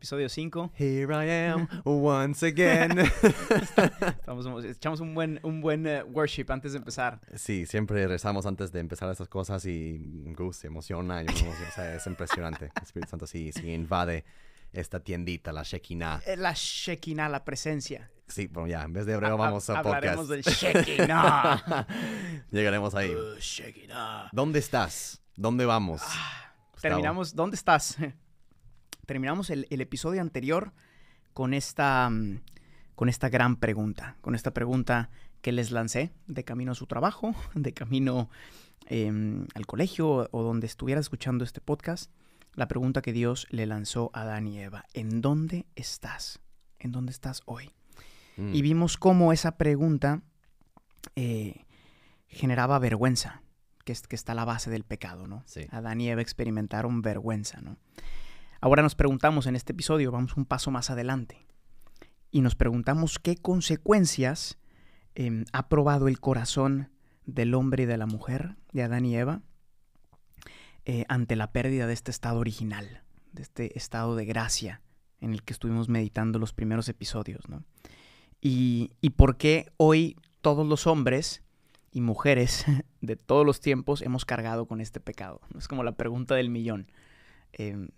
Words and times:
episodio 0.00 0.30
5. 0.30 0.72
Here 0.78 1.12
I 1.12 1.28
am 1.50 1.68
once 1.84 2.42
again. 2.46 2.98
Estamos, 4.18 4.64
echamos 4.64 5.00
un 5.00 5.14
buen, 5.14 5.38
un 5.42 5.60
buen 5.60 5.86
eh, 5.86 6.02
worship 6.02 6.46
antes 6.48 6.72
de 6.72 6.78
empezar. 6.78 7.20
sí, 7.34 7.66
siempre 7.66 8.08
rezamos 8.08 8.46
antes 8.46 8.72
de 8.72 8.80
empezar 8.80 9.10
estas 9.10 9.28
cosas 9.28 9.66
y 9.66 10.24
Gus 10.34 10.56
se 10.56 10.68
emociona. 10.68 11.20
yo 11.22 11.26
me 11.26 11.32
emociono, 11.32 11.68
o 11.68 11.72
sea, 11.74 11.94
es 11.94 12.06
impresionante. 12.06 12.72
El 12.74 12.82
Espíritu 12.82 13.10
Santo 13.10 13.26
sí, 13.26 13.52
sí 13.52 13.70
invade 13.74 14.24
esta 14.72 15.00
tiendita, 15.00 15.52
la 15.52 15.64
Shekinah. 15.64 16.22
Eh, 16.26 16.36
La 16.38 16.54
Shekinah, 16.54 17.28
la 17.28 17.44
presencia. 17.44 18.10
Sí, 18.26 18.46
bueno, 18.46 18.68
ya, 18.68 18.82
en 18.84 18.94
vez 18.94 19.04
de 19.04 19.12
hebreo 19.12 19.36
vamos 19.36 19.68
a, 19.68 19.80
Hablaremos 19.80 20.28
podcast. 20.28 20.46
del 20.46 20.54
Shekinah. 20.86 21.86
Llegaremos 22.50 22.94
ahí. 22.94 23.14
Uh, 23.14 23.38
Shekinah. 23.38 24.30
¿Dónde 24.32 24.60
estás? 24.60 25.20
¿Dónde 25.36 25.66
vamos? 25.66 26.00
Gustavo? 26.00 26.80
Terminamos, 26.80 27.34
¿dónde 27.34 27.56
estás? 27.56 27.98
Terminamos 29.10 29.50
el, 29.50 29.66
el 29.70 29.80
episodio 29.80 30.20
anterior 30.20 30.72
con 31.32 31.52
esta, 31.52 32.08
mm, 32.08 32.42
con 32.94 33.08
esta 33.08 33.28
gran 33.28 33.56
pregunta, 33.56 34.16
con 34.20 34.36
esta 34.36 34.54
pregunta 34.54 35.10
que 35.42 35.50
les 35.50 35.72
lancé 35.72 36.12
de 36.28 36.44
camino 36.44 36.70
a 36.70 36.74
su 36.76 36.86
trabajo, 36.86 37.34
de 37.56 37.74
camino 37.74 38.30
em, 38.86 39.48
al 39.56 39.66
colegio 39.66 40.28
o 40.30 40.42
donde 40.44 40.68
estuviera 40.68 41.00
escuchando 41.00 41.42
este 41.42 41.60
podcast. 41.60 42.12
La 42.54 42.68
pregunta 42.68 43.02
que 43.02 43.12
Dios 43.12 43.48
le 43.50 43.66
lanzó 43.66 44.12
a 44.14 44.20
Adán 44.20 44.46
y 44.46 44.60
Eva, 44.60 44.84
¿en 44.94 45.20
dónde 45.20 45.66
estás? 45.74 46.38
¿En 46.78 46.92
dónde 46.92 47.10
estás 47.10 47.42
hoy? 47.46 47.72
Mm. 48.36 48.54
Y 48.54 48.62
vimos 48.62 48.96
cómo 48.96 49.32
esa 49.32 49.56
pregunta 49.56 50.22
eh, 51.16 51.64
generaba 52.28 52.78
vergüenza, 52.78 53.42
que, 53.84 53.90
es, 53.90 54.06
que 54.06 54.14
está 54.14 54.34
la 54.34 54.44
base 54.44 54.70
del 54.70 54.84
pecado, 54.84 55.26
¿no? 55.26 55.42
Sí. 55.46 55.66
Adán 55.72 56.00
y 56.00 56.10
Eva 56.10 56.22
experimentaron 56.22 57.02
vergüenza, 57.02 57.60
¿no? 57.60 57.76
Ahora 58.62 58.82
nos 58.82 58.94
preguntamos 58.94 59.46
en 59.46 59.56
este 59.56 59.72
episodio, 59.72 60.12
vamos 60.12 60.36
un 60.36 60.44
paso 60.44 60.70
más 60.70 60.90
adelante, 60.90 61.46
y 62.30 62.42
nos 62.42 62.56
preguntamos 62.56 63.18
qué 63.18 63.36
consecuencias 63.36 64.58
em, 65.14 65.46
ha 65.54 65.70
probado 65.70 66.08
el 66.08 66.20
corazón 66.20 66.90
del 67.24 67.54
hombre 67.54 67.84
y 67.84 67.86
de 67.86 67.96
la 67.96 68.04
mujer, 68.04 68.56
de 68.72 68.82
Adán 68.82 69.06
y 69.06 69.16
Eva, 69.16 69.40
eh, 70.84 71.06
ante 71.08 71.36
la 71.36 71.52
pérdida 71.52 71.86
de 71.86 71.94
este 71.94 72.10
estado 72.10 72.38
original, 72.38 73.02
de 73.32 73.42
este 73.42 73.78
estado 73.78 74.14
de 74.14 74.26
gracia 74.26 74.82
en 75.20 75.32
el 75.32 75.42
que 75.42 75.54
estuvimos 75.54 75.88
meditando 75.88 76.38
los 76.38 76.52
primeros 76.52 76.88
episodios, 76.90 77.48
¿no? 77.48 77.64
Y, 78.42 78.92
y 79.00 79.10
por 79.10 79.38
qué 79.38 79.72
hoy 79.78 80.16
todos 80.42 80.66
los 80.66 80.86
hombres 80.86 81.42
y 81.92 82.02
mujeres 82.02 82.66
de 83.00 83.16
todos 83.16 83.46
los 83.46 83.60
tiempos 83.60 84.02
hemos 84.02 84.26
cargado 84.26 84.66
con 84.66 84.82
este 84.82 85.00
pecado. 85.00 85.40
Es 85.56 85.66
como 85.66 85.82
la 85.82 85.92
pregunta 85.92 86.34
del 86.34 86.50
millón. 86.50 86.90
Eh, 87.52 87.88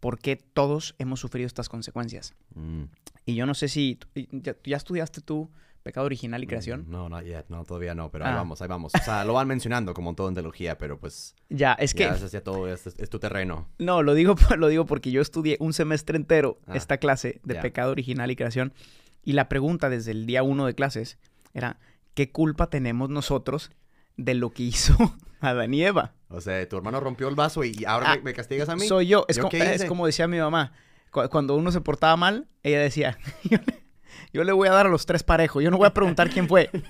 ¿Por 0.00 0.18
qué 0.18 0.36
todos 0.36 0.94
hemos 0.98 1.20
sufrido 1.20 1.46
estas 1.46 1.68
consecuencias? 1.68 2.34
Mm. 2.54 2.84
Y 3.26 3.34
yo 3.34 3.46
no 3.46 3.54
sé 3.54 3.68
si... 3.68 3.98
¿Ya, 4.30 4.56
ya 4.64 4.76
estudiaste 4.76 5.20
tú 5.20 5.50
pecado 5.82 6.06
original 6.06 6.42
y 6.42 6.46
creación? 6.46 6.86
No, 6.88 7.08
yet. 7.22 7.46
No, 7.48 7.64
todavía 7.64 7.94
no, 7.94 8.10
pero 8.10 8.24
ahí 8.26 8.32
Ah. 8.32 8.36
vamos, 8.36 8.60
ahí 8.62 8.68
vamos. 8.68 8.92
O 8.94 8.98
sea, 9.04 9.24
lo 9.24 9.32
van 9.34 9.48
mencionando 9.48 9.94
como 9.94 10.14
todo 10.14 10.28
en 10.28 10.34
teología, 10.34 10.76
pero 10.78 10.98
pues 10.98 11.34
Ya, 11.48 11.72
es 11.74 11.94
que... 11.94 12.04
ya 12.04 12.14
es, 12.14 12.30
ya 12.32 12.42
todo 12.42 12.72
es, 12.72 12.86
es 12.86 13.10
tu 13.10 13.18
terreno. 13.18 13.68
No, 13.78 14.02
lo 14.02 14.14
digo, 14.14 14.34
lo 14.58 14.68
digo 14.68 14.86
porque 14.86 15.10
yo 15.10 15.20
estudié 15.22 15.56
un 15.60 15.72
semestre 15.72 16.16
entero 16.16 16.58
Ah, 16.66 16.76
esta 16.76 16.98
clase 16.98 17.40
de 17.44 17.54
pecado 17.56 17.90
original 17.92 18.30
y 18.30 18.36
creación. 18.36 18.72
Y 19.24 19.32
la 19.32 19.48
pregunta 19.48 19.88
desde 19.90 20.12
el 20.12 20.26
día 20.26 20.42
uno 20.42 20.64
de 20.66 20.74
clases 20.74 21.18
era, 21.54 21.78
¿qué 22.14 22.30
culpa 22.30 22.68
tenemos 22.70 23.08
nosotros 23.10 23.70
de 24.18 24.34
lo 24.34 24.50
que 24.50 24.64
hizo 24.64 24.94
Adán 25.40 25.72
y 25.72 25.82
Eva? 25.84 26.12
O 26.28 26.42
sea, 26.42 26.68
tu 26.68 26.76
hermano 26.76 27.00
rompió 27.00 27.26
el 27.28 27.34
vaso 27.34 27.64
y 27.64 27.84
ahora 27.86 28.12
Ah, 28.12 28.16
me, 28.16 28.22
me 28.24 28.32
castigas 28.34 28.68
a 28.68 28.76
mí. 28.76 28.86
Soy 28.86 29.06
yo. 29.06 29.24
Es, 29.28 29.36
¿Yo 29.38 29.48
es 29.50 29.84
como 29.86 30.04
decía 30.04 30.28
mi 30.28 30.38
mamá. 30.38 30.72
cu- 31.10 31.26
Cuando 31.30 31.56
uno 31.56 31.72
se 31.72 31.80
portaba 31.80 32.16
mal, 32.16 32.46
ella 32.62 32.80
decía, 32.80 33.16
yo 33.44 33.56
le, 33.64 33.82
yo 34.34 34.44
le 34.44 34.52
voy 34.52 34.68
a 34.68 34.72
dar 34.72 34.84
a 34.86 34.90
los 34.90 35.06
tres 35.06 35.22
parejos. 35.22 35.62
Yo 35.64 35.70
no 35.70 35.78
voy 35.78 35.86
a 35.86 35.94
preguntar 35.94 36.28
quién 36.28 36.46
fue. 36.48 36.68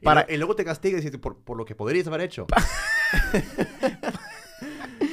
Y 0.00 0.04
para- 0.04 0.24
lo- 0.28 0.32
y, 0.34 0.36
luego 0.36 0.54
te 0.56 0.64
castigas 0.64 1.04
y 1.04 1.10
por, 1.10 1.38
por 1.38 1.56
lo 1.56 1.64
que 1.64 1.74
podrías 1.74 2.06
haber 2.06 2.20
hecho. 2.22 2.46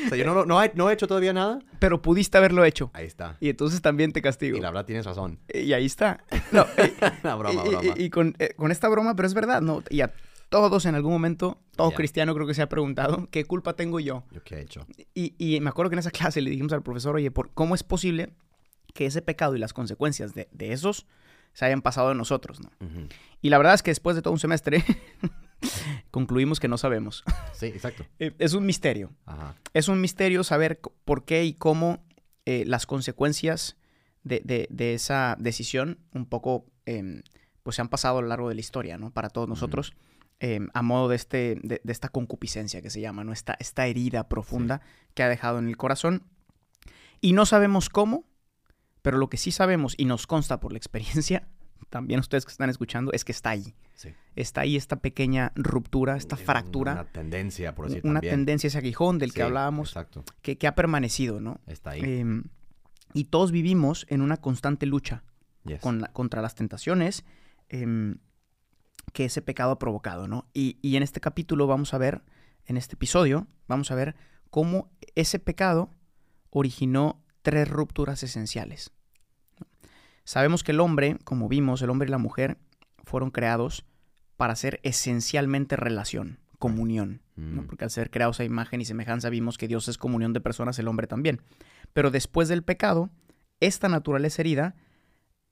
o 0.06 0.10
sea, 0.10 0.18
yo 0.18 0.46
no, 0.46 0.64
he, 0.64 0.72
no 0.76 0.90
he 0.90 0.94
hecho 0.94 1.08
todavía 1.08 1.34
nada. 1.34 1.60
Pero 1.80 2.02
pudiste 2.02 2.38
haberlo 2.38 2.64
hecho. 2.66 2.92
Ahí 2.94 3.06
está. 3.06 3.38
Y 3.40 3.50
entonces 3.50 3.82
también 3.82 4.12
te 4.12 4.22
castigo. 4.22 4.58
Y 4.58 4.62
la 4.62 4.70
verdad 4.70 4.86
tienes 4.86 5.06
razón. 5.06 5.40
Y 5.54 5.74
ahí 5.74 5.86
está. 5.86 6.24
No, 6.52 6.66
y- 6.78 7.22
broma, 7.38 7.52
y, 7.52 7.56
y- 7.56 7.70
broma. 7.70 7.94
y 7.98 8.10
con, 8.10 8.36
eh, 8.40 8.54
con 8.56 8.72
esta 8.72 8.88
broma, 8.90 9.16
pero 9.16 9.28
es 9.28 9.34
verdad, 9.34 9.62
¿no? 9.62 9.84
Y 9.90 10.02
a 10.02 10.14
todos 10.50 10.86
en 10.86 10.96
algún 10.96 11.12
momento, 11.12 11.60
todo 11.76 11.90
Ya. 11.92 11.96
cristiano 11.98 12.34
creo 12.34 12.48
que 12.48 12.54
se 12.54 12.62
ha 12.62 12.70
preguntado, 12.70 13.28
¿qué 13.32 13.46
culpa 13.46 13.76
tengo 13.76 14.00
yo? 14.00 14.24
¿Yo 14.32 14.44
qué 14.44 14.56
he 14.56 14.62
hecho? 14.62 14.86
Y, 15.14 15.34
y 15.38 15.60
me 15.60 15.70
acuerdo 15.70 15.90
que 15.90 15.96
en 15.96 16.00
esa 16.00 16.12
clase 16.12 16.42
le 16.42 16.50
dijimos 16.52 16.72
al 16.74 16.84
profesor, 16.84 17.16
oye, 17.16 17.32
¿por, 17.32 17.52
¿cómo 17.54 17.76
es 17.76 17.84
posible 17.84 18.34
que 18.94 19.06
ese 19.06 19.22
pecado 19.22 19.56
y 19.56 19.60
las 19.60 19.74
consecuencias 19.74 20.34
de, 20.34 20.48
de 20.52 20.72
esos 20.72 21.06
se 21.54 21.66
hayan 21.66 21.82
pasado 21.82 22.10
a 22.10 22.14
nosotros, 22.14 22.60
¿no? 22.62 22.70
Y 23.42 23.50
la 23.50 23.58
verdad 23.58 23.74
es 23.74 23.84
que 23.84 23.92
después 23.92 24.16
de 24.16 24.22
todo 24.22 24.34
un 24.34 24.40
semestre, 24.40 24.84
concluimos 26.12 26.60
que 26.60 26.68
no 26.68 26.78
sabemos. 26.78 27.24
Sí, 27.54 27.68
exacto. 27.68 28.06
Eh, 28.20 28.34
Es 28.40 28.54
un 28.54 28.66
misterio. 28.66 29.12
Ajá. 29.26 29.56
Es 29.74 29.88
un 29.88 30.00
misterio 30.02 30.44
saber 30.44 30.80
por 31.06 31.26
qué 31.26 31.46
y 31.46 31.54
cómo 31.54 32.04
eh, 32.46 32.64
las 32.66 32.86
consecuencias 32.86 33.78
de, 34.24 34.42
de- 34.44 34.68
de 34.70 34.94
esa 34.94 35.36
decisión 35.40 36.00
un 36.14 36.26
poco 36.26 36.66
em, 36.86 37.22
pues 37.64 37.76
se 37.78 37.82
han 37.82 37.90
pasado 37.90 38.20
a 38.20 38.22
lo 38.22 38.28
largo 38.28 38.50
de 38.50 38.56
la 38.56 38.62
historia, 38.62 38.98
¿no? 38.98 39.12
Para 39.12 39.30
todos 39.30 39.48
nosotros, 39.50 39.94
em, 40.40 40.68
a 40.74 40.82
modo 40.82 41.10
de, 41.10 41.16
este, 41.16 41.60
de, 41.64 41.82
de 41.84 41.92
esta 41.92 42.10
concupiscencia 42.10 42.82
que 42.82 42.90
se 42.90 43.02
llama, 43.02 43.24
¿no? 43.24 43.32
Esta, 43.34 43.56
esta 43.60 43.88
herida 43.88 44.28
profunda 44.28 44.82
que 45.14 45.24
ha 45.24 45.30
dejado 45.30 45.60
en 45.60 45.68
el 45.68 45.78
corazón. 45.78 46.24
Y 47.22 47.34
no 47.34 47.46
sabemos 47.46 47.90
cómo, 47.90 48.26
pero 49.02 49.18
lo 49.18 49.30
que 49.30 49.38
sí 49.38 49.52
sabemos 49.52 49.96
y 49.98 50.06
nos 50.06 50.28
consta 50.28 50.60
por 50.60 50.72
la 50.72 50.78
experiencia, 50.78 51.48
también 51.90 52.20
ustedes 52.20 52.46
que 52.46 52.52
están 52.52 52.70
escuchando, 52.70 53.12
es 53.14 53.24
que 53.24 53.32
está 53.32 53.52
ahí. 53.52 53.74
Sí. 53.94 54.10
Está 54.36 54.62
ahí 54.62 54.76
esta 54.76 54.98
pequeña 54.98 55.54
ruptura, 55.56 56.18
esta 56.18 56.36
Es 56.36 56.42
fractura, 56.42 56.92
Una 56.94 57.06
tendencia, 57.06 57.74
por 57.76 57.88
decir 57.88 58.02
una 58.04 58.16
también. 58.20 58.34
tendencia, 58.34 58.68
ese 58.68 58.78
aguijón 58.78 59.18
del 59.20 59.34
que 59.34 59.42
hablábamos, 59.44 59.90
Exacto. 59.92 60.26
que, 60.42 60.58
que 60.58 60.68
ha 60.68 60.76
permanecido, 60.76 61.40
¿no? 61.40 61.62
Está 61.68 61.92
ahí. 61.92 62.02
Em, 62.04 62.44
y 63.14 63.26
todos 63.26 63.52
vivimos 63.54 64.06
en 64.10 64.22
una 64.22 64.38
constante 64.38 64.86
lucha 64.86 65.24
Yes. 65.64 65.80
con 65.80 66.02
la- 66.02 66.10
contra 66.10 66.42
las 66.42 66.54
tentaciones 66.56 67.24
em, 67.70 68.18
que 69.14 69.26
ese 69.26 69.42
pecado 69.42 69.72
ha 69.72 69.80
provocado, 69.80 70.28
¿no? 70.28 70.48
Y, 70.54 70.78
y 70.82 70.96
en 70.98 71.04
este 71.04 71.20
capítulo 71.20 71.68
vamos 71.68 71.94
a 71.94 71.98
ver, 71.98 72.24
en 72.66 72.78
este 72.78 72.96
episodio, 72.96 73.48
vamos 73.68 73.92
a 73.92 73.96
ver 73.96 74.16
cómo 74.50 74.90
ese 75.16 75.40
pecado 75.40 75.90
originó 76.50 77.22
tres 77.42 77.68
rupturas 77.70 78.24
esenciales. 78.24 78.92
Sabemos 80.24 80.64
que 80.64 80.72
el 80.72 80.80
hombre, 80.80 81.18
como 81.24 81.48
vimos, 81.48 81.82
el 81.82 81.90
hombre 81.90 82.08
y 82.08 82.12
la 82.12 82.18
mujer 82.18 82.58
fueron 83.04 83.30
creados 83.30 83.86
para 84.38 84.56
ser 84.56 84.80
esencialmente 84.84 85.76
relación, 85.76 86.40
comunión. 86.58 87.22
¿no? 87.36 87.62
Mm. 87.62 87.66
Porque 87.68 87.84
al 87.84 87.92
ser 87.92 88.10
creados 88.10 88.40
a 88.40 88.44
imagen 88.44 88.82
y 88.82 88.86
semejanza 88.86 89.30
vimos 89.30 89.58
que 89.58 89.68
Dios 89.68 89.88
es 89.88 89.98
comunión 89.98 90.34
de 90.34 90.42
personas, 90.42 90.80
el 90.80 90.88
hombre 90.88 91.08
también. 91.08 91.42
Pero 91.94 92.10
después 92.12 92.48
del 92.48 92.64
pecado, 92.64 93.10
esta 93.60 93.88
naturaleza 93.88 94.42
herida, 94.42 94.76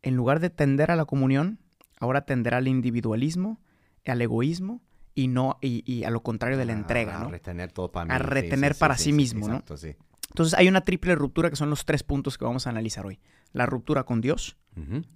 en 0.01 0.15
lugar 0.15 0.39
de 0.39 0.49
tender 0.49 0.91
a 0.91 0.95
la 0.95 1.05
comunión, 1.05 1.59
ahora 1.99 2.25
tenderá 2.25 2.57
al 2.57 2.67
individualismo, 2.67 3.59
al 4.05 4.21
egoísmo 4.21 4.81
y 5.15 5.27
no 5.27 5.57
y, 5.61 5.83
y 5.91 6.03
a 6.03 6.09
lo 6.09 6.23
contrario 6.23 6.57
de 6.57 6.65
la 6.65 6.73
A- 6.73 6.77
entrega, 6.77 7.17
A 7.17 7.23
¿no? 7.23 7.29
retener 7.29 7.71
todo 7.71 7.91
para 7.91 8.05
mí. 8.05 8.11
A 8.13 8.17
sí, 8.17 8.23
retener 8.23 8.73
sí, 8.73 8.79
para 8.79 8.97
sí, 8.97 9.13
mismo, 9.13 9.47
¿no? 9.47 9.53
Exacto, 9.55 9.77
sí. 9.77 9.95
Entonces 10.29 10.57
hay 10.57 10.67
una 10.67 10.81
triple 10.81 11.13
ruptura 11.15 11.49
que 11.51 11.55
son 11.55 11.69
los 11.69 11.85
tres 11.85 12.01
puntos 12.03 12.37
que 12.39 12.45
vamos 12.45 12.65
a 12.65 12.71
analizar 12.71 13.05
hoy. 13.05 13.19
La 13.51 13.67
ruptura 13.67 14.03
con 14.03 14.19
Dios, 14.19 14.57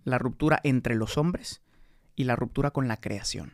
la 0.04 0.20
ruptura 0.20 0.60
entre 0.64 0.94
los 0.96 1.18
hombres 1.18 1.64
y 2.16 2.26
la 2.26 2.36
ruptura 2.36 2.70
con 2.70 2.88
la 2.88 2.98
creación. 2.98 3.54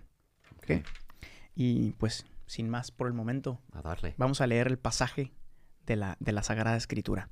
Y 1.56 1.92
pues, 1.94 2.26
sin 2.48 2.70
más 2.70 2.92
por 2.92 3.08
el 3.08 3.14
momento, 3.14 3.62
A 3.72 3.82
darle. 3.82 4.16
vamos 4.18 4.42
a 4.42 4.48
leer 4.48 4.68
el 4.68 4.78
pasaje 4.80 5.32
de 5.86 5.96
la, 5.96 6.18
de 6.20 6.32
la 6.32 6.44
Sagrada 6.44 6.76
Escritura. 6.78 7.30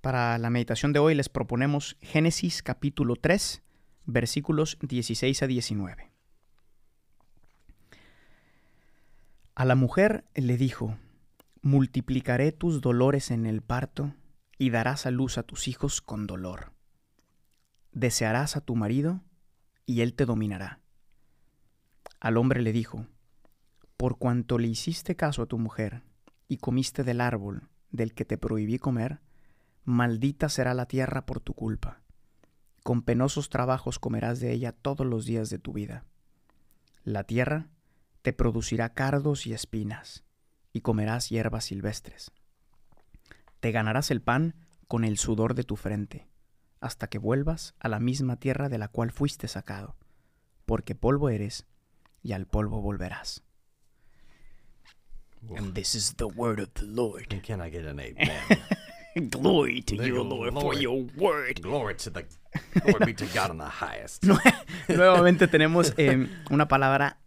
Para 0.00 0.36
la 0.38 0.50
meditación 0.50 0.92
de 0.92 0.98
hoy 0.98 1.14
les 1.14 1.28
proponemos 1.28 1.96
Génesis 2.00 2.62
capítulo 2.62 3.16
3, 3.16 3.62
versículos 4.06 4.78
16 4.80 5.42
a 5.42 5.46
19. 5.46 6.10
A 9.54 9.64
la 9.64 9.74
mujer 9.74 10.24
le 10.34 10.56
dijo, 10.56 10.96
multiplicaré 11.62 12.52
tus 12.52 12.80
dolores 12.80 13.30
en 13.30 13.46
el 13.46 13.62
parto 13.62 14.14
y 14.58 14.70
darás 14.70 15.06
a 15.06 15.10
luz 15.10 15.38
a 15.38 15.42
tus 15.42 15.68
hijos 15.68 16.00
con 16.00 16.26
dolor. 16.26 16.72
Desearás 17.92 18.56
a 18.56 18.60
tu 18.60 18.76
marido 18.76 19.22
y 19.84 20.02
él 20.02 20.14
te 20.14 20.26
dominará. 20.26 20.80
Al 22.20 22.36
hombre 22.36 22.62
le 22.62 22.72
dijo, 22.72 23.06
Por 23.96 24.18
cuanto 24.18 24.58
le 24.58 24.68
hiciste 24.68 25.16
caso 25.16 25.42
a 25.42 25.46
tu 25.46 25.58
mujer 25.58 26.02
y 26.48 26.58
comiste 26.58 27.02
del 27.02 27.20
árbol 27.20 27.68
del 27.90 28.14
que 28.14 28.24
te 28.24 28.38
prohibí 28.38 28.78
comer, 28.78 29.20
maldita 29.84 30.48
será 30.48 30.74
la 30.74 30.86
tierra 30.86 31.24
por 31.26 31.40
tu 31.40 31.54
culpa. 31.54 32.02
Con 32.86 33.02
penosos 33.02 33.48
trabajos 33.48 33.98
comerás 33.98 34.38
de 34.38 34.52
ella 34.52 34.70
todos 34.70 35.04
los 35.04 35.24
días 35.24 35.50
de 35.50 35.58
tu 35.58 35.72
vida. 35.72 36.04
La 37.02 37.24
tierra 37.24 37.66
te 38.22 38.32
producirá 38.32 38.94
cardos 38.94 39.48
y 39.48 39.54
espinas, 39.54 40.22
y 40.72 40.82
comerás 40.82 41.28
hierbas 41.28 41.64
silvestres. 41.64 42.30
Te 43.58 43.72
ganarás 43.72 44.12
el 44.12 44.22
pan 44.22 44.54
con 44.86 45.02
el 45.02 45.18
sudor 45.18 45.54
de 45.54 45.64
tu 45.64 45.74
frente, 45.74 46.28
hasta 46.78 47.08
que 47.08 47.18
vuelvas 47.18 47.74
a 47.80 47.88
la 47.88 47.98
misma 47.98 48.36
tierra 48.36 48.68
de 48.68 48.78
la 48.78 48.86
cual 48.86 49.10
fuiste 49.10 49.48
sacado, 49.48 49.96
porque 50.64 50.94
polvo 50.94 51.28
eres, 51.28 51.66
y 52.22 52.34
al 52.34 52.46
polvo 52.46 52.82
volverás. 52.82 53.42
Uf. 55.42 55.58
And 55.58 55.74
this 55.74 55.96
is 55.96 56.14
the 56.14 56.26
word 56.26 56.60
of 56.60 56.68
the 56.74 56.86
Lord. 56.86 57.32
And 57.32 57.42
Can 57.42 57.60
I 57.60 57.68
get 57.68 57.84
an 57.84 57.98
amen? 57.98 58.16
Glory 59.30 59.80
to 59.82 59.96
you, 59.96 60.02
you, 60.04 60.22
Lord, 60.22 60.52
for 60.52 60.62
Lord. 60.62 60.78
your 60.78 61.04
word. 61.16 61.60
Glory 61.62 61.94
to 61.96 62.10
the 62.10 62.24
glory 62.80 63.06
be 63.06 63.14
to 63.14 63.26
God 63.34 63.50
in 63.50 63.58
the 63.58 63.64
highest. 63.64 64.22
Nuevamente 64.88 65.46
tenemos 65.48 65.92
eh, 65.96 66.28
una 66.50 66.68
palabra 66.68 67.18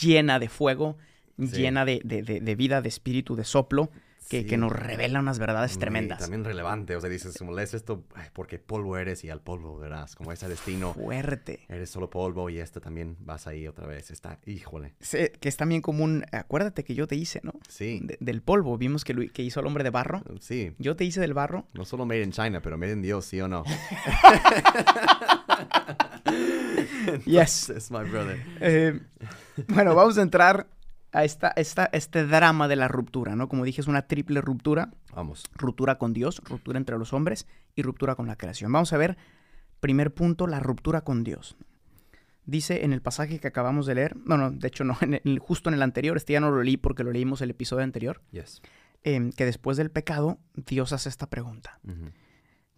llena 0.00 0.38
de 0.38 0.48
fuego, 0.48 0.96
Sí. 1.38 1.48
llena 1.62 1.84
de, 1.84 2.00
de- 2.04 2.22
de- 2.22 2.40
de 2.40 2.54
vida, 2.54 2.80
de 2.80 2.88
espíritu, 2.88 3.36
de 3.36 3.44
soplo, 3.44 3.90
que, 4.28 4.40
Sí. 4.42 4.46
que 4.46 4.56
nos 4.56 4.72
revela 4.72 5.20
unas 5.20 5.38
verdades 5.38 5.76
Y 5.76 5.78
tremendas. 5.78 6.18
también 6.18 6.44
relevante, 6.44 6.96
o 6.96 7.00
sea, 7.00 7.08
dices, 7.08 7.36
como 7.38 7.52
lees 7.52 7.74
esto, 7.74 8.04
ay, 8.14 8.28
porque 8.32 8.58
polvo 8.58 8.96
eres 8.98 9.22
y 9.24 9.30
al 9.30 9.40
polvo 9.40 9.78
verás, 9.78 10.14
como 10.16 10.32
ese 10.32 10.48
destino, 10.48 10.94
Fuerte. 10.94 11.60
eres 11.68 11.90
solo 11.90 12.10
polvo 12.10 12.50
y 12.50 12.58
este 12.58 12.80
también 12.80 13.16
vas 13.20 13.46
ahí 13.46 13.66
otra 13.68 13.86
vez, 13.86 14.10
está, 14.10 14.38
híjole, 14.46 14.94
Sí, 15.00 15.18
que 15.40 15.48
es 15.48 15.56
también 15.56 15.80
común, 15.82 16.24
acuérdate 16.32 16.82
que 16.84 16.94
yo 16.94 17.06
te 17.06 17.14
hice, 17.16 17.40
¿no? 17.44 17.52
sí, 17.68 18.00
De- 18.02 18.16
del 18.20 18.42
polvo, 18.42 18.76
vimos 18.78 19.04
que, 19.04 19.14
lo- 19.14 19.32
que 19.32 19.42
hizo 19.42 19.60
el 19.60 19.66
hombre 19.66 19.84
de 19.84 19.90
barro. 19.90 20.22
sí, 20.40 20.72
Yo 20.78 20.96
te 20.96 21.04
hice 21.04 21.20
del 21.20 21.34
barro. 21.34 21.66
no 21.74 21.84
solo 21.84 22.04
made 22.06 22.22
in 22.22 22.32
China, 22.32 22.60
pero 22.60 22.76
made 22.78 22.92
in 22.92 23.02
Dios, 23.02 23.24
¿sí 23.26 23.40
o 23.40 23.48
no? 23.48 23.62
Yes. 27.24 27.68
It's 27.70 27.90
my 27.90 28.04
brother. 28.04 28.42
Eh, 28.60 28.98
bueno, 29.68 29.94
vamos 29.94 30.18
a 30.18 30.22
entrar 30.22 30.66
a 31.16 31.24
esta, 31.24 31.48
esta, 31.56 31.86
este 31.92 32.26
drama 32.26 32.68
de 32.68 32.76
la 32.76 32.88
ruptura, 32.88 33.36
¿no? 33.36 33.48
Como 33.48 33.64
dije, 33.64 33.80
es 33.80 33.86
una 33.86 34.02
triple 34.06 34.40
ruptura. 34.40 34.90
Vamos, 35.14 35.44
ruptura 35.54 35.96
con 35.98 36.12
Dios, 36.12 36.40
ruptura 36.44 36.78
entre 36.78 36.98
los 36.98 37.12
hombres 37.12 37.46
y 37.74 37.82
ruptura 37.82 38.14
con 38.14 38.26
la 38.26 38.36
creación. 38.36 38.70
Vamos 38.72 38.92
a 38.92 38.96
ver, 38.98 39.16
primer 39.80 40.12
punto, 40.14 40.46
la 40.46 40.60
ruptura 40.60 41.00
con 41.02 41.24
Dios. 41.24 41.56
Dice 42.44 42.84
en 42.84 42.92
el 42.92 43.02
pasaje 43.02 43.40
que 43.40 43.48
acabamos 43.48 43.86
de 43.86 43.94
leer, 43.96 44.16
no, 44.24 44.36
no, 44.36 44.50
de 44.50 44.68
hecho 44.68 44.84
no, 44.84 44.96
en 45.00 45.20
el- 45.24 45.38
justo 45.40 45.68
en 45.70 45.74
el 45.74 45.82
anterior, 45.82 46.16
este 46.16 46.34
ya 46.34 46.40
no 46.40 46.50
lo 46.50 46.62
leí 46.62 46.76
porque 46.76 47.02
lo 47.02 47.10
leímos 47.10 47.40
el 47.40 47.50
episodio 47.50 47.82
anterior, 47.82 48.22
yes. 48.30 48.62
em, 49.02 49.32
que 49.32 49.44
después 49.44 49.76
del 49.76 49.90
pecado 49.90 50.38
Dios 50.54 50.92
hace 50.92 51.08
esta 51.08 51.28
pregunta, 51.28 51.80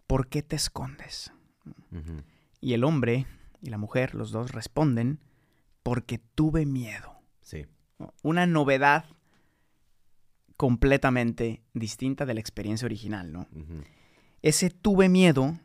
¿por 0.07 0.29
qué 0.29 0.43
te 0.43 0.57
escondes? 0.57 1.33
Y 2.61 2.73
el 2.73 2.85
hombre 2.85 3.27
y 3.61 3.71
la 3.71 3.79
mujer, 3.79 4.15
los 4.15 4.31
dos 4.31 4.53
responden, 4.53 5.19
porque 5.83 6.19
tuve 6.35 6.65
miedo. 6.67 7.21
Sí. 7.43 7.67
Una 8.23 8.47
novedad 8.47 9.05
completamente 10.57 11.63
distinta 11.75 12.27
de 12.27 12.35
la 12.35 12.41
experiencia 12.41 12.87
original, 12.87 13.33
¿no? 13.33 13.47
ese 14.43 14.71
tuve 14.71 15.09
miedo 15.09 15.59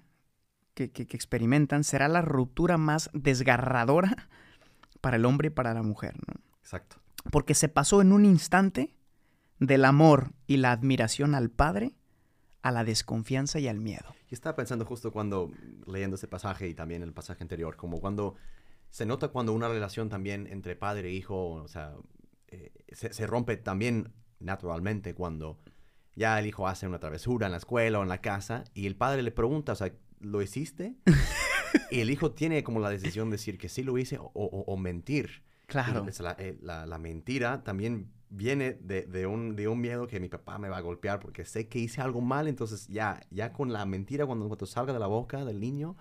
que, 0.74 0.92
que- 0.92 1.06
que 1.08 1.16
experimentan 1.18 1.84
será 1.84 2.08
la 2.08 2.22
ruptura 2.22 2.78
más 2.78 3.10
desgarradora 3.14 4.30
para 5.02 5.18
el 5.18 5.26
hombre 5.26 5.48
y 5.48 5.52
para 5.52 5.74
la 5.74 5.84
mujer, 5.84 6.16
¿no? 6.28 6.34
exacto. 6.60 6.98
Porque 7.32 7.54
se 7.54 7.70
pasó 7.70 8.02
en 8.02 8.12
un 8.12 8.26
instante 8.26 8.94
del 9.60 9.86
amor 9.86 10.34
y 10.48 10.58
la 10.58 10.72
admiración 10.72 11.36
al 11.36 11.50
Padre 11.50 11.94
a 12.64 12.72
la 12.72 12.84
desconfianza 12.84 13.60
y 13.60 13.68
al 13.68 13.80
miedo. 13.80 14.16
Y 14.30 14.34
estaba 14.34 14.56
pensando 14.56 14.86
justo 14.86 15.12
cuando, 15.12 15.52
leyendo 15.86 16.16
ese 16.16 16.28
pasaje 16.28 16.68
y 16.68 16.74
también 16.74 17.04
el 17.04 17.14
pasaje 17.14 17.44
anterior, 17.44 17.76
como 17.76 18.00
cuando 18.00 18.36
se 18.90 19.06
nota 19.06 19.30
cuando 19.30 19.54
una 19.54 19.68
relación 19.70 20.10
también 20.10 20.48
entre 20.48 20.76
padre 20.76 21.10
e 21.10 21.14
hijo, 21.14 21.54
o 21.56 21.68
sea, 21.68 21.94
eh, 22.54 22.72
se, 22.92 23.14
se 23.14 23.28
rompe 23.28 23.58
también 23.58 24.14
naturalmente 24.40 25.14
cuando 25.16 25.60
ya 26.16 26.38
el 26.40 26.46
hijo 26.46 26.68
hace 26.68 26.88
una 26.88 27.00
travesura 27.00 27.48
en 27.48 27.52
la 27.54 27.58
escuela 27.58 28.00
o 28.00 28.04
en 28.04 28.10
la 28.10 28.22
casa 28.22 28.64
y 28.74 28.86
el 28.88 28.96
padre 28.96 29.24
le 29.24 29.32
pregunta, 29.32 29.72
o 29.72 29.76
sea, 29.76 29.92
¿lo 30.20 30.42
hiciste? 30.42 30.96
y 31.92 32.02
el 32.02 32.10
hijo 32.10 32.32
tiene 32.32 32.64
como 32.64 32.80
la 32.80 32.90
decisión 32.90 33.30
de 33.30 33.36
decir 33.38 33.58
que 33.58 33.70
sí 33.70 33.84
lo 33.84 33.98
hice 33.98 34.18
o, 34.20 34.32
o- 34.34 34.64
o 34.68 34.78
mentir. 34.78 35.44
Claro. 35.68 36.06
Y 36.08 36.22
la, 36.24 36.36
eh, 36.38 36.58
la- 36.62 36.86
la 36.86 36.98
mentira 37.00 37.64
también 37.64 38.12
viene 38.30 38.74
de, 38.74 39.04
de 39.04 39.26
un, 39.28 39.56
de 39.56 39.68
un 39.68 39.80
miedo 39.80 40.08
que 40.08 40.20
mi 40.20 40.28
papá 40.30 40.58
me 40.60 40.68
va 40.70 40.78
a 40.78 40.82
golpear 40.82 41.20
porque 41.20 41.46
sé 41.46 41.68
que 41.68 41.80
hice 41.80 42.02
algo 42.02 42.20
mal, 42.22 42.48
entonces 42.48 42.88
ya, 42.88 43.22
ya 43.32 43.54
con 43.54 43.72
la 43.74 43.86
mentira 43.86 44.26
cuando, 44.26 44.48
cuando 44.48 44.66
salga 44.66 44.92
de 44.94 45.00
la 45.00 45.08
boca 45.08 45.46
del 45.46 45.60
niño, 45.60 45.96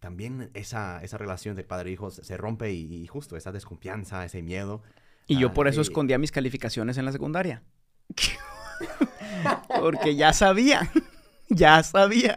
también 0.00 0.50
esa, 0.54 1.02
esa 1.02 1.16
relación 1.18 1.56
de 1.56 1.64
padre 1.64 1.90
e 1.90 1.92
hijo 1.94 2.10
se, 2.10 2.24
se 2.24 2.36
rompe 2.36 2.72
y, 2.72 2.92
y 3.02 3.06
justo 3.06 3.36
esa 3.36 3.52
desconfianza, 3.52 4.24
ese 4.24 4.42
miedo. 4.42 4.82
Y 5.26 5.38
yo 5.38 5.52
por 5.54 5.68
eso 5.68 5.80
escondía 5.80 6.18
mis 6.18 6.30
calificaciones 6.32 6.98
en 6.98 7.04
la 7.04 7.12
secundaria. 7.12 7.62
Porque 9.80 10.16
ya 10.16 10.32
sabía, 10.32 10.90
ya 11.48 11.82
sabía. 11.82 12.34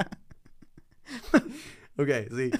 Ok, 1.99 2.09
sí. 2.35 2.51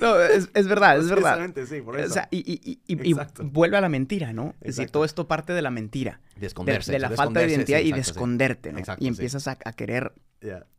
No, 0.00 0.18
es, 0.20 0.48
es 0.54 0.66
verdad, 0.66 0.96
es 0.98 1.08
verdad. 1.08 1.36
Precisamente, 1.36 1.66
sí, 1.66 1.82
por 1.82 1.96
O 1.96 1.98
eso. 1.98 2.14
sea, 2.14 2.28
y, 2.30 2.38
y- 2.38 2.80
y- 2.86 3.10
y- 3.10 3.14
vuelve 3.42 3.76
a 3.76 3.80
la 3.82 3.88
mentira, 3.90 4.32
¿no? 4.32 4.54
Es 4.62 4.76
decir, 4.76 4.90
todo 4.90 5.04
esto 5.04 5.28
parte 5.28 5.52
de 5.52 5.60
la 5.60 5.70
mentira. 5.70 6.20
de 6.34 6.40
De, 6.40 6.46
esconderse. 6.46 6.90
de 6.92 6.98
la 6.98 7.10
de 7.10 7.16
falta 7.16 7.40
de 7.40 7.48
identidad 7.50 7.80
sí, 7.80 7.88
y 7.88 7.92
de 7.92 8.02
sí. 8.02 8.10
esconderte, 8.12 8.72
¿no? 8.72 8.78
Exacto, 8.78 9.04
y 9.04 9.06
sí. 9.06 9.08
empiezas 9.10 9.46
a, 9.48 9.58
a 9.62 9.72
querer, 9.74 10.14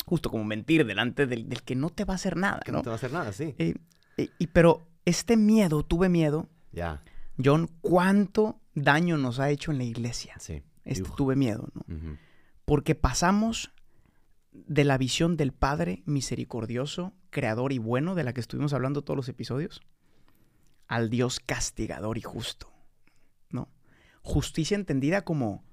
justo 0.06 0.32
como 0.32 0.44
mentir 0.44 0.86
delante 0.88 1.28
del, 1.28 1.48
del 1.48 1.62
que 1.62 1.76
no 1.76 1.90
te 1.92 2.04
va 2.04 2.14
a 2.14 2.16
hacer 2.16 2.36
nada, 2.36 2.62
Que 2.66 2.72
¿no? 2.72 2.80
no 2.80 2.84
te 2.84 2.90
va 2.90 2.96
a 2.96 2.98
hacer 2.98 3.12
nada, 3.14 3.32
sí. 3.32 3.54
Eh, 3.60 3.76
y, 4.18 4.30
y- 4.40 4.48
pero 4.48 4.88
este 5.06 5.38
miedo, 5.38 5.84
tuve 5.84 6.10
miedo, 6.10 6.50
Ya, 6.72 7.04
John, 7.44 7.70
¿cuánto 7.82 8.60
daño 8.76 9.18
nos 9.18 9.40
ha 9.40 9.50
hecho 9.50 9.72
en 9.72 9.78
la 9.78 9.84
iglesia? 9.86 10.36
sí. 10.40 10.62
Este 10.86 11.10
tuve 11.16 11.38
miedo, 11.38 11.70
¿no? 11.74 12.18
Porque 12.66 12.94
pasamos 12.94 13.72
de 14.52 14.84
la 14.84 14.98
visión 14.98 15.38
del 15.38 15.54
Padre 15.54 16.04
misericordioso, 16.06 17.14
creador 17.30 17.72
y 17.72 17.78
bueno, 17.78 18.16
de 18.16 18.24
la 18.26 18.34
que 18.34 18.42
estuvimos 18.42 18.74
hablando 18.74 19.02
todos 19.02 19.16
los 19.16 19.30
episodios, 19.30 19.82
al 20.90 21.10
Dios 21.10 21.40
castigador 21.40 22.18
y 22.18 22.22
justo, 22.22 22.70
¿no? 23.50 23.70
Justicia 24.24 24.76
entendida 24.76 25.24
como 25.24 25.64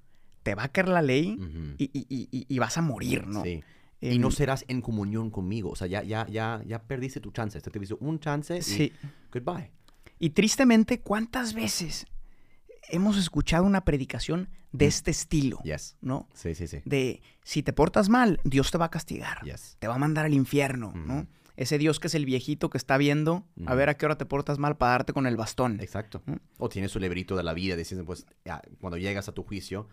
te 0.45 0.55
va 0.55 0.63
a 0.65 0.69
caer 0.69 0.89
la 0.89 1.03
ley 1.03 1.37
y, 1.77 1.85
y- 1.93 2.07
y- 2.09 2.29
y- 2.31 2.47
y 2.49 2.59
vas 2.61 2.79
a 2.79 2.83
morir, 2.83 3.27
¿no? 3.27 3.43
Sí. 3.43 3.65
Y 4.01 4.19
no 4.21 4.31
serás 4.31 4.65
en 4.69 4.81
comunión 4.81 5.31
conmigo. 5.31 5.71
O 5.71 5.77
sea, 5.77 5.89
ya, 5.89 6.05
ya, 6.05 6.27
ya, 6.29 6.63
ya 6.67 6.83
perdiste 6.85 7.21
tu 7.21 7.33
chance. 7.33 7.61
Te 7.61 7.79
dice 7.81 7.95
un 7.99 8.21
chance 8.21 8.57
y 8.59 8.63
sí. 8.63 8.93
goodbye. 9.33 9.73
Y 10.21 10.31
tristemente, 10.31 11.01
¿cuántas 11.01 11.53
veces 11.53 12.07
hemos 12.89 13.17
escuchado 13.17 13.65
una 13.65 13.85
predicación 13.85 14.49
de 14.73 14.87
Mm. 14.87 14.89
este 14.89 15.11
estilo, 15.11 15.59
Yes. 15.65 15.97
¿no? 16.01 16.29
Sí, 16.35 16.55
sí, 16.55 16.67
sí. 16.67 16.81
De 16.85 17.23
si 17.43 17.63
te 17.63 17.73
portas 17.73 18.09
mal, 18.09 18.41
Dios 18.45 18.71
te 18.71 18.79
va 18.79 18.87
a 18.87 18.91
castigar. 18.91 19.43
Yes. 19.45 19.77
te 19.79 19.89
va 19.89 19.95
a 19.95 19.99
mandar 19.99 20.25
al 20.27 20.35
infierno, 20.35 20.93
¿no? 20.95 21.15
Ujú. 21.21 21.27
Ese 21.57 21.77
Dios 21.77 22.01
que 22.01 22.07
es 22.07 22.15
el 22.15 22.25
viejito 22.25 22.71
que 22.71 22.79
está 22.79 22.97
viendo 22.97 23.45
a 23.67 23.71
Ujú. 23.71 23.77
ver 23.77 23.89
a 23.91 23.95
qué 23.99 24.07
hora 24.07 24.17
te 24.17 24.25
portas 24.25 24.59
mal 24.59 24.77
para 24.79 24.93
darte 24.93 25.13
con 25.13 25.27
el 25.27 25.37
bastón. 25.37 25.79
Exacto. 25.81 26.23
¿Mm? 26.27 26.37
O 26.59 26.69
tienes 26.71 26.91
su 26.93 26.99
librito 27.01 27.37
de 27.37 27.43
la 27.43 27.53
vida 27.53 27.77
diciendo, 27.77 28.07
pues, 28.07 28.25
ya, 28.45 28.63
cuando 28.81 28.97
llegas 28.97 29.29
a 29.29 29.33
tu 29.33 29.43
juicio, 29.43 29.87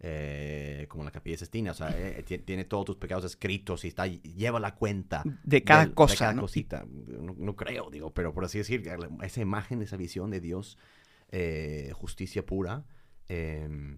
eh, 0.00 0.86
como 0.88 1.04
la 1.04 1.10
capilla 1.12 1.36
Sistina, 1.38 1.70
o 1.70 1.74
sea, 1.74 1.88
eh, 1.96 2.22
ti- 2.26 2.38
tiene 2.38 2.64
todos 2.64 2.86
tus 2.86 2.96
pecados 2.96 3.24
escritos 3.24 3.84
y 3.84 3.88
está, 3.88 4.06
lleva 4.06 4.58
la 4.58 4.74
cuenta. 4.74 5.22
De 5.44 5.62
cada 5.62 5.84
del- 5.84 5.94
cosa, 5.94 6.14
De 6.14 6.18
cada 6.18 6.32
¿no? 6.34 6.42
cosita. 6.42 6.84
No, 7.06 7.34
no 7.38 7.54
creo, 7.56 7.88
digo, 7.90 8.12
pero 8.12 8.32
por 8.34 8.44
así 8.44 8.58
decir, 8.58 8.82
esa 9.22 9.40
imagen, 9.40 9.80
esa 9.82 9.96
visión 9.96 10.30
de 10.30 10.40
Dios, 10.40 10.76
eh, 11.32 11.90
justicia 11.94 12.44
pura, 12.46 12.84
eh, 13.28 13.96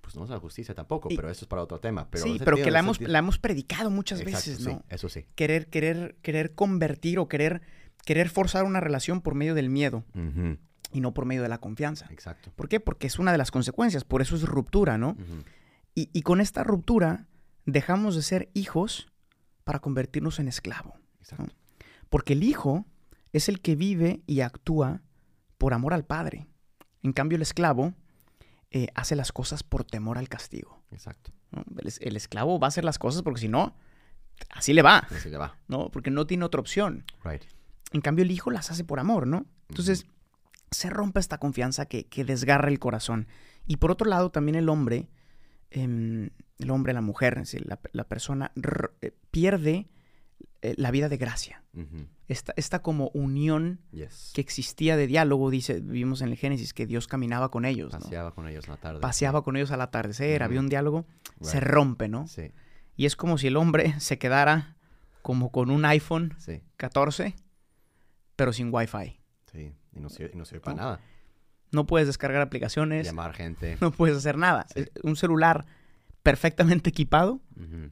pues 0.00 0.14
no 0.16 0.24
es 0.24 0.30
la 0.30 0.38
justicia 0.38 0.74
tampoco, 0.74 1.08
Y- 1.10 1.16
pero 1.16 1.28
eso 1.30 1.44
es 1.44 1.48
para 1.48 1.62
otro 1.62 1.80
tema. 1.80 2.08
Pero 2.10 2.24
sí, 2.24 2.36
pero 2.44 2.56
que 2.56 2.70
la 2.70 2.78
hemos, 2.80 3.00
la 3.00 3.18
hemos 3.18 3.38
predicado 3.38 3.90
muchas 3.90 4.20
Exacto, 4.20 4.36
veces, 4.50 4.58
sí, 4.64 4.72
¿no? 4.72 4.84
eso 4.88 5.08
sí. 5.08 5.26
Querer, 5.34 5.68
querer, 5.68 6.16
querer 6.22 6.54
convertir 6.54 7.18
o 7.18 7.28
querer, 7.28 7.62
querer 8.04 8.28
forzar 8.28 8.64
una 8.64 8.80
relación 8.80 9.20
por 9.20 9.34
medio 9.34 9.54
del 9.54 9.68
miedo 9.68 10.04
y 10.92 11.00
no 11.00 11.12
por 11.12 11.24
medio 11.26 11.42
de 11.42 11.48
la 11.48 11.58
confianza. 11.58 12.06
Exacto. 12.10 12.52
¿Por 12.54 12.68
qué? 12.68 12.78
Porque 12.78 13.08
es 13.08 13.18
una 13.18 13.32
de 13.32 13.38
las 13.38 13.50
consecuencias, 13.50 14.04
por 14.04 14.22
eso 14.22 14.36
es 14.36 14.42
ruptura, 14.42 14.96
¿no? 14.96 15.16
Y, 15.94 16.08
y 16.12 16.22
con 16.22 16.40
esta 16.40 16.62
ruptura 16.62 17.26
dejamos 17.64 18.14
de 18.14 18.22
ser 18.22 18.48
hijos 18.54 19.08
para 19.64 19.80
convertirnos 19.80 20.38
en 20.38 20.46
esclavo. 20.46 20.94
Exacto. 21.18 21.52
Porque 22.08 22.34
el 22.34 22.44
hijo 22.44 22.86
es 23.32 23.48
el 23.48 23.60
que 23.60 23.74
vive 23.74 24.22
y 24.26 24.40
actúa 24.42 25.02
por 25.58 25.74
amor 25.74 25.94
al 25.94 26.04
padre. 26.04 26.46
En 27.02 27.12
cambio, 27.12 27.36
el 27.36 27.42
esclavo 27.42 27.94
eh, 28.70 28.88
hace 28.94 29.16
las 29.16 29.32
cosas 29.32 29.62
por 29.62 29.84
temor 29.84 30.18
al 30.18 30.28
castigo. 30.28 30.82
Exacto. 30.90 31.32
¿no? 31.52 31.64
El, 31.78 31.86
es- 31.86 32.00
el 32.00 32.16
esclavo 32.16 32.58
va 32.58 32.66
a 32.66 32.68
hacer 32.68 32.84
las 32.84 32.98
cosas 32.98 33.22
porque 33.22 33.40
si 33.40 33.48
no, 33.48 33.76
así 34.50 34.72
le 34.72 34.82
va, 34.82 34.98
Así 35.10 35.30
le 35.30 35.36
va. 35.38 35.56
¿no? 35.68 35.90
Porque 35.90 36.10
no 36.10 36.26
tiene 36.26 36.44
otra 36.44 36.60
opción. 36.60 37.04
Right. 37.24 37.42
En 37.92 38.00
cambio, 38.00 38.24
el 38.24 38.30
hijo 38.30 38.50
las 38.50 38.70
hace 38.70 38.84
por 38.84 38.98
amor, 38.98 39.26
¿no? 39.26 39.46
Entonces, 39.68 40.06
se 40.70 40.90
rompe 40.90 41.20
esta 41.20 41.38
confianza 41.38 41.86
que, 41.86 42.06
que 42.06 42.24
desgarra 42.24 42.68
el 42.68 42.78
corazón. 42.80 43.28
Y 43.66 43.76
por 43.76 43.90
otro 43.92 44.08
lado, 44.10 44.30
también 44.30 44.56
el 44.56 44.68
hombre, 44.68 45.08
em, 45.70 46.30
el 46.58 46.70
hombre, 46.70 46.92
la 46.92 47.00
mujer, 47.00 47.34
es 47.34 47.50
decir, 47.52 47.66
la, 47.66 47.78
la 47.92 48.04
persona 48.04 48.50
eh, 49.00 49.12
pierde 49.30 49.88
eh, 50.62 50.74
la 50.76 50.90
vida 50.90 51.08
de 51.08 51.16
gracia. 51.16 51.62
Ujú. 51.74 52.06
Esta, 52.28 52.52
esta 52.56 52.82
como 52.82 53.10
unión 53.14 53.80
Yes. 53.92 54.32
que 54.34 54.40
existía 54.40 54.96
de 54.96 55.06
diálogo, 55.06 55.50
dice, 55.50 55.80
vimos 55.80 56.22
en 56.22 56.28
el 56.30 56.36
Génesis 56.36 56.72
que 56.74 56.86
Dios 56.86 57.06
caminaba 57.06 57.50
con 57.50 57.64
ellos, 57.64 57.92
¿no? 57.92 58.00
Paseaba 58.00 58.34
con 58.34 58.48
ellos 58.48 58.64
en 58.66 58.70
la 58.72 58.76
tarde. 58.78 59.00
paseaba 59.00 59.42
con 59.42 59.56
ellos 59.56 59.70
al 59.70 59.80
atardecer, 59.80 60.42
había 60.42 60.60
un 60.60 60.68
diálogo, 60.68 61.06
se 61.40 61.60
rompe, 61.60 62.08
¿no? 62.08 62.26
Sí, 62.26 62.50
Y 62.96 63.06
es 63.06 63.14
como 63.16 63.38
si 63.38 63.46
el 63.48 63.56
hombre 63.56 63.94
se 64.00 64.18
quedara 64.18 64.76
como 65.22 65.50
con 65.52 65.70
un 65.70 65.84
iPhone 65.84 66.34
sí, 66.38 66.62
14, 66.78 67.34
pero 68.36 68.52
sin 68.52 68.72
Wi-Fi. 68.72 69.20
sí. 69.52 69.72
Y 69.92 70.00
no 70.00 70.08
sirve, 70.10 70.30
y 70.34 70.36
no 70.36 70.44
sirve 70.44 70.60
para 70.60 70.76
No. 70.76 70.82
nada. 70.82 71.00
No 71.72 71.86
puedes 71.86 72.06
descargar 72.06 72.42
aplicaciones, 72.42 73.06
Llamar 73.06 73.32
gente. 73.34 73.76
no 73.80 73.90
puedes 73.92 74.16
hacer 74.16 74.36
nada. 74.36 74.66
Sí. 74.74 74.84
Un 75.02 75.16
celular 75.16 75.64
perfectamente 76.30 76.90
equipado, 76.90 77.40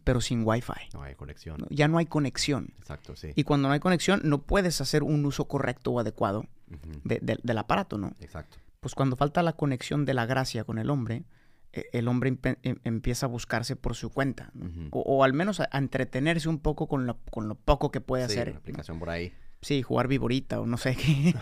pero 0.05 0.21
sin 0.21 0.43
Wi-Fi. 0.47 0.91
No 0.93 1.03
hay 1.03 1.15
conexión. 1.15 1.67
Ya 1.71 1.89
no 1.89 1.99
hay 1.99 2.07
conexión. 2.07 2.75
Exacto, 2.79 3.17
sí. 3.17 3.31
Y 3.35 3.45
cuando 3.45 3.69
no 3.69 3.75
hay 3.75 3.81
conexión, 3.81 4.21
no 4.25 4.43
puedes 4.43 4.81
hacer 4.81 5.03
un 5.03 5.25
uso 5.25 5.47
correcto 5.47 5.93
o 5.93 6.01
adecuado 6.01 6.41
Ujú. 6.71 7.01
de- 7.05 7.21
de- 7.23 7.39
del 7.43 7.59
aparato, 7.59 7.97
¿no? 7.99 8.13
Exacto. 8.21 8.59
Pues 8.81 8.95
cuando 8.95 9.17
falta 9.17 9.43
la 9.43 9.53
conexión 9.55 10.05
de 10.05 10.15
la 10.15 10.27
gracia 10.27 10.65
con 10.65 10.79
el 10.79 10.91
hombre, 10.91 11.25
eh, 11.73 11.87
el 11.93 12.09
hombre 12.09 12.37
em- 12.63 12.77
empieza 12.85 13.27
a 13.27 13.29
buscarse 13.29 13.77
por 13.77 13.95
su 13.95 14.11
cuenta. 14.11 14.51
o, 14.91 15.01
o 15.01 15.25
al 15.25 15.33
menos 15.33 15.61
a, 15.61 15.69
a 15.73 15.79
entretenerse 15.79 16.49
un 16.49 16.59
poco 16.59 16.87
con 16.87 17.07
lo, 17.07 17.19
con 17.31 17.49
lo 17.49 17.55
poco 17.55 17.91
que 17.91 18.01
puede 18.01 18.27
Sí, 18.29 18.33
hacer. 18.35 18.49
una 18.49 18.55
¿no? 18.55 18.59
aplicación 18.61 18.99
por 18.99 19.11
ahí. 19.11 19.33
Sí, 19.65 19.81
jugar 19.81 20.09
viborita 20.09 20.61
o 20.61 20.67
no 20.67 20.77
sé 20.77 20.95
qué. 20.95 21.35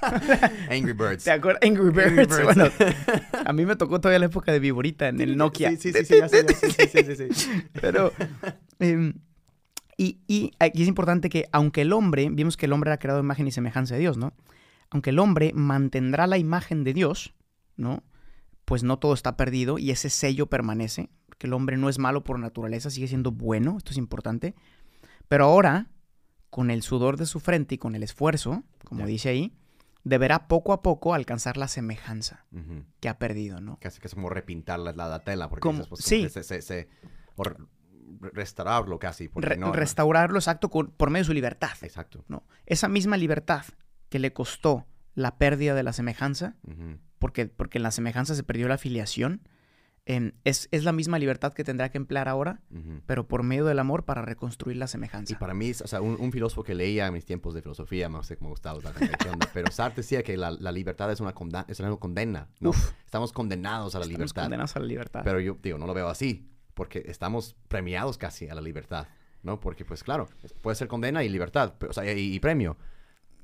Angry 0.70 0.94
Birds. 0.94 1.24
¿Te 1.24 1.30
acuerdas? 1.30 1.60
Angry 1.62 1.90
Birds. 1.90 2.06
Angry 2.06 2.26
Birds. 2.26 2.42
Bueno, 2.42 2.70
a 3.44 3.52
mí 3.52 3.66
me 3.66 3.76
tocó 3.76 4.00
todavía 4.00 4.18
la 4.18 4.26
época 4.26 4.50
de 4.50 4.60
viborita 4.60 5.08
en 5.08 5.20
el 5.20 5.36
Nokia. 5.36 5.72
Sí, 5.72 5.76
sí, 5.76 5.92
sí, 5.92 6.06
sí, 6.06 6.14
ya 6.18 6.26
sé, 6.26 6.46
ya 6.48 6.54
sé, 6.54 6.70
sí, 6.70 6.88
sí, 6.88 7.16
sí, 7.16 7.34
sí. 7.34 7.62
Pero, 7.78 8.14
em, 8.78 9.12
y, 9.98 10.20
y 10.26 10.52
aquí 10.58 10.80
es 10.80 10.88
importante 10.88 11.28
que, 11.28 11.50
aunque 11.52 11.82
el 11.82 11.92
hombre, 11.92 12.30
vimos 12.32 12.56
que 12.56 12.64
el 12.64 12.72
hombre 12.72 12.88
era 12.88 12.98
creado 12.98 13.20
imagen 13.20 13.46
y 13.46 13.52
semejanza 13.52 13.92
de 13.92 14.00
Dios, 14.00 14.16
¿no? 14.16 14.32
Aunque 14.88 15.10
el 15.10 15.18
hombre 15.18 15.52
mantendrá 15.54 16.26
la 16.26 16.38
imagen 16.38 16.82
de 16.82 16.94
Dios, 16.94 17.34
¿no? 17.76 18.04
Pues 18.64 18.84
no 18.84 18.98
todo 18.98 19.12
está 19.12 19.36
perdido 19.36 19.78
y 19.78 19.90
ese 19.90 20.08
sello 20.08 20.46
permanece, 20.46 21.10
que 21.36 21.46
el 21.46 21.52
hombre 21.52 21.76
no 21.76 21.90
es 21.90 21.98
malo 21.98 22.24
por 22.24 22.38
naturaleza, 22.38 22.88
sigue 22.88 23.06
siendo 23.06 23.32
bueno, 23.32 23.76
esto 23.76 23.90
es 23.90 23.98
importante. 23.98 24.54
Pero 25.28 25.44
ahora, 25.44 25.90
con 26.50 26.70
el 26.70 26.82
sudor 26.82 27.16
de 27.16 27.26
su 27.26 27.40
frente 27.40 27.74
y 27.74 27.78
con 27.78 27.94
el 27.94 28.02
esfuerzo, 28.02 28.62
como 28.84 29.06
dice 29.06 29.28
ahí, 29.30 29.52
deberá 30.04 30.46
poco 30.48 30.72
a 30.72 30.82
poco 30.82 31.14
alcanzar 31.14 31.56
la 31.56 31.68
semejanza 31.68 32.46
que 33.00 33.08
ha 33.08 33.18
perdido, 33.18 33.60
¿no? 33.60 33.78
Casi 33.80 34.00
que 34.00 34.06
es 34.06 34.14
como 34.14 34.30
repintar 34.30 34.78
la, 34.78 34.92
la, 34.92 35.08
la 35.08 35.20
tela. 35.24 35.48
Porque 35.48 35.62
Como- 35.62 35.84
pues, 35.84 36.04
sí. 36.04 36.28
se, 36.28 36.42
se, 36.44 36.62
se- 36.62 36.88
o 37.34 37.42
re- 37.44 37.56
restaurarlo 38.32 38.98
casi. 38.98 39.28
Porque 39.28 39.48
Re- 39.50 39.56
no, 39.56 39.72
restaurarlo 39.72 40.38
exacto 40.38 40.70
con- 40.70 40.90
por 40.90 41.10
medio 41.10 41.22
de 41.24 41.26
su 41.26 41.32
libertad. 41.34 41.72
Exacto. 41.82 42.24
¿no? 42.28 42.44
Esa 42.66 42.88
misma 42.88 43.16
libertad 43.16 43.64
que 44.08 44.18
le 44.18 44.32
costó 44.32 44.86
la 45.14 45.36
pérdida 45.38 45.74
de 45.74 45.82
la 45.82 45.92
semejanza, 45.92 46.56
porque, 47.18 47.46
porque 47.46 47.78
en 47.78 47.82
la 47.82 47.90
semejanza 47.90 48.34
se 48.34 48.42
perdió 48.44 48.68
la 48.68 48.74
afiliación, 48.74 49.48
es, 50.06 50.68
es 50.70 50.84
la 50.84 50.92
misma 50.92 51.18
libertad 51.18 51.52
que 51.52 51.64
tendrá 51.64 51.88
que 51.90 51.98
emplear 51.98 52.28
ahora, 52.28 52.60
pero 53.06 53.26
por 53.26 53.42
medio 53.42 53.64
del 53.64 53.78
amor 53.80 54.04
para 54.04 54.22
reconstruir 54.22 54.76
la 54.76 54.84
Y 54.84 54.88
semejanza. 54.88 55.38
para 55.38 55.52
mí, 55.52 55.70
o 55.72 55.86
sea, 55.88 56.00
un, 56.00 56.16
un 56.20 56.30
filósofo 56.32 56.62
que 56.62 56.74
leía 56.76 57.06
en 57.08 57.12
mis 57.12 57.24
tiempos 57.24 57.54
de 57.54 57.62
filosofía, 57.62 58.08
no 58.08 58.22
sé 58.22 58.36
cómo 58.36 58.50
gustaba 58.50 58.78
usar 58.78 58.94
la 58.94 59.00
definición, 59.00 59.38
pero 59.52 59.70
Sartre 59.72 60.02
decía 60.02 60.22
que 60.22 60.36
la, 60.36 60.52
la 60.52 60.70
libertad 60.70 61.10
es 61.10 61.20
una, 61.20 61.34
conda- 61.34 61.64
es 61.68 61.80
una 61.80 61.94
condena. 61.96 62.48
¿no? 62.60 62.70
Uf. 62.70 62.92
Estamos 63.04 63.32
condenados 63.32 63.94
a 63.96 63.98
la 63.98 64.04
Estamos 64.04 64.18
libertad. 64.20 64.42
condenados 64.44 64.76
a 64.76 64.78
la 64.80 64.86
libertad. 64.86 65.20
Pero 65.24 65.40
yo, 65.40 65.58
digo, 65.60 65.76
no 65.78 65.86
lo 65.86 65.94
veo 65.94 66.08
así, 66.08 66.48
porque 66.74 67.02
estamos 67.06 67.56
premiados 67.66 68.16
casi 68.16 68.48
a 68.48 68.54
la 68.54 68.60
libertad, 68.60 69.08
¿no? 69.42 69.58
Porque, 69.58 69.84
pues 69.84 70.04
claro, 70.04 70.28
puede 70.62 70.76
ser 70.76 70.86
condena 70.86 71.24
y 71.24 71.28
libertad, 71.28 71.74
pero- 71.78 71.90
o 71.90 71.92
sea, 71.94 72.04
y, 72.12 72.34
y 72.34 72.38
premio, 72.38 72.76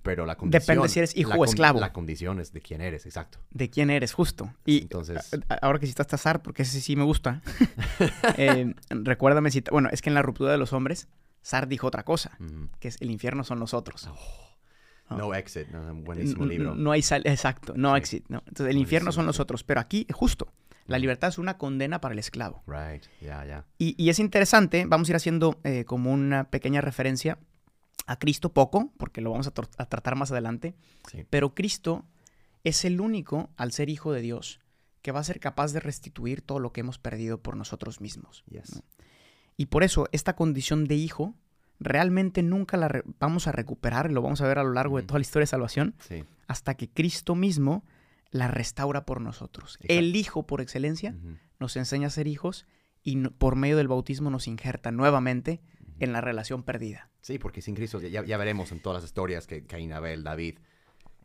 pero 0.03 0.27
la 0.27 0.37
condición... 0.37 0.61
Depende 0.63 0.89
si 0.89 0.99
eres 0.99 1.17
hijo 1.17 1.33
o 1.35 1.45
esclavo. 1.45 1.81
La 1.81 1.93
condición 1.93 2.41
es 2.41 2.53
de 2.53 2.61
quién 2.61 2.81
eres, 2.81 3.07
exacto. 3.07 3.39
de 3.51 3.71
quién 3.71 3.91
eres, 3.91 4.13
justo. 4.13 4.53
Y 4.67 4.83
Entonces, 4.83 5.33
a- 5.49 5.55
ahora 5.55 5.79
que 5.79 5.87
citaste 5.87 6.17
a 6.17 6.19
Sartre, 6.19 6.43
porque 6.45 6.63
ese 6.63 6.81
sí 6.81 6.97
me 6.97 7.05
gusta, 7.05 7.41
eh, 8.37 8.75
recuérdame 8.91 9.51
si... 9.51 9.63
Bueno, 9.71 9.89
es 9.93 10.03
que 10.03 10.11
en 10.11 10.15
la 10.15 10.23
ruptura 10.23 10.51
de 10.53 10.59
los 10.59 10.73
hombres, 10.73 11.09
Sartre 11.43 11.69
dijo 11.71 11.87
otra 11.87 12.05
cosa, 12.05 12.37
que 12.81 12.89
es 12.89 13.01
el 13.01 13.11
infierno 13.11 13.45
son 13.45 13.59
nosotros. 13.59 14.09
Ah. 15.09 15.17
No 15.17 15.35
Exit, 15.35 15.69
no, 15.69 15.95
buenísimo 15.95 16.47
libro. 16.47 16.75
No 16.75 16.91
hay 16.93 17.03
sal, 17.03 17.23
exacto, 17.27 17.75
no 17.77 17.93
Sí. 17.95 17.99
exit, 17.99 18.25
no. 18.29 18.39
Entonces 18.47 18.75
el 18.75 18.79
infierno 18.81 19.13
son 19.13 19.27
nosotros, 19.27 19.63
pero 19.63 19.79
aquí, 19.81 20.07
justo, 20.11 20.49
la 20.87 20.99
libertad 20.99 21.29
es 21.29 21.37
una 21.39 21.59
condena 21.59 22.01
para 22.01 22.13
el 22.15 22.19
esclavo. 22.19 22.63
Right, 22.67 23.05
ya, 23.21 23.45
ya. 23.45 23.67
Y, 23.79 23.95
y 24.03 24.09
es 24.09 24.19
interesante, 24.19 24.85
vamos 24.87 25.09
a 25.09 25.13
ir 25.13 25.17
haciendo 25.17 25.61
eh, 25.65 25.85
como 25.85 26.13
una 26.13 26.45
pequeña 26.45 26.81
referencia 26.81 27.39
a 28.07 28.19
Cristo 28.19 28.53
poco, 28.53 28.93
porque 28.99 29.21
lo 29.21 29.31
vamos 29.31 29.47
a, 29.47 29.55
tr- 29.55 29.69
a 29.79 29.87
tratar 29.87 30.17
más 30.17 30.31
adelante, 30.33 30.75
Sí. 31.11 31.25
pero 31.31 31.55
Cristo 31.55 32.05
es 32.65 32.85
el 32.85 33.01
único, 33.01 33.51
al 33.57 33.73
ser 33.73 33.89
hijo 33.89 34.13
de 34.13 34.21
Dios, 34.21 34.61
que 35.03 35.13
va 35.13 35.21
a 35.21 35.25
ser 35.25 35.41
capaz 35.41 35.73
de 35.73 35.81
restituir 35.81 36.43
todo 36.43 36.59
lo 36.61 36.73
que 36.73 36.81
hemos 36.81 36.99
perdido 36.99 37.41
por 37.43 37.57
nosotros 37.57 38.01
mismos. 38.01 38.45
Yes. 38.49 38.77
¿no? 38.77 38.83
Y 39.57 39.67
por 39.67 39.83
eso 39.85 40.09
esta 40.13 40.35
condición 40.37 40.85
de 40.87 40.95
hijo 40.97 41.35
realmente 41.81 42.43
nunca 42.43 42.77
la 42.77 42.89
re- 42.89 43.03
vamos 43.19 43.47
a 43.49 43.53
recuperar, 43.53 44.11
y 44.11 44.15
lo 44.15 44.23
vamos 44.23 44.41
a 44.41 44.47
ver 44.47 44.59
a 44.59 44.63
lo 44.65 44.73
largo 44.73 44.97
de 44.99 45.03
toda 45.03 45.19
la 45.19 45.23
historia 45.23 45.43
de 45.45 45.47
salvación, 45.49 45.95
Sí. 46.01 46.25
hasta 46.47 46.75
que 46.75 46.89
Cristo 46.89 47.35
mismo 47.35 47.85
la 48.31 48.49
restaura 48.49 49.05
por 49.05 49.21
nosotros. 49.21 49.75
Exacto. 49.77 49.93
El 49.95 50.15
Hijo 50.17 50.47
por 50.47 50.61
excelencia 50.61 51.15
nos 51.59 51.77
enseña 51.77 52.07
a 52.07 52.11
ser 52.11 52.27
hijos 52.29 52.67
y 53.03 53.17
no- 53.17 53.31
por 53.33 53.57
medio 53.57 53.77
del 53.77 53.89
bautismo 53.89 54.31
nos 54.31 54.47
injerta 54.47 54.91
nuevamente. 54.93 55.61
En 56.05 56.13
la 56.13 56.21
relación 56.21 56.63
perdida. 56.63 57.09
Sí, 57.21 57.39
porque 57.39 57.63
sin 57.63 57.75
Cristo, 57.75 58.01
ya, 58.01 58.25
ya 58.25 58.37
veremos 58.37 58.73
en 58.73 58.81
todas 58.81 59.03
las 59.03 59.05
historias 59.09 59.47
que 59.47 59.65
Caín, 59.67 59.93
Abel, 59.93 60.25
David, 60.25 60.59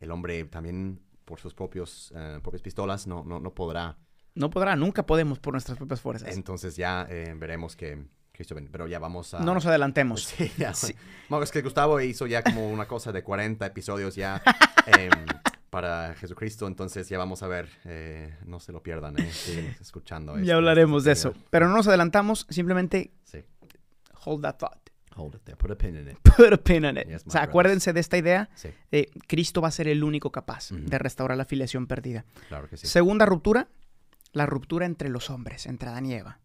el 0.00 0.10
hombre 0.10 0.44
también 0.44 1.00
por 1.24 1.40
sus 1.40 1.54
propios, 1.54 2.12
eh, 2.16 2.38
propias 2.42 2.62
pistolas 2.62 3.06
no, 3.06 3.24
no, 3.24 3.40
no 3.40 3.54
podrá. 3.54 3.96
No 4.34 4.50
podrá, 4.50 4.76
nunca 4.76 5.04
podemos 5.04 5.38
por 5.38 5.52
nuestras 5.54 5.76
propias 5.78 6.00
fuerzas. 6.00 6.34
Entonces 6.36 6.76
ya 6.76 7.06
eh, 7.10 7.34
veremos 7.36 7.74
que 7.76 8.04
Cristo 8.32 8.54
ven- 8.54 8.68
Pero 8.70 8.86
ya 8.86 8.98
vamos 9.00 9.34
a... 9.34 9.40
No 9.40 9.52
nos 9.52 9.66
adelantemos. 9.66 10.22
Sí, 10.38 10.50
ya. 10.56 10.72
Sí. 10.74 10.94
No, 11.28 11.42
es 11.42 11.50
que 11.50 11.60
Gustavo 11.60 12.00
hizo 12.00 12.26
ya 12.26 12.42
como 12.42 12.70
una 12.70 12.86
cosa 12.86 13.10
de 13.12 13.22
40 13.24 13.66
episodios 13.66 14.14
ya 14.14 14.40
em, 14.86 15.10
para 15.70 16.14
Jesucristo, 16.14 16.66
entonces 16.66 17.08
ya 17.08 17.18
vamos 17.18 17.42
a 17.42 17.48
ver, 17.48 17.68
eh, 17.84 18.36
no 18.46 18.58
se 18.60 18.72
lo 18.72 18.82
pierdan, 18.82 19.18
eh, 19.20 19.30
siguen 19.32 19.76
escuchando. 19.80 20.34
esto, 20.36 20.46
Ya 20.46 20.54
hablaremos 20.54 21.04
de 21.04 21.12
eso. 21.12 21.34
Pero 21.50 21.68
no 21.68 21.74
nos 21.74 21.88
adelantamos, 21.88 22.46
simplemente 22.48 23.12
Sí, 23.24 23.42
hold 24.24 24.42
that 24.42 24.56
thought. 24.58 24.78
hold 25.16 25.34
it 25.34 25.42
there, 25.44 25.56
put 25.56 25.70
a 25.72 25.76
pin 25.76 25.96
in 25.96 26.08
it. 26.08 26.16
Put 26.36 26.52
a 26.52 26.56
pin 26.58 26.84
in 26.84 26.96
it. 26.96 27.08
Yes, 27.08 27.24
o 27.26 27.30
sea, 27.30 27.42
acuérdense 27.42 27.92
de 27.92 27.98
esta 28.00 28.16
idea. 28.18 28.48
Sí, 28.54 28.68
Cristo 29.26 29.60
va 29.60 29.66
a 29.68 29.72
ser 29.72 29.88
el 29.88 30.04
único 30.04 30.30
capaz 30.30 30.70
de 30.70 30.96
restaurar 30.98 31.36
la 31.36 31.44
filiación 31.44 31.86
perdida. 31.88 32.24
claro 32.48 32.68
que 32.68 32.76
sí. 32.76 32.86
Segunda 32.86 33.26
ruptura, 33.26 33.68
la 34.32 34.46
ruptura 34.46 34.86
entre 34.86 35.08
los 35.08 35.28
hombres, 35.30 35.66
entre 35.66 35.88
Adán 35.88 36.06
y 36.06 36.14
Eva. 36.14 36.38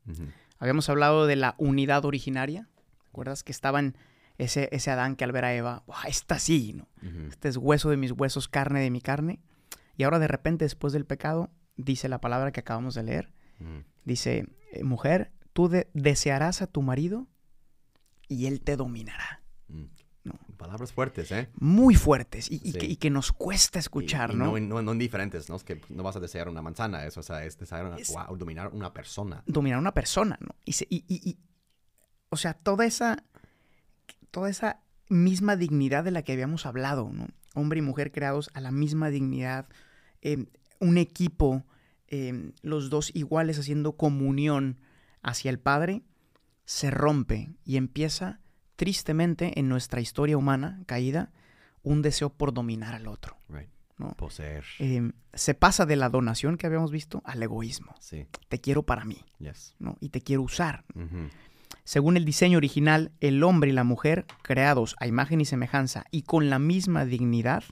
Habíamos 0.57 0.89
hablado 0.89 1.27
de 1.27 1.35
la 1.35 1.53
unidad 1.59 2.03
originaria. 2.05 2.67
¿Recuerdas 3.05 3.43
que 3.43 3.51
estaban 3.51 3.95
ese, 4.39 4.69
ese 4.71 4.89
Adán 4.89 5.15
que 5.17 5.23
al 5.23 5.31
ver 5.31 5.45
a 5.45 5.53
Eva, 5.53 5.83
"Buah, 5.85 6.07
esta 6.07 6.39
sí, 6.39 6.73
¿no? 6.73 6.87
Este 7.29 7.49
es 7.49 7.57
hueso 7.57 7.91
de 7.91 7.97
mis 7.97 8.11
huesos, 8.13 8.47
carne 8.47 8.79
de 8.79 8.89
mi 8.89 9.01
carne. 9.01 9.39
Y 9.97 10.03
ahora 10.03 10.17
de 10.17 10.27
repente, 10.27 10.65
después 10.65 10.93
del 10.93 11.05
pecado, 11.05 11.51
dice 11.77 12.09
la 12.09 12.19
palabra 12.19 12.51
que 12.51 12.61
acabamos 12.61 12.95
de 12.95 13.03
leer. 13.03 13.29
Dice, 14.03 14.47
eh, 14.71 14.83
mujer, 14.83 15.31
tú 15.53 15.69
de- 15.69 15.87
desearás 15.93 16.61
a 16.63 16.67
tu 16.67 16.81
marido 16.81 17.27
y 18.33 18.47
él 18.47 18.61
te 18.61 18.75
dominará. 18.75 19.41
Mm. 19.67 19.83
No. 20.25 20.39
Palabras 20.57 20.93
fuertes, 20.93 21.31
¿eh? 21.33 21.49
Muy 21.55 21.95
fuertes 21.95 22.49
y, 22.49 22.71
que, 22.71 22.85
y 22.85 22.95
que 22.95 23.09
nos 23.09 23.33
cuesta 23.33 23.77
escuchar, 23.79 24.31
Y- 24.31 24.35
¿no? 24.37 24.57
No, 24.57 24.59
no, 24.59 24.81
no 24.81 24.93
indiferentes, 24.93 25.49
¿no? 25.49 25.57
Es 25.57 25.65
que 25.65 25.81
no 25.89 26.01
vas 26.01 26.15
a 26.15 26.21
desear 26.21 26.47
una 26.47 26.61
manzana, 26.61 27.05
eso, 27.05 27.19
o 27.19 27.23
sea, 27.23 27.43
es 27.43 27.57
desear 27.57 27.85
una, 27.85 27.97
Es- 27.97 28.07
wow, 28.13 28.37
dominar 28.37 28.69
una 28.73 28.93
persona. 28.93 29.43
Dominar 29.47 29.79
una 29.79 29.93
persona, 29.93 30.37
¿no? 30.39 30.55
Y, 30.63 30.71
se- 30.73 30.87
y- 30.89 31.03
y- 31.09 31.29
y- 31.29 31.37
o 32.29 32.37
sea, 32.37 32.53
toda 32.53 32.85
esa, 32.85 33.21
toda 34.31 34.49
esa 34.49 34.79
misma 35.09 35.57
dignidad 35.57 36.05
de 36.05 36.11
la 36.11 36.21
que 36.23 36.31
habíamos 36.31 36.65
hablado, 36.65 37.09
¿no? 37.11 37.27
Hombre 37.53 37.79
y 37.79 37.81
mujer 37.81 38.13
creados 38.13 38.49
a 38.53 38.61
la 38.61 38.71
misma 38.71 39.09
dignidad, 39.09 39.67
eh, 40.21 40.45
un 40.79 40.97
equipo, 40.97 41.65
eh, 42.07 42.53
los 42.61 42.89
dos 42.89 43.11
iguales 43.13 43.59
haciendo 43.59 43.97
comunión 43.97 44.79
hacia 45.21 45.51
el 45.51 45.59
Padre, 45.59 46.01
se 46.65 46.91
rompe 46.91 47.55
y 47.63 47.77
empieza 47.77 48.39
tristemente 48.75 49.60
en 49.60 49.70
nuestra 49.70 50.01
historia 50.01 50.38
humana 50.38 50.82
caída 50.86 51.32
un 51.84 52.01
deseo 52.01 52.29
por 52.29 52.53
dominar 52.53 52.96
al 52.96 53.08
otro. 53.08 53.38
Right. 53.50 53.70
¿no? 53.98 54.13
Poseer. 54.15 54.65
Eh, 54.79 55.12
se 55.34 55.53
pasa 55.53 55.86
de 55.86 55.96
la 55.96 56.10
donación 56.10 56.58
que 56.58 56.65
habíamos 56.67 56.91
visto 56.91 57.22
al 57.25 57.43
egoísmo. 57.43 57.93
Sí. 58.00 58.25
Te 58.50 58.60
quiero 58.60 58.84
para 58.84 59.05
mí, 59.05 59.24
Yes. 59.39 59.75
¿no? 59.79 59.98
Y 60.00 60.10
te 60.10 60.22
quiero 60.22 60.41
usar. 60.41 60.86
Según 61.84 62.17
el 62.17 62.25
diseño 62.25 62.58
original, 62.58 63.12
el 63.20 63.43
hombre 63.43 63.70
y 63.70 63.74
la 63.74 63.84
mujer, 63.84 64.25
creados 64.41 64.96
a 65.00 65.08
imagen 65.08 65.41
y 65.41 65.46
semejanza 65.46 66.05
y 66.12 66.24
con 66.24 66.50
la 66.50 66.60
misma 66.60 67.05
dignidad 67.05 67.63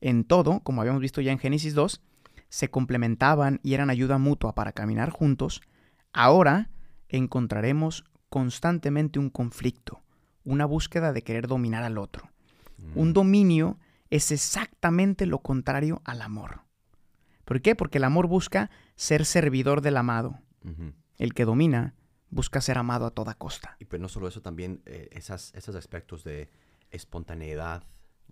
en 0.00 0.24
todo, 0.24 0.60
como 0.60 0.80
habíamos 0.80 1.02
visto 1.02 1.20
ya 1.20 1.32
en 1.32 1.38
Génesis 1.38 1.74
2, 1.74 2.00
se 2.48 2.70
complementaban 2.70 3.60
y 3.62 3.74
eran 3.74 3.90
ayuda 3.90 4.16
mutua 4.18 4.54
para 4.54 4.72
caminar 4.72 5.10
juntos, 5.10 5.60
ahora 6.12 6.70
encontraremos 7.08 8.04
constantemente 8.28 9.18
un 9.18 9.30
conflicto, 9.30 10.02
una 10.44 10.66
búsqueda 10.66 11.12
de 11.12 11.22
querer 11.22 11.46
dominar 11.46 11.84
al 11.84 11.98
otro. 11.98 12.30
Un 12.94 13.12
dominio 13.12 13.78
es 14.08 14.30
exactamente 14.30 15.26
lo 15.26 15.40
contrario 15.40 16.00
al 16.04 16.22
amor. 16.22 16.62
¿Por 17.44 17.60
qué? 17.60 17.74
Porque 17.74 17.98
el 17.98 18.04
amor 18.04 18.28
busca 18.28 18.70
ser 18.94 19.24
servidor 19.24 19.80
del 19.80 19.96
amado. 19.96 20.38
El 21.16 21.34
que 21.34 21.44
domina 21.44 21.94
busca 22.30 22.60
ser 22.60 22.78
amado 22.78 23.06
a 23.06 23.10
toda 23.10 23.34
costa. 23.34 23.76
Y 23.80 23.86
pues 23.86 24.00
no 24.00 24.08
solo 24.08 24.28
eso, 24.28 24.42
también 24.42 24.82
eh, 24.86 25.08
esas, 25.12 25.52
esos 25.54 25.74
aspectos 25.74 26.24
de 26.24 26.50
espontaneidad, 26.90 27.84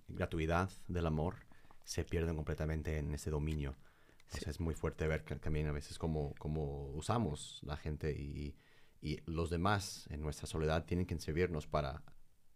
gratuidad 0.08 0.70
del 0.86 1.06
amor 1.06 1.46
se 1.84 2.04
pierden 2.04 2.36
completamente 2.36 2.98
en 2.98 3.14
ese 3.14 3.30
dominio. 3.30 3.74
O 4.32 4.36
sea, 4.36 4.50
es 4.50 4.60
muy 4.60 4.74
fuerte 4.74 5.06
ver 5.06 5.24
que 5.24 5.36
también 5.36 5.66
a 5.68 5.72
veces 5.72 5.98
cómo, 5.98 6.34
cómo 6.38 6.90
usamos 6.94 7.60
la 7.62 7.76
gente 7.76 8.12
y, 8.12 8.56
y 9.06 9.20
los 9.26 9.50
demás 9.50 10.06
en 10.10 10.20
nuestra 10.20 10.46
soledad 10.46 10.84
tienen 10.84 11.06
que 11.06 11.18
servirnos 11.20 11.66
para 11.66 12.02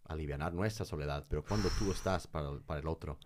aliviar 0.04 0.52
nuestra 0.52 0.84
soledad, 0.84 1.26
pero 1.28 1.44
cuando 1.44 1.68
tú 1.78 1.92
estás 1.92 2.26
para, 2.26 2.50
el- 2.50 2.60
para 2.62 2.80
el 2.80 2.88
otro, 2.88 3.18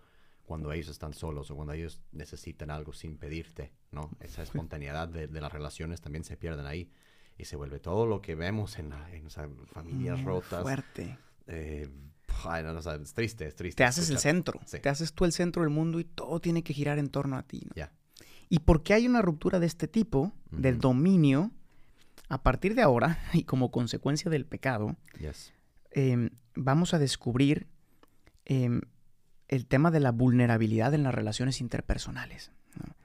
cuando 0.43 0.71
ellos 0.71 0.89
están 0.89 1.13
solos 1.13 1.49
o 1.49 1.55
cuando 1.55 1.73
ellos 1.73 2.01
necesitan 2.11 2.69
algo 2.69 2.93
sin 2.93 3.17
pedirte, 3.17 3.71
¿no? 3.91 4.11
Esa 4.19 4.43
espontaneidad 4.43 5.07
de, 5.07 5.27
de 5.27 5.41
las 5.41 5.51
relaciones 5.51 6.01
también 6.01 6.23
se 6.23 6.37
pierden 6.37 6.67
ahí 6.67 6.91
y 7.37 7.45
se 7.45 7.55
vuelve 7.55 7.79
todo 7.79 8.05
lo 8.05 8.21
que 8.21 8.35
vemos 8.35 8.77
en, 8.77 8.89
la- 8.91 9.11
en 9.11 9.25
o 9.25 9.29
sea, 9.31 9.49
familias 9.73 10.17
Muy 10.17 10.25
rotas. 10.27 10.61
Fuerte. 10.61 11.17
eh, 11.47 11.89
ay, 12.45 12.63
no, 12.63 12.73
no, 12.73 12.79
o 12.79 12.81
sea, 12.83 12.93
es 12.95 13.13
triste, 13.15 13.47
es 13.47 13.55
triste. 13.55 13.77
Te 13.77 13.85
haces 13.85 14.09
el 14.09 14.17
escuchar. 14.17 14.33
centro. 14.33 14.59
Sí. 14.67 14.79
Te 14.79 14.89
haces 14.89 15.13
tú 15.13 15.25
el 15.25 15.31
centro 15.31 15.63
del 15.63 15.71
mundo 15.71 15.99
y 15.99 16.03
todo 16.03 16.39
tiene 16.39 16.63
que 16.63 16.73
girar 16.75 16.99
en 16.99 17.09
torno 17.09 17.37
a 17.37 17.41
ti. 17.43 17.61
¿no? 17.65 17.71
Ya. 17.75 17.91
¿Y 18.49 18.59
por 18.59 18.83
qué 18.83 18.93
hay 18.93 19.07
una 19.07 19.23
ruptura 19.23 19.59
de 19.59 19.65
este 19.65 19.87
tipo, 19.87 20.31
de 20.51 20.73
Ujú. 20.73 20.79
dominio? 20.79 21.51
A 22.29 22.41
partir 22.43 22.75
de 22.75 22.81
ahora, 22.81 23.19
y 23.33 23.43
como 23.43 23.71
consecuencia 23.71 24.29
del 24.31 24.45
pecado, 24.45 24.95
Yes. 25.19 25.53
em, 25.91 26.29
vamos 26.55 26.93
a 26.93 26.99
descubrir 26.99 27.67
em, 28.45 28.81
el 29.47 29.65
tema 29.67 29.91
de 29.91 29.99
la 29.99 30.11
vulnerabilidad 30.11 30.93
en 30.93 31.03
las 31.03 31.13
relaciones 31.13 31.61
interpersonales. 31.61 32.51
¿no? 32.75 32.95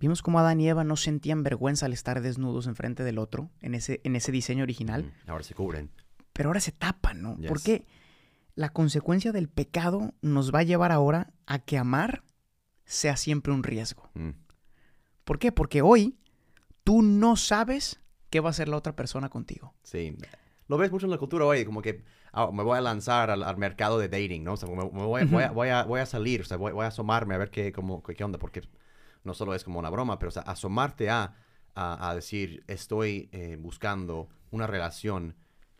Vimos 0.00 0.20
cómo 0.22 0.38
Adán 0.40 0.60
y 0.60 0.68
Eva 0.68 0.84
no 0.84 0.96
sentían 0.96 1.42
vergüenza 1.42 1.86
al 1.86 1.92
estar 1.92 2.20
desnudos 2.20 2.66
enfrente 2.66 3.02
del 3.04 3.18
otro 3.18 3.50
en 3.60 3.74
ese, 3.74 4.00
en 4.04 4.16
ese 4.16 4.32
diseño 4.32 4.62
original. 4.64 5.12
Ahora 5.26 5.44
se 5.44 5.54
cubren. 5.54 5.90
pero 6.32 6.48
ahora 6.50 6.60
se 6.60 6.72
tapan, 6.72 7.22
¿no? 7.22 7.36
Yes. 7.38 7.48
Porque 7.48 7.86
la 8.56 8.68
consecuencia 8.70 9.32
del 9.32 9.48
pecado 9.48 10.12
nos 10.22 10.52
va 10.54 10.58
a 10.60 10.64
llevar 10.64 10.92
ahora 10.92 11.32
a 11.46 11.60
que 11.60 11.78
amar 11.78 12.24
sea 12.84 13.16
siempre 13.16 13.52
un 13.52 13.62
riesgo. 13.62 14.10
Mm. 14.14 14.30
¿Por 15.24 15.38
qué? 15.38 15.50
Porque 15.52 15.82
hoy 15.82 16.18
tú 16.84 17.02
no 17.02 17.36
sabes 17.36 18.00
qué 18.30 18.40
va 18.40 18.48
a 18.48 18.50
hacer 18.50 18.68
la 18.68 18.76
otra 18.76 18.94
persona 18.96 19.28
contigo. 19.28 19.74
Sí. 19.82 20.16
Lo 20.68 20.76
ves 20.78 20.90
mucho 20.90 21.06
en 21.06 21.10
la 21.10 21.18
cultura 21.18 21.44
hoy, 21.44 21.64
como 21.64 21.80
que 21.80 22.02
ah, 22.32 22.50
me 22.52 22.62
voy 22.62 22.76
a 22.76 22.80
lanzar 22.80 23.30
al, 23.30 23.42
al 23.42 23.56
mercado 23.56 23.98
de 23.98 24.08
dating, 24.08 24.42
¿no? 24.42 24.54
O 24.54 24.56
sea, 24.56 24.68
me, 24.68 24.76
me 24.76 25.04
voy, 25.04 25.24
voy 25.24 25.42
a, 25.42 25.50
voy, 25.50 25.68
a, 25.68 25.84
voy 25.84 26.00
a 26.00 26.06
salir, 26.06 26.40
o 26.40 26.44
sea, 26.44 26.56
voy, 26.56 26.72
voy 26.72 26.84
a 26.84 26.88
asomarme 26.88 27.34
a 27.34 27.38
ver 27.38 27.50
qué, 27.50 27.72
cómo, 27.72 28.02
qué, 28.02 28.22
onda, 28.24 28.38
porque 28.38 28.62
no 29.24 29.34
solo 29.34 29.54
es 29.54 29.64
como 29.64 29.78
una 29.78 29.90
broma, 29.90 30.18
pero 30.18 30.28
o 30.28 30.32
sea, 30.32 30.42
asomarte 30.42 31.08
a, 31.08 31.34
a, 31.74 32.10
a 32.10 32.14
decir, 32.14 32.64
estoy 32.66 33.28
eh, 33.32 33.56
buscando 33.58 34.28
una 34.50 34.66
relación, 34.66 35.36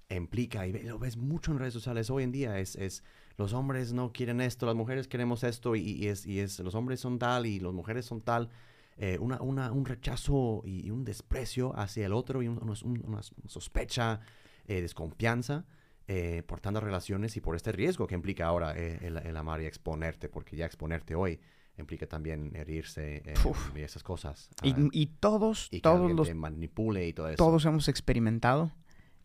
implica, 0.08 0.66
y 0.66 0.72
lo 0.72 0.98
ves 0.98 1.16
mucho 1.16 1.50
en 1.50 1.58
redes 1.58 1.74
sociales 1.74 2.10
hoy 2.10 2.22
en 2.22 2.32
día, 2.32 2.58
es, 2.60 2.76
es 2.76 3.02
los 3.36 3.52
hombres 3.52 3.92
no 3.92 4.12
quieren 4.12 4.40
esto, 4.40 4.66
las 4.66 4.76
mujeres 4.76 5.08
queremos 5.08 5.42
esto, 5.42 5.74
y, 5.74 5.82
y 5.82 6.08
es, 6.08 6.26
y 6.26 6.40
es, 6.40 6.60
los 6.60 6.74
hombres 6.74 7.00
son 7.00 7.18
tal 7.18 7.46
y 7.46 7.60
las 7.60 7.72
mujeres 7.72 8.06
son 8.06 8.20
tal. 8.20 8.50
Eh, 8.98 9.18
una, 9.20 9.40
una- 9.42 9.72
un 9.72 9.84
rechazo 9.84 10.62
y, 10.64 10.86
y 10.86 10.90
un 10.90 11.04
desprecio 11.04 11.76
hacia 11.78 12.06
el 12.06 12.12
otro 12.12 12.42
y 12.42 12.48
un- 12.48 12.58
una 13.04 13.22
sospecha, 13.46 14.20
eh, 14.66 14.80
desconfianza 14.82 15.64
eh, 16.08 16.42
por 16.46 16.60
tantas 16.60 16.82
relaciones 16.84 17.36
y 17.36 17.40
por 17.40 17.56
este 17.56 17.72
riesgo 17.72 18.06
que 18.06 18.14
implica 18.14 18.46
ahora 18.46 18.74
eh, 18.76 18.98
el, 19.02 19.16
el 19.18 19.36
amar 19.36 19.60
y 19.60 19.66
exponerte, 19.66 20.28
porque 20.28 20.56
ya 20.56 20.64
exponerte 20.66 21.14
hoy 21.14 21.40
implica 21.78 22.06
también 22.06 22.52
herirse 22.54 23.22
eh, 23.26 23.34
y 23.74 23.80
esas 23.80 24.02
cosas. 24.02 24.48
Y, 24.62 24.70
ah, 24.72 24.88
y 24.92 25.06
todos, 25.06 25.68
y 25.70 25.80
todos 25.80 26.10
los, 26.12 26.26
te 26.28 26.34
manipule 26.34 27.06
y 27.06 27.12
todo 27.12 27.28
eso. 27.28 27.36
todos 27.36 27.64
hemos 27.66 27.88
experimentado 27.88 28.72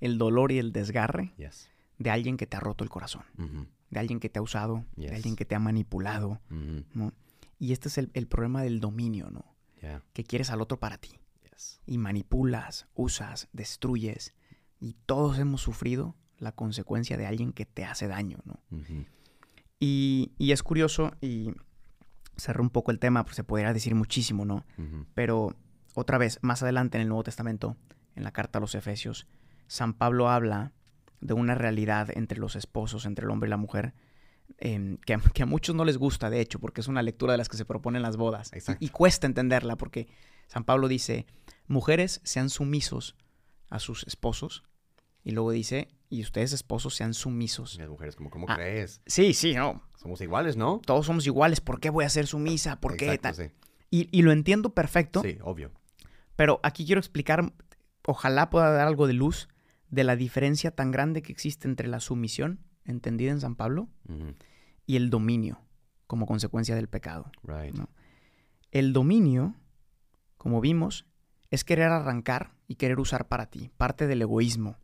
el 0.02 0.18
dolor 0.18 0.52
y 0.52 0.58
el 0.58 0.74
desgarre 0.74 1.34
Yes. 1.38 1.70
de 2.00 2.10
alguien 2.10 2.36
que 2.36 2.48
te 2.48 2.58
ha 2.58 2.60
roto 2.60 2.84
el 2.84 2.90
corazón, 2.90 3.24
de 3.92 4.00
alguien 4.00 4.20
que 4.20 4.28
te 4.30 4.40
ha 4.40 4.42
usado, 4.42 4.84
de 4.96 5.14
alguien 5.16 5.36
que 5.36 5.46
te 5.46 5.54
ha 5.56 5.60
manipulado. 5.60 6.42
Y 7.60 7.74
este 7.74 7.90
es 7.90 7.98
el, 8.00 8.10
el 8.16 8.28
problema 8.28 8.64
del 8.64 8.80
dominio, 8.80 9.30
¿no? 9.30 9.46
Yeah, 9.82 10.02
Que 10.14 10.24
quieres 10.24 10.50
al 10.52 10.62
otro 10.62 10.80
para 10.80 10.98
ti. 10.98 11.20
yes. 11.44 11.82
Y 11.86 11.98
manipulas, 11.98 12.88
usas, 12.96 13.50
destruyes. 13.54 14.34
Y 14.80 14.96
todos 15.06 15.38
hemos 15.40 15.62
sufrido 15.62 16.16
la 16.38 16.52
consecuencia 16.54 17.18
de 17.18 17.28
alguien 17.28 17.54
que 17.54 17.66
te 17.66 17.86
hace 17.86 18.08
daño, 18.08 18.40
¿no? 18.46 18.60
Y, 19.80 20.32
y 20.38 20.52
es 20.52 20.64
curioso, 20.64 21.12
y 21.22 21.52
cerré 22.38 22.62
un 22.62 22.70
poco 22.70 22.92
el 22.92 23.00
tema, 23.00 23.24
pues 23.24 23.36
se 23.36 23.44
podría 23.44 23.74
decir 23.74 23.94
muchísimo, 23.96 24.46
¿no? 24.46 24.66
Pero 25.14 25.56
otra 25.94 26.18
vez, 26.18 26.40
más 26.42 26.64
adelante 26.64 26.98
en 26.98 27.04
el 27.04 27.10
Nuevo 27.10 27.24
Testamento, 27.24 27.78
en 28.16 28.24
la 28.24 28.32
carta 28.32 28.58
a 28.58 28.62
los 28.62 28.76
Efesios, 28.76 29.28
San 29.68 29.94
Pablo 29.94 30.30
habla 30.30 30.72
de 31.20 31.34
una 31.34 31.54
realidad 31.56 32.10
entre 32.16 32.40
los 32.40 32.56
esposos, 32.56 33.06
entre 33.06 33.26
el 33.26 33.32
hombre 33.32 33.48
y 33.48 33.52
la 33.52 33.58
mujer, 33.58 33.94
em, 34.58 34.98
que, 34.98 35.14
a- 35.14 35.20
que 35.34 35.44
a 35.44 35.46
muchos 35.46 35.76
no 35.76 35.86
les 35.86 35.98
gusta, 35.98 36.30
de 36.30 36.40
hecho, 36.42 36.60
porque 36.60 36.82
es 36.82 36.88
una 36.88 37.02
lectura 37.04 37.34
de 37.34 37.38
las 37.38 37.50
que 37.50 37.58
se 37.58 37.66
proponen 37.66 38.02
las 38.02 38.18
bodas. 38.18 38.52
Y- 38.54 38.58
Exacto. 38.58 38.86
Y, 38.86 38.90
cuesta 38.90 39.28
entenderla, 39.28 39.76
porque 39.78 40.08
San 40.48 40.64
Pablo 40.64 40.88
dice, 40.88 41.26
mujeres 41.68 42.22
sean 42.24 42.50
sumisos 42.50 43.16
a 43.70 43.80
sus 43.80 44.04
esposos, 44.08 44.64
y 45.24 45.32
luego 45.32 45.52
dice, 45.52 45.88
y 46.10 46.22
ustedes 46.24 46.52
esposos 46.52 46.96
sean 46.96 47.14
sumisos. 47.14 47.76
Y 47.76 47.78
las 47.80 47.90
mujeres, 47.90 48.16
como, 48.16 48.30
¿cómo 48.32 48.48
Ah. 48.50 48.56
crees? 48.56 49.02
Sí, 49.06 49.34
sí, 49.34 49.54
no, 49.54 49.84
Somos 49.96 50.20
iguales, 50.22 50.58
¿no? 50.58 50.82
todos 50.86 51.06
somos 51.06 51.28
iguales, 51.28 51.62
¿por 51.62 51.80
qué 51.80 51.90
voy 51.92 52.06
a 52.06 52.10
ser 52.10 52.26
sumisa? 52.26 52.80
¿Por 52.82 52.98
qué? 52.98 53.06
Exacto, 53.14 53.22
tal? 53.22 53.36
sí. 53.36 53.54
Y, 53.92 54.10
y 54.18 54.22
lo 54.24 54.32
entiendo 54.32 54.74
perfecto, 54.74 55.22
Sí, 55.22 55.38
obvio. 55.44 55.72
pero 56.36 56.60
aquí 56.64 56.86
quiero 56.86 57.00
explicar, 57.00 57.54
ojalá 58.06 58.50
pueda 58.50 58.72
dar 58.72 58.88
algo 58.88 59.06
de 59.06 59.14
luz 59.14 59.48
de 59.90 60.04
la 60.04 60.16
diferencia 60.16 60.72
tan 60.72 60.90
grande 60.92 61.22
que 61.22 61.32
existe 61.32 61.68
entre 61.68 61.88
la 61.88 62.00
sumisión, 62.00 62.60
entendida 62.86 63.32
en 63.32 63.42
San 63.42 63.56
Pablo, 63.56 63.90
y 64.86 64.96
el 64.96 65.10
dominio, 65.10 65.60
como 66.08 66.26
consecuencia 66.26 66.76
del 66.76 66.90
pecado. 66.90 67.32
Right. 67.44 67.76
No. 67.76 67.90
El 68.72 68.94
dominio, 68.94 69.56
como 70.38 70.62
vimos, 70.62 71.06
es 71.50 71.64
querer 71.64 71.90
arrancar 71.90 72.54
y 72.68 72.76
querer 72.76 73.00
usar 73.00 73.28
para 73.28 73.48
ti, 73.48 73.70
parte 73.78 74.08
del 74.08 74.22
egoísmo. 74.22 74.78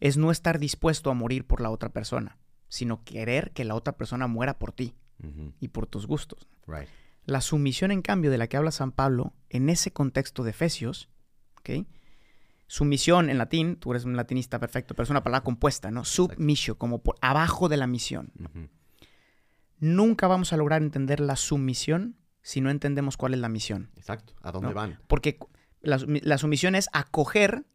Es 0.00 0.16
no 0.16 0.30
estar 0.30 0.58
dispuesto 0.58 1.10
a 1.10 1.14
morir 1.14 1.46
por 1.46 1.60
la 1.60 1.70
otra 1.70 1.90
persona, 1.90 2.38
sino 2.68 3.04
querer 3.04 3.52
que 3.52 3.64
la 3.64 3.74
otra 3.74 3.96
persona 3.96 4.26
muera 4.26 4.58
por 4.58 4.72
ti 4.72 4.94
y 5.60 5.68
por 5.68 5.86
tus 5.86 6.06
gustos. 6.06 6.48
Right. 6.66 6.88
La 7.24 7.40
sumisión, 7.40 7.90
en 7.90 8.02
cambio, 8.02 8.30
de 8.30 8.38
la 8.38 8.46
que 8.46 8.56
habla 8.56 8.70
San 8.70 8.92
Pablo, 8.92 9.32
en 9.50 9.68
ese 9.68 9.92
contexto 9.92 10.44
de 10.44 10.50
Efesios, 10.50 11.08
¿ok? 11.58 11.86
Sumisión 12.68 13.30
en 13.30 13.38
latín, 13.38 13.76
tú 13.76 13.92
eres 13.92 14.04
un 14.04 14.16
latinista 14.16 14.58
perfecto, 14.58 14.94
pero 14.94 15.04
es 15.04 15.10
una 15.10 15.22
palabra 15.22 15.44
compuesta, 15.44 15.90
¿no? 15.90 16.04
Submissio, 16.04 16.78
como 16.78 17.02
por 17.02 17.16
abajo 17.20 17.68
de 17.68 17.76
la 17.76 17.86
misión. 17.86 18.32
Nunca 19.78 20.26
vamos 20.26 20.52
a 20.52 20.56
lograr 20.56 20.82
entender 20.82 21.20
la 21.20 21.36
sumisión 21.36 22.16
si 22.42 22.60
no 22.60 22.70
entendemos 22.70 23.16
cuál 23.16 23.34
es 23.34 23.40
la 23.40 23.48
misión. 23.48 23.90
Exacto. 23.96 24.34
¿A 24.42 24.52
dónde 24.52 24.68
No. 24.68 24.74
van? 24.74 24.98
Porque 25.06 25.38
la, 25.80 25.98
la 26.06 26.38
sumisión 26.38 26.74
es 26.74 26.88
acoger 26.92 27.66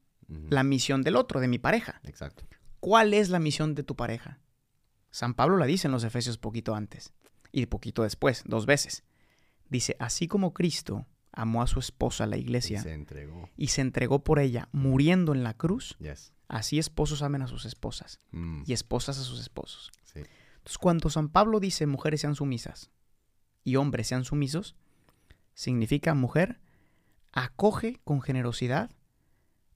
la 0.50 0.64
misión 0.64 1.02
del 1.04 1.18
otro, 1.18 1.42
de 1.42 1.48
mi 1.50 1.60
pareja. 1.60 2.00
Exacto. 2.06 2.46
¿Cuál 2.80 3.14
es 3.14 3.30
la 3.30 3.40
misión 3.40 3.76
de 3.76 3.84
tu 3.84 3.96
pareja? 3.96 4.40
San 5.10 5.34
Pablo 5.34 5.58
la 5.58 5.66
dice 5.66 5.88
en 5.88 5.92
los 5.92 6.06
Efesios 6.06 6.38
poquito 6.38 6.74
antes 6.74 7.14
y 7.52 7.66
poquito 7.66 8.04
después, 8.04 8.44
dos 8.46 8.66
veces. 8.66 9.04
Dice, 9.70 9.96
así 10.00 10.28
como 10.28 10.54
Cristo 10.54 11.06
amó 11.34 11.62
a 11.62 11.68
su 11.68 11.80
esposa, 11.80 12.26
la 12.28 12.38
Y 12.38 12.42
iglesia, 12.42 12.82
se 12.82 12.94
entregó. 12.94 13.50
y 13.58 13.68
se 13.68 13.82
entregó 13.82 14.24
por 14.24 14.40
ella, 14.40 14.68
muriendo 14.72 15.34
en 15.34 15.44
la 15.44 15.54
cruz, 15.56 15.96
Yes. 16.00 16.34
así 16.48 16.78
esposos 16.80 17.22
amen 17.22 17.42
a 17.42 17.48
sus 17.48 17.66
esposas 17.66 18.20
Mm, 18.32 18.64
y 18.66 18.74
esposas 18.74 19.18
a 19.20 19.24
sus 19.24 19.40
esposos. 19.40 19.92
sí. 20.04 20.20
Entonces, 20.58 20.78
cuando 20.78 21.10
San 21.10 21.30
Pablo 21.30 21.60
dice 21.60 21.88
mujeres 21.88 22.22
sean 22.22 22.36
sumisas 22.36 22.92
y 23.64 23.78
hombres 23.78 24.08
sean 24.08 24.26
sumisos, 24.26 24.76
significa 25.56 26.14
mujer, 26.14 26.60
acoge 27.32 28.00
con 28.04 28.22
generosidad 28.22 28.92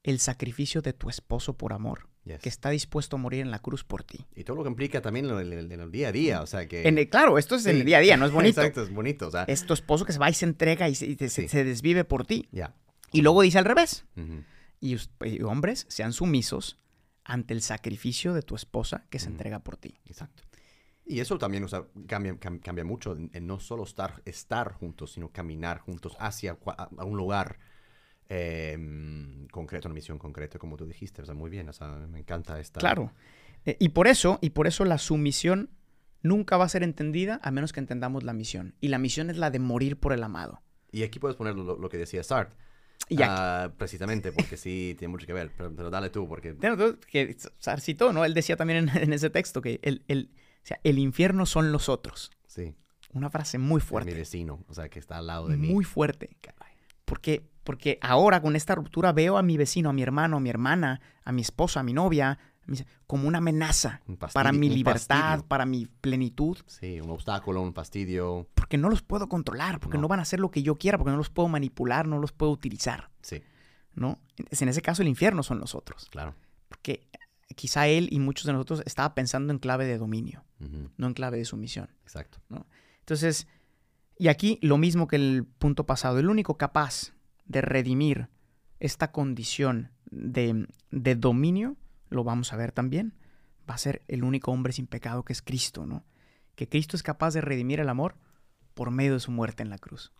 el 0.04 0.20
sacrificio 0.20 0.82
de 0.82 0.92
tu 0.92 1.08
esposo 1.08 1.56
por 1.56 1.72
amor. 1.72 2.08
Yes. 2.26 2.40
que 2.40 2.48
está 2.48 2.70
dispuesto 2.70 3.14
a 3.16 3.18
morir 3.20 3.40
en 3.40 3.50
la 3.52 3.60
cruz 3.60 3.84
por 3.84 4.02
ti. 4.02 4.26
Y 4.34 4.42
todo 4.44 4.56
lo 4.56 4.64
que 4.64 4.68
implica 4.68 5.00
también 5.00 5.30
en 5.30 5.38
el, 5.38 5.72
en 5.72 5.80
el 5.80 5.90
día 5.92 6.08
a 6.08 6.12
día, 6.12 6.42
o 6.42 6.46
sea 6.46 6.66
que... 6.66 6.86
En 6.86 6.98
el- 6.98 7.08
claro, 7.08 7.38
esto 7.38 7.54
es 7.54 7.64
en 7.66 7.76
el 7.76 7.84
día 7.84 7.98
a 7.98 8.00
día, 8.00 8.16
no 8.16 8.26
es 8.26 8.32
bonito. 8.32 8.60
Exacto, 8.60 8.82
es 8.82 8.92
bonito, 8.92 9.28
o 9.28 9.30
sea... 9.30 9.44
Es 9.44 9.64
tu 9.64 9.72
esposo 9.74 10.04
que 10.04 10.12
se 10.12 10.18
va 10.18 10.28
y 10.28 10.34
se 10.34 10.44
entrega 10.44 10.88
y 10.88 10.94
se, 10.96 11.06
y 11.06 11.14
te- 11.16 11.28
se- 11.28 11.42
Sí. 11.42 11.48
se 11.48 11.62
desvive 11.64 12.04
por 12.04 12.26
ti. 12.26 12.48
Ya. 12.50 12.74
Y 13.12 13.22
luego 13.22 13.42
dice 13.42 13.58
al 13.58 13.64
revés. 13.64 14.04
Ujú. 14.16 14.42
Y, 14.80 14.96
hombres 15.44 15.86
sean 15.88 16.12
sumisos 16.12 16.78
ante 17.24 17.54
el 17.54 17.62
sacrificio 17.62 18.34
de 18.34 18.42
tu 18.42 18.56
esposa 18.56 19.04
que 19.08 19.18
se 19.20 19.28
entrega 19.28 19.60
por 19.60 19.76
ti. 19.76 19.98
Exacto. 20.04 20.42
Y 21.04 21.20
eso 21.20 21.38
también 21.38 21.62
o 21.62 21.68
sea, 21.68 21.84
cambia, 22.08 22.34
cam- 22.40 22.60
cambia 22.60 22.84
mucho 22.84 23.12
en, 23.12 23.30
en 23.32 23.46
no 23.46 23.60
solo 23.60 23.84
estar, 23.84 24.20
estar 24.24 24.72
juntos, 24.72 25.12
sino 25.12 25.30
caminar 25.30 25.78
juntos 25.78 26.16
hacia 26.18 26.58
a 26.66 27.04
un 27.04 27.16
lugar 27.16 27.60
eh, 28.28 28.76
concreto, 29.50 29.88
una 29.88 29.94
misión 29.94 30.18
concreta, 30.18 30.58
como 30.58 30.76
tú 30.76 30.86
dijiste. 30.86 31.22
O 31.22 31.24
sea, 31.24 31.34
muy 31.34 31.50
bien, 31.50 31.68
o 31.68 31.72
sea, 31.72 31.88
me 32.08 32.18
encanta 32.20 32.58
esta... 32.60 32.80
Claro. 32.80 33.12
Eh, 33.64 33.76
y 33.80 33.90
por 33.90 34.06
eso, 34.06 34.38
y 34.42 34.50
por 34.50 34.66
eso 34.66 34.84
la 34.84 34.98
sumisión 34.98 35.70
nunca 36.22 36.56
va 36.56 36.64
a 36.64 36.68
ser 36.68 36.82
entendida 36.82 37.40
a 37.42 37.50
menos 37.50 37.72
que 37.72 37.80
entendamos 37.80 38.22
la 38.24 38.32
misión. 38.32 38.74
Y 38.80 38.88
la 38.88 38.98
misión 38.98 39.30
es 39.30 39.36
la 39.36 39.50
de 39.50 39.58
morir 39.58 39.98
por 39.98 40.12
el 40.12 40.22
amado. 40.22 40.62
Y 40.92 41.02
aquí 41.02 41.18
puedes 41.18 41.36
poner 41.36 41.54
lo, 41.56 41.76
lo 41.78 41.88
que 41.88 41.98
decía 41.98 42.22
Sart. 42.22 42.52
Y 43.08 43.18
Ah, 43.22 43.72
precisamente, 43.76 44.32
porque 44.32 44.56
sí 44.56 44.94
tiene 44.98 45.12
mucho 45.12 45.26
que 45.26 45.32
ver. 45.32 45.50
Pero, 45.56 45.72
pero 45.74 45.90
dale 45.90 46.10
tú, 46.10 46.26
porque... 46.28 46.52
Bueno, 46.52 46.76
tú, 46.76 46.98
que 47.10 47.36
¿no? 48.12 48.24
Él 48.24 48.34
decía 48.34 48.56
también 48.56 48.88
en, 48.88 48.96
en 49.02 49.12
ese 49.12 49.30
texto 49.30 49.60
que 49.62 49.78
el, 49.82 50.02
el- 50.08 50.30
o 50.34 50.66
sea, 50.66 50.80
el 50.82 50.98
infierno 50.98 51.46
son 51.46 51.70
los 51.70 51.88
otros. 51.88 52.32
Sí, 52.48 52.74
Una 53.12 53.30
frase 53.30 53.58
muy 53.58 53.78
es 53.78 53.84
mi 53.84 53.88
fuerte. 53.88 54.14
vecino, 54.14 54.64
o 54.66 54.74
sea, 54.74 54.88
que 54.88 54.98
está 54.98 55.18
al 55.18 55.28
lado 55.28 55.46
de 55.48 55.56
mí. 55.56 55.68
Muy 55.68 55.84
fuerte. 55.84 56.36
Caray. 56.40 56.72
Porque, 57.04 57.48
porque 57.66 57.98
ahora 58.00 58.40
con 58.40 58.56
esta 58.56 58.74
ruptura 58.74 59.12
veo 59.12 59.36
a 59.36 59.42
mi 59.42 59.58
vecino, 59.58 59.90
a 59.90 59.92
mi 59.92 60.00
hermano, 60.02 60.38
a 60.38 60.40
mi 60.40 60.48
hermana, 60.48 61.02
a 61.24 61.32
mi 61.32 61.42
esposa, 61.42 61.80
a 61.80 61.82
mi 61.82 61.92
novia, 61.92 62.38
como 63.06 63.28
una 63.28 63.38
amenaza 63.38 64.00
Un 64.08 64.16
fastidio- 64.16 64.32
para 64.32 64.52
mi 64.52 64.68
libertad, 64.70 65.20
fastidio. 65.20 65.46
para 65.48 65.66
mi 65.66 65.86
plenitud. 65.86 66.56
Sí, 66.66 67.00
un 67.00 67.10
obstáculo, 67.10 67.60
un 67.60 67.74
fastidio. 67.74 68.48
Porque 68.54 68.78
no 68.78 68.88
los 68.88 69.02
puedo 69.02 69.28
controlar, 69.28 69.78
porque 69.80 69.98
no. 69.98 70.02
No. 70.02 70.08
van 70.08 70.18
a 70.20 70.22
hacer 70.22 70.40
lo 70.40 70.50
que 70.50 70.62
yo 70.62 70.76
quiera, 70.76 70.96
porque 70.98 71.10
no 71.10 71.16
los 71.18 71.28
puedo 71.30 71.48
manipular, 71.48 72.08
no 72.08 72.18
los 72.18 72.32
puedo 72.32 72.50
utilizar, 72.52 73.10
Sí, 73.20 73.42
¿no? 73.94 74.18
Es- 74.50 74.62
En 74.62 74.68
ese 74.68 74.80
caso 74.82 75.02
el 75.02 75.08
infierno 75.08 75.42
son 75.42 75.60
los 75.60 75.74
otros. 75.74 76.08
claro. 76.10 76.34
Porque 76.68 77.06
quizá 77.54 77.86
él 77.86 78.08
y 78.10 78.18
muchos 78.18 78.46
de 78.46 78.52
nosotros 78.52 78.82
estaba 78.86 79.14
pensando 79.14 79.52
en 79.52 79.58
clave 79.60 79.86
de 79.86 79.98
dominio, 79.98 80.44
no 80.96 81.06
en 81.06 81.14
clave 81.14 81.38
de 81.38 81.44
sumisión. 81.44 81.88
Exacto. 82.02 82.38
Entonces, 83.00 83.46
y 84.18 84.26
aquí 84.28 84.58
lo 84.62 84.76
mismo 84.78 85.06
que 85.06 85.14
el 85.16 85.44
punto 85.58 85.86
pasado, 85.86 86.18
el 86.18 86.28
único 86.28 86.56
capaz 86.58 87.12
de 87.46 87.60
redimir 87.62 88.28
esta 88.80 89.12
condición 89.12 89.90
de, 90.10 90.66
de 90.90 91.14
dominio, 91.14 91.76
lo 92.10 92.24
vamos 92.24 92.52
a 92.52 92.56
ver 92.56 92.72
también, 92.72 93.14
va 93.68 93.74
a 93.74 93.78
ser 93.78 94.02
el 94.08 94.22
único 94.24 94.52
hombre 94.52 94.72
sin 94.72 94.86
pecado 94.86 95.24
que 95.24 95.32
es 95.32 95.42
Cristo, 95.42 95.86
¿no? 95.86 96.04
Que 96.54 96.68
Cristo 96.68 96.96
es 96.96 97.02
capaz 97.02 97.34
de 97.34 97.40
redimir 97.40 97.80
el 97.80 97.88
amor 97.88 98.16
por 98.74 98.90
medio 98.90 99.14
de 99.14 99.20
su 99.20 99.30
muerte 99.30 99.62
en 99.62 99.70
la 99.70 99.78
cruz. 99.78 100.12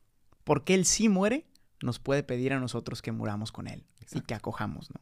Porque 0.45 0.75
Él 0.75 0.85
sí 0.85 1.09
muere, 1.09 1.47
nos 1.83 1.99
puede 1.99 2.23
pedir 2.23 2.53
a 2.53 2.61
nosotros 2.61 3.03
que 3.03 3.13
muramos 3.13 3.53
con 3.53 3.67
Él 3.69 3.85
y 4.13 4.21
que 4.21 4.35
acojamos, 4.35 4.91
¿no? 4.91 5.01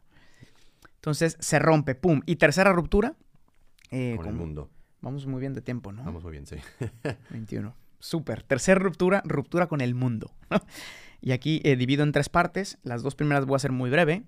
Entonces 0.96 1.36
se 1.40 1.58
rompe, 1.58 1.94
pum. 1.94 2.22
Y 2.26 2.36
tercera 2.36 2.72
ruptura. 2.72 3.14
eh, 3.90 4.14
Con 4.16 4.26
el 4.26 4.34
mundo. 4.34 4.70
Vamos 5.02 5.26
muy 5.26 5.38
bien 5.40 5.52
de 5.52 5.60
tiempo, 5.60 5.92
¿no? 5.92 6.02
Vamos 6.02 6.22
muy 6.22 6.32
bien, 6.32 6.46
sí. 6.46 6.56
21. 7.30 7.74
Súper. 7.98 8.42
Tercer 8.42 8.78
ruptura, 8.78 9.22
ruptura 9.26 9.66
con 9.66 9.80
el 9.82 9.94
mundo. 9.94 10.32
Y 11.24 11.32
aquí 11.32 11.62
eh, 11.64 11.74
divido 11.76 12.02
en 12.02 12.12
tres 12.12 12.28
partes. 12.28 12.76
Las 12.82 13.02
dos 13.02 13.14
primeras 13.14 13.46
voy 13.46 13.56
a 13.56 13.58
ser 13.58 13.72
muy 13.72 13.88
breve, 13.88 14.24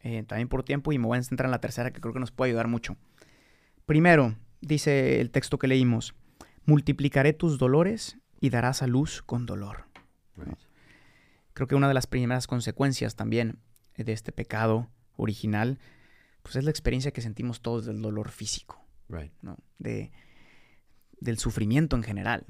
eh, 0.00 0.24
también 0.24 0.48
por 0.48 0.64
tiempo, 0.64 0.90
y 0.90 0.98
me 0.98 1.06
voy 1.06 1.16
a 1.16 1.22
centrar 1.22 1.46
en 1.46 1.52
la 1.52 1.60
tercera 1.60 1.92
que 1.92 2.00
creo 2.00 2.12
que 2.12 2.18
nos 2.18 2.32
puede 2.32 2.50
ayudar 2.50 2.66
mucho. 2.66 2.96
Primero, 3.86 4.34
dice 4.60 5.20
el 5.20 5.30
texto 5.30 5.58
que 5.60 5.68
leímos, 5.68 6.12
multiplicaré 6.64 7.34
tus 7.34 7.56
dolores 7.56 8.18
y 8.40 8.50
darás 8.50 8.82
a 8.82 8.88
luz 8.88 9.22
con 9.22 9.46
dolor. 9.46 9.84
Right. 10.36 10.58
Creo 11.52 11.68
que 11.68 11.76
una 11.76 11.86
de 11.86 11.94
las 11.94 12.08
primeras 12.08 12.48
consecuencias 12.48 13.14
también 13.14 13.60
de 13.96 14.12
este 14.12 14.32
pecado 14.32 14.90
original, 15.16 15.78
pues 16.42 16.56
es 16.56 16.64
la 16.64 16.70
experiencia 16.70 17.12
que 17.12 17.20
sentimos 17.20 17.60
todos 17.60 17.86
del 17.86 18.02
dolor 18.02 18.28
físico, 18.28 18.84
Right. 19.08 19.32
¿no? 19.40 19.56
De, 19.78 20.10
del 21.20 21.38
sufrimiento 21.38 21.94
en 21.94 22.02
general. 22.02 22.44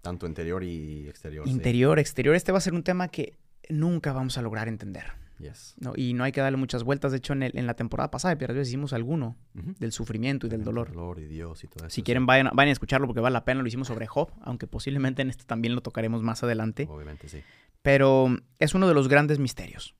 Tanto 0.00 0.26
interior 0.26 0.64
y 0.64 1.08
exterior. 1.08 1.44
sí. 1.46 1.50
Interior, 1.52 1.98
exterior, 1.98 2.34
este 2.34 2.52
va 2.52 2.58
a 2.58 2.60
ser 2.62 2.74
un 2.74 2.82
tema 2.82 3.08
que 3.08 3.38
nunca 3.68 4.12
vamos 4.12 4.36
a 4.38 4.42
lograr 4.42 4.68
entender. 4.68 5.04
Yes. 5.38 5.74
¿no? 5.80 5.92
Y 5.96 6.14
no 6.14 6.22
hay 6.24 6.30
que 6.30 6.40
darle 6.40 6.56
muchas 6.56 6.84
vueltas. 6.84 7.10
De 7.10 7.18
hecho, 7.18 7.32
en, 7.32 7.42
el- 7.42 7.56
en 7.58 7.66
la 7.66 7.74
temporada 7.74 8.10
pasada 8.12 8.32
de 8.34 8.36
Piedras 8.38 8.68
hicimos 8.68 8.92
alguno 8.92 9.36
del 9.54 9.90
sufrimiento 9.92 10.46
y 10.46 10.50
del 10.50 10.62
dolor. 10.62 10.92
Dolor 10.92 11.18
y 11.18 11.26
Dios 11.26 11.64
y 11.64 11.68
todo 11.68 11.86
eso. 11.86 11.94
Si 11.94 12.02
quieren, 12.02 12.26
vayan, 12.26 12.50
vayan 12.54 12.68
a 12.68 12.72
escucharlo 12.72 13.06
porque 13.08 13.20
vale 13.20 13.32
la 13.34 13.44
pena. 13.44 13.60
Lo 13.62 13.66
hicimos 13.68 13.88
sobre 13.88 14.06
Job, 14.06 14.30
aunque 14.42 14.66
posiblemente 14.68 15.22
en 15.22 15.30
este 15.30 15.44
también 15.44 15.74
lo 15.74 15.80
tocaremos 15.80 16.22
más 16.22 16.42
adelante. 16.44 16.86
Obviamente, 16.88 17.28
sí. 17.28 17.40
Pero 17.82 18.28
es 18.60 18.74
uno 18.74 18.86
de 18.86 18.94
los 18.94 19.08
grandes 19.08 19.40
misterios. 19.40 19.96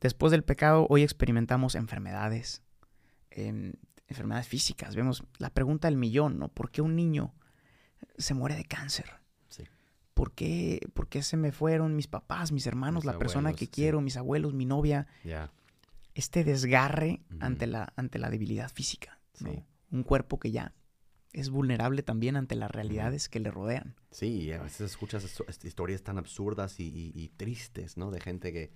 Después 0.00 0.30
del 0.30 0.44
pecado, 0.44 0.86
hoy 0.90 1.02
experimentamos 1.02 1.74
enfermedades, 1.74 2.62
em, 3.30 3.72
enfermedades 4.08 4.46
físicas. 4.46 4.94
Vemos 4.94 5.24
la 5.38 5.50
pregunta 5.50 5.88
del 5.88 5.96
millón, 5.96 6.38
¿no? 6.38 6.48
¿Por 6.48 6.70
qué 6.70 6.82
un 6.82 6.94
niño 6.94 7.34
se 8.18 8.34
muere 8.34 8.54
de 8.56 8.64
cáncer? 8.64 9.06
Sí. 9.48 9.64
¿Por 10.14 10.32
qué, 10.32 10.80
por 10.94 11.08
qué 11.08 11.22
se 11.22 11.36
me 11.36 11.52
fueron 11.52 11.96
mis 11.96 12.06
papás, 12.06 12.52
mis 12.52 12.66
hermanos, 12.66 13.04
Mis 13.04 13.12
la 13.12 13.18
persona 13.18 13.52
que 13.52 13.66
sí. 13.66 13.70
quiero, 13.70 14.00
mis 14.00 14.16
abuelos, 14.16 14.54
mi 14.54 14.64
novia? 14.66 15.06
Este 16.14 16.44
desgarre 16.44 17.22
ante, 17.40 17.66
la, 17.66 17.92
ante 17.96 18.18
la 18.18 18.28
debilidad 18.30 18.70
física. 18.70 19.18
Un 19.90 20.02
cuerpo 20.04 20.38
que 20.38 20.50
ya 20.50 20.74
es 21.32 21.48
vulnerable 21.48 22.02
también 22.02 22.36
ante 22.36 22.54
las 22.54 22.70
realidades 22.70 23.28
que 23.30 23.40
le 23.40 23.50
rodean. 23.50 23.94
Sí, 24.10 24.26
y 24.42 24.52
a 24.52 24.62
veces 24.62 24.90
escuchas 24.90 25.24
historias 25.64 26.02
tan 26.02 26.18
absurdas 26.18 26.78
y, 26.80 26.84
y- 26.88 27.12
y 27.14 27.28
tristes, 27.30 27.96
¿no? 27.96 28.10
De 28.10 28.20
gente 28.20 28.52
que, 28.52 28.70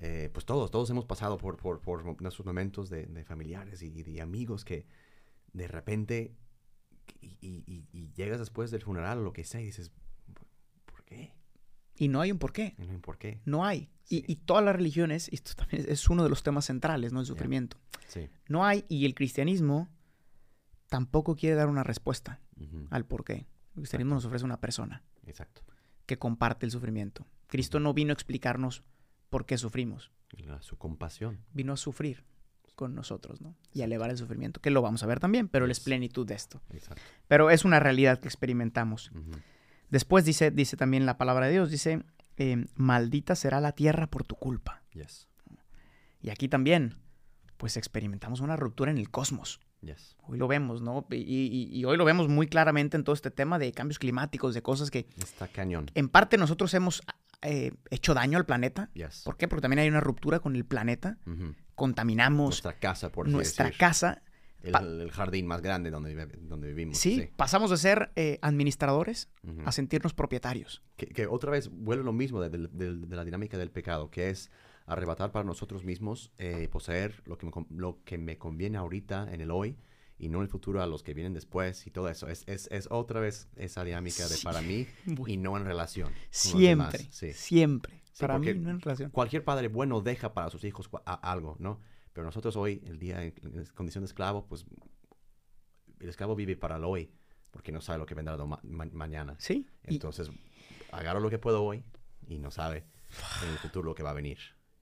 eh, 0.00 0.28
pues 0.32 0.44
todos, 0.44 0.72
todos 0.72 0.90
hemos 0.90 1.04
pasado 1.06 1.38
por, 1.38 1.56
por, 1.56 1.80
por 1.80 2.20
nuestros 2.20 2.44
momentos 2.44 2.90
de, 2.90 3.06
de 3.06 3.22
familiares 3.24 3.80
y, 3.82 3.86
y 3.96 4.02
de 4.02 4.20
amigos 4.20 4.64
que 4.64 4.86
de 5.52 5.68
repente, 5.68 6.34
y, 7.20 7.36
y- 7.40 7.64
y- 7.66 7.88
y 7.92 8.12
llegas 8.14 8.38
después 8.38 8.70
del 8.70 8.82
funeral 8.82 9.18
o 9.18 9.22
lo 9.22 9.32
que 9.32 9.44
sea 9.44 9.60
y 9.60 9.64
dices, 9.66 9.90
¿por 10.86 11.04
qué? 11.04 11.34
Y 11.96 12.08
no 12.08 12.20
hay 12.20 12.32
un 12.32 12.38
porqué. 12.38 12.74
Y 12.78 12.86
no 12.86 12.92
hay 12.92 12.98
por 12.98 13.18
qué. 13.18 13.40
No 13.44 13.64
hay. 13.64 13.90
Y, 14.08 14.16
Sí. 14.18 14.24
y 14.28 14.36
todas 14.36 14.64
las 14.64 14.74
religiones, 14.76 15.28
y 15.32 15.36
esto 15.36 15.54
también 15.54 15.84
es- 15.88 16.08
uno 16.10 16.22
de 16.24 16.28
los 16.30 16.42
temas 16.42 16.64
centrales, 16.66 17.12
¿no? 17.12 17.20
El 17.20 17.26
sufrimiento. 17.26 17.78
Sí. 18.08 18.28
No 18.48 18.64
hay, 18.64 18.84
y 18.88 19.04
el 19.06 19.14
cristianismo 19.14 19.88
tampoco 20.88 21.36
quiere 21.36 21.56
dar 21.56 21.68
una 21.68 21.82
respuesta 21.82 22.40
Ujú. 22.60 22.86
al 22.90 23.04
por 23.06 23.24
qué. 23.24 23.46
El 23.74 23.82
cristianismo 23.82 24.14
nos 24.14 24.24
ofrece 24.24 24.44
una 24.44 24.60
persona 24.60 25.02
Exacto. 25.26 25.62
que 26.06 26.18
comparte 26.18 26.66
el 26.66 26.72
sufrimiento. 26.72 27.26
Cristo 27.46 27.80
no 27.80 27.94
vino 27.94 28.10
a 28.10 28.14
explicarnos 28.14 28.82
por 29.30 29.46
qué 29.46 29.58
sufrimos, 29.58 30.10
la- 30.38 30.60
su 30.62 30.76
compasión. 30.76 31.40
vino 31.52 31.72
a 31.72 31.76
sufrir 31.76 32.24
con 32.74 32.94
nosotros, 32.94 33.40
¿no? 33.40 33.54
Y 33.72 33.82
a 33.82 33.84
elevar 33.84 34.10
el 34.10 34.16
sufrimiento, 34.18 34.60
que 34.60 34.70
lo 34.70 34.82
vamos 34.82 35.02
a 35.02 35.06
ver 35.06 35.20
también, 35.20 35.48
pero 35.48 35.64
él 35.64 35.70
es 35.70 35.80
plenitud 35.80 36.26
de 36.26 36.34
esto. 36.34 36.60
Exacto. 36.72 37.00
Pero 37.28 37.50
es 37.50 37.64
una 37.64 37.78
realidad 37.80 38.18
que 38.18 38.28
experimentamos. 38.28 39.10
Después 39.90 40.24
dice, 40.24 40.50
dice 40.50 40.76
también 40.76 41.06
la 41.06 41.16
palabra 41.18 41.46
de 41.46 41.52
Dios, 41.52 41.70
dice, 41.70 42.02
eh, 42.36 42.66
maldita 42.74 43.36
será 43.36 43.60
la 43.60 43.72
tierra 43.72 44.06
por 44.08 44.24
tu 44.24 44.34
culpa. 44.36 44.82
Yes. 44.92 45.28
Y 46.20 46.30
aquí 46.30 46.48
también, 46.48 46.96
pues 47.58 47.76
experimentamos 47.76 48.40
una 48.40 48.56
ruptura 48.56 48.90
en 48.90 48.98
el 48.98 49.10
cosmos. 49.10 49.60
Yes. 49.82 50.16
Hoy 50.26 50.38
lo 50.38 50.48
vemos, 50.48 50.80
¿no? 50.80 51.06
Y, 51.10 51.16
y- 51.16 51.68
y 51.78 51.84
hoy 51.84 51.96
lo 51.98 52.04
vemos 52.06 52.28
muy 52.28 52.46
claramente 52.48 52.96
en 52.96 53.04
todo 53.04 53.14
este 53.14 53.30
tema 53.30 53.58
de 53.58 53.70
cambios 53.72 53.98
climáticos, 53.98 54.54
de 54.54 54.62
cosas 54.62 54.90
que 54.90 55.06
Está 55.18 55.46
cañón. 55.46 55.90
en 55.94 56.08
parte 56.08 56.38
nosotros 56.38 56.72
hemos 56.74 57.02
eh, 57.42 57.72
hecho 57.90 58.14
daño 58.14 58.38
al 58.38 58.46
planeta. 58.46 58.88
Yes. 58.94 59.20
¿Por 59.22 59.36
qué? 59.36 59.46
Porque 59.46 59.60
también 59.60 59.80
hay 59.80 59.88
una 59.88 60.00
ruptura 60.00 60.40
con 60.40 60.56
el 60.56 60.64
planeta. 60.64 61.18
Contaminamos 61.74 62.46
Nuestra 62.46 62.78
casa, 62.78 63.10
por 63.10 63.28
nuestra 63.28 63.66
decir. 63.66 63.78
casa. 63.78 64.22
El, 64.62 65.00
el 65.02 65.10
jardín 65.10 65.46
más 65.46 65.60
grande 65.60 65.90
donde, 65.90 66.14
vive- 66.14 66.38
donde 66.40 66.68
vivimos. 66.68 66.96
Sí, 66.96 67.28
pasamos 67.36 67.68
de 67.70 67.76
ser 67.76 68.12
eh, 68.16 68.38
administradores 68.40 69.28
Ujú. 69.46 69.60
a 69.66 69.72
sentirnos 69.72 70.14
propietarios. 70.14 70.80
que, 70.96 71.06
que 71.06 71.26
otra 71.26 71.50
vez 71.50 71.68
vuelve 71.70 72.02
lo 72.02 72.14
mismo 72.14 72.40
de, 72.40 72.48
de- 72.48 72.68
de- 72.72 72.96
de 73.06 73.16
la 73.16 73.24
dinámica 73.24 73.58
del 73.58 73.70
pecado, 73.70 74.10
que 74.10 74.30
es 74.30 74.50
arrebatar 74.86 75.32
para 75.32 75.44
nosotros 75.44 75.84
mismos, 75.84 76.30
eh, 76.38 76.68
poseer 76.72 77.22
lo 77.26 77.36
que, 77.36 77.44
me, 77.46 77.52
lo 77.76 78.02
que 78.04 78.16
me 78.16 78.38
conviene 78.38 78.78
ahorita 78.78 79.28
en 79.34 79.42
el 79.42 79.50
hoy 79.50 79.76
y 80.18 80.28
no 80.30 80.38
en 80.38 80.44
el 80.44 80.48
futuro 80.48 80.82
a 80.82 80.86
los 80.86 81.02
que 81.02 81.12
vienen 81.12 81.34
después 81.34 81.86
y 81.86 81.90
todo 81.90 82.08
eso. 82.08 82.28
Es, 82.28 82.44
es, 82.46 82.68
es 82.70 82.88
otra 82.90 83.20
vez 83.20 83.48
esa 83.56 83.84
dinámica 83.84 84.22
de 84.28 84.34
Sí. 84.36 84.44
para 84.44 84.62
mí 84.62 84.86
y 85.26 85.36
no 85.36 85.58
en 85.58 85.64
relación. 85.66 86.10
Siempre, 86.30 87.06
Sí. 87.10 87.32
siempre. 87.34 88.00
Sí, 88.14 88.20
Para 88.20 88.38
mí 88.38 88.54
no 88.54 88.70
en 88.70 88.80
relación. 88.80 89.10
Cualquier 89.10 89.44
padre 89.44 89.68
bueno 89.68 90.00
deja 90.00 90.32
para 90.32 90.48
sus 90.48 90.64
hijos 90.64 90.88
a- 91.04 91.30
algo, 91.30 91.56
¿no? 91.58 91.80
Pero 92.12 92.24
nosotros 92.24 92.54
hoy, 92.56 92.80
el 92.86 92.98
día 92.98 93.22
en, 93.22 93.34
condición 93.74 94.02
de 94.02 94.06
esclavo, 94.06 94.46
pues 94.46 94.64
el 96.00 96.08
esclavo 96.08 96.34
vive 96.36 96.56
para 96.56 96.76
el 96.76 96.84
hoy, 96.84 97.10
porque 97.50 97.72
no 97.72 97.80
sabe 97.80 97.98
lo 97.98 98.06
que 98.06 98.14
vendrá 98.14 98.36
ma- 98.46 98.60
ma- 98.62 98.86
mañana. 98.92 99.34
Sí. 99.38 99.66
y- 99.88 99.94
Entonces, 99.94 100.30
agarro 100.92 101.20
lo 101.20 101.28
que 101.28 101.38
puedo 101.38 101.62
hoy 101.64 101.82
y 102.28 102.38
no 102.38 102.50
sabe 102.50 102.86
en 103.42 103.50
el 103.50 103.58
futuro 103.58 103.84
lo 103.86 103.94
que 103.94 104.02
va 104.02 104.10
a 104.10 104.14
venir. 104.14 104.38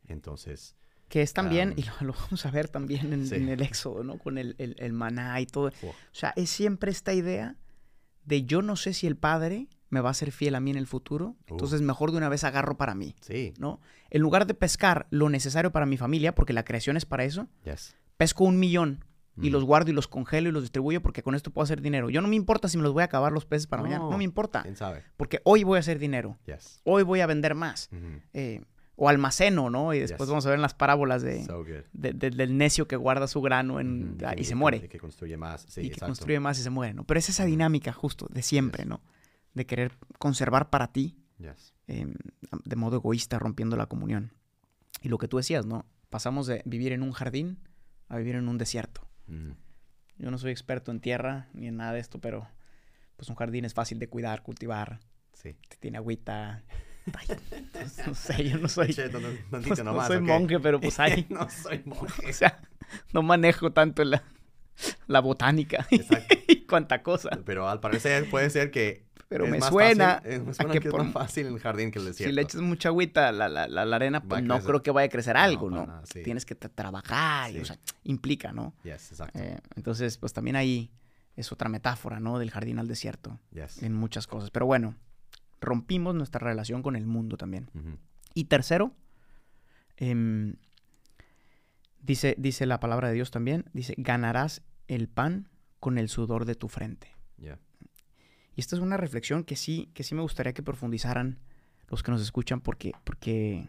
Entonces, 0.07 0.77
Que 1.09 1.23
es 1.23 1.33
también, 1.33 1.71
Am, 1.71 1.75
y 1.79 1.83
lo, 1.85 1.93
lo 2.09 2.13
vamos 2.13 2.45
a 2.47 2.51
ver 2.51 2.69
también 2.69 3.13
en, 3.13 3.27
sí. 3.27 3.35
en 3.37 3.49
el 3.49 3.63
Éxodo, 3.63 4.03
¿no? 4.05 4.19
Con 4.19 4.37
el, 4.39 4.55
el- 4.59 4.77
el 4.79 4.93
maná 4.93 5.41
y 5.41 5.47
todo. 5.47 5.71
Fu- 5.71 5.89
O 5.89 5.95
sea, 6.13 6.33
es 6.37 6.51
siempre 6.51 6.91
esta 6.91 7.13
idea 7.15 7.57
de 8.25 8.45
yo 8.45 8.61
no 8.63 8.77
sé 8.77 8.93
si 8.95 9.07
el 9.07 9.17
Padre 9.17 9.69
me 9.93 10.01
va 10.01 10.11
a 10.11 10.15
ser 10.15 10.33
fiel 10.33 10.55
a 10.57 10.61
mí 10.61 10.71
en 10.71 10.77
el 10.79 10.87
futuro, 10.87 11.37
Uh. 11.49 11.53
entonces 11.53 11.83
mejor 11.83 12.11
de 12.11 12.17
una 12.17 12.29
vez 12.29 12.43
agarro 12.45 12.77
para 12.77 12.95
mí, 12.95 13.15
Sí. 13.21 13.53
¿no? 13.59 13.79
En 14.11 14.23
lugar 14.23 14.47
de 14.47 14.55
pescar 14.55 15.07
lo 15.11 15.29
necesario 15.29 15.71
para 15.71 15.87
mi 15.87 15.97
familia, 15.99 16.35
porque 16.35 16.53
la 16.53 16.65
creación 16.65 16.97
es 16.97 17.05
para 17.05 17.25
eso, 17.25 17.47
Yes. 17.65 17.95
pesco 18.17 18.45
un 18.45 18.59
millón 18.59 19.05
y 19.41 19.49
Mm. 19.51 19.53
los 19.53 19.65
guardo 19.65 19.91
y 19.91 19.95
los 19.95 20.09
congelo 20.09 20.49
y 20.49 20.53
los 20.53 20.63
distribuyo 20.63 21.01
porque 21.03 21.23
con 21.23 21.35
esto 21.35 21.51
puedo 21.51 21.65
hacer 21.65 21.81
dinero. 21.83 22.09
Yo 22.11 22.21
no 22.23 22.29
me 22.29 22.37
importa 22.37 22.69
si 22.69 22.77
me 22.79 22.83
los 22.83 22.93
voy 22.93 23.03
a 23.03 23.05
acabar 23.07 23.33
los 23.33 23.45
peces 23.45 23.67
para 23.67 23.83
mañana, 23.83 24.05
no 24.09 24.17
me 24.19 24.25
importa, 24.25 24.63
¿Quién 24.63 24.77
sabe? 24.77 25.03
porque 25.17 25.41
hoy 25.45 25.63
voy 25.63 25.77
a 25.77 25.81
hacer 25.81 25.99
dinero, 25.99 26.39
Yes. 26.47 26.81
hoy 26.85 27.03
voy 27.03 27.21
a 27.21 27.27
vender 27.27 27.55
más, 27.55 27.89
eh, 28.33 28.63
o 28.95 29.09
almaceno, 29.09 29.69
¿no? 29.71 29.95
Y 29.95 29.99
después 30.01 30.21
Yes. 30.21 30.29
vamos 30.29 30.47
a 30.47 30.51
ver 30.51 30.57
en 30.57 30.63
las 30.63 30.75
parábolas 30.75 31.23
de, 31.23 31.45
So 31.45 31.59
good. 31.65 31.85
de- 31.93 32.13
de- 32.13 32.31
del 32.31 32.57
necio 32.57 32.87
que 32.87 32.97
guarda 32.97 33.27
su 33.27 33.41
grano 33.41 33.81
en, 33.81 34.19
ah, 34.25 34.33
y 34.35 34.37
que- 34.37 34.45
se 34.45 34.55
muere. 34.55 34.87
Que 34.89 34.99
construye 34.99 35.37
más. 35.39 35.65
Sí, 35.69 35.81
y 35.83 35.91
que 35.91 35.99
construye 36.01 36.39
más 36.41 36.59
y 36.59 36.63
se 36.63 36.71
muere, 36.71 36.93
¿no? 36.95 37.05
Pero 37.05 37.19
es 37.19 37.29
esa 37.29 37.45
dinámica 37.47 37.93
justo 37.93 38.27
de 38.31 38.43
siempre, 38.43 38.83
Yes. 38.85 38.89
¿no? 38.91 39.01
De 39.55 39.67
querer 39.67 39.93
conservar 40.19 40.71
para 40.71 40.93
ti 40.93 41.17
Yes. 41.39 41.75
eh, 41.89 42.07
de 42.65 42.77
modo 42.77 42.97
egoísta, 42.97 43.39
rompiendo 43.39 43.77
la 43.77 43.87
comunión. 43.87 44.33
Y 45.03 45.09
lo 45.09 45.19
que 45.19 45.29
tú 45.29 45.37
decías, 45.39 45.67
¿no? 45.67 45.85
Pasamos 46.11 46.47
de 46.47 46.63
vivir 46.65 46.93
en 46.93 47.03
un 47.03 47.13
jardín 47.13 47.59
a 48.09 48.17
vivir 48.19 48.37
en 48.37 48.49
un 48.49 48.59
desierto. 48.59 49.09
Ujú. 49.29 49.57
Yo 50.19 50.31
no 50.31 50.39
soy 50.39 50.53
experto 50.53 50.91
en 50.93 51.01
tierra 51.01 51.49
ni 51.55 51.67
en 51.69 51.77
nada 51.79 51.93
de 51.95 52.01
esto, 52.01 52.21
pero 52.21 52.47
pues 53.17 53.29
un 53.29 53.35
jardín 53.37 53.65
es 53.65 53.75
fácil 53.75 53.99
de 53.99 54.09
cuidar, 54.09 54.43
cultivar, 54.43 55.01
Sí. 55.33 55.55
te 55.69 55.77
tiene 55.79 55.99
agüita. 55.99 56.63
Ay, 57.19 57.37
no 58.07 58.15
sé, 58.15 58.49
yo 58.49 58.59
no 58.59 58.69
soy, 58.69 58.95
Che, 58.95 59.09
no- 59.09 59.19
no- 59.21 59.29
pues, 59.51 59.83
nomás, 59.83 60.07
soy 60.07 60.21
monje, 60.21 60.61
pero 60.61 60.81
pues 60.81 61.01
ahí, 61.01 61.27
no 61.31 61.49
soy 61.51 61.83
monje. 61.85 62.23
o 62.31 62.33
sea, 62.33 62.61
no 63.13 63.23
manejo 63.23 63.73
tanto 63.73 64.05
la, 64.05 64.23
la 65.09 65.21
botánica 65.21 65.87
Exacto. 65.91 66.35
y 66.49 66.65
cuánta 66.67 67.03
cosa. 67.03 67.31
Pero 67.45 67.69
al 67.69 67.81
parecer 67.81 68.31
puede 68.31 68.51
ser 68.51 68.71
que. 68.71 69.05
Pero 69.33 69.47
me 69.47 69.61
suena 69.61 70.21
fácil- 70.21 70.31
es- 70.33 70.43
me 70.45 70.51
a 70.51 70.55
suena 70.55 70.73
que 70.73 70.81
que, 70.81 70.89
es 70.89 70.93
por- 70.93 71.05
más 71.05 71.13
fácil 71.13 71.47
en 71.47 71.55
el 71.55 71.61
jardín 71.61 71.91
que 71.91 71.99
el 71.99 72.05
desierto. 72.07 72.31
Si 72.31 72.35
le 72.35 72.43
echas 72.43 72.61
mucha 72.61 72.89
agüita 72.91 73.29
a 73.29 73.33
la, 73.33 73.49
la, 73.49 73.67
la- 73.69 73.85
la 73.85 73.97
arena, 73.97 74.23
pues 74.23 74.43
no 74.43 74.55
crecer. 74.55 74.69
creo 74.69 74.83
que 74.83 74.91
vaya 74.91 75.07
a 75.07 75.11
crecer 75.11 75.37
algo, 75.37 75.71
¿no? 75.71 75.87
nada, 75.87 76.03
sí. 76.07 76.23
Tienes 76.23 76.45
que 76.47 76.59
tra- 76.59 76.71
trabajar, 76.75 77.51
y, 77.53 77.59
o 77.59 77.65
sea, 77.65 77.79
implica, 78.05 78.53
¿no? 78.53 78.75
Yes, 78.85 79.13
exacto. 79.13 79.39
Eh, 79.39 79.59
entonces, 79.77 80.19
pues 80.19 80.33
también 80.33 80.57
ahí 80.57 80.91
es 81.37 81.51
otra 81.53 81.69
metáfora, 81.69 82.21
¿no? 82.21 82.39
Del 82.39 82.51
jardín 82.51 82.79
al 82.79 82.89
desierto, 82.89 83.39
yes. 83.53 83.83
en 83.83 83.95
muchas 83.95 84.27
cosas. 84.27 84.51
Pero 84.51 84.67
bueno, 84.67 84.95
rompimos 85.61 86.15
nuestra 86.15 86.41
relación 86.47 86.83
con 86.83 86.95
el 86.97 87.07
mundo 87.07 87.37
también. 87.37 87.69
Y 88.35 88.45
tercero, 88.45 88.95
em, 89.97 90.57
dice, 92.01 92.35
dice 92.39 92.67
la 92.67 92.81
palabra 92.81 93.09
de 93.09 93.15
Dios 93.15 93.31
también, 93.31 93.65
dice, 93.73 93.95
ganarás 93.97 94.63
el 94.89 95.09
pan 95.09 95.49
con 95.81 95.99
el 95.99 96.09
sudor 96.09 96.45
de 96.45 96.55
tu 96.55 96.69
frente. 96.69 97.09
Yeah. 97.39 97.59
Y 98.55 98.61
esta 98.61 98.77
es 98.77 98.83
una 98.83 98.97
reflexión 98.97 99.45
que 99.45 99.57
sí, 99.57 99.91
que 99.95 100.03
sí 100.05 100.15
me 100.15 100.23
gustaría 100.23 100.53
que 100.53 100.63
profundizaran 100.63 101.39
los 101.89 102.03
que 102.03 102.11
nos 102.11 102.21
escuchan 102.23 102.61
porque, 102.61 102.93
porque 103.05 103.69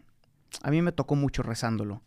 a 0.61 0.71
mí 0.71 0.81
me 0.81 0.91
tocó 0.91 1.15
mucho 1.15 1.43
rezándolo. 1.43 2.01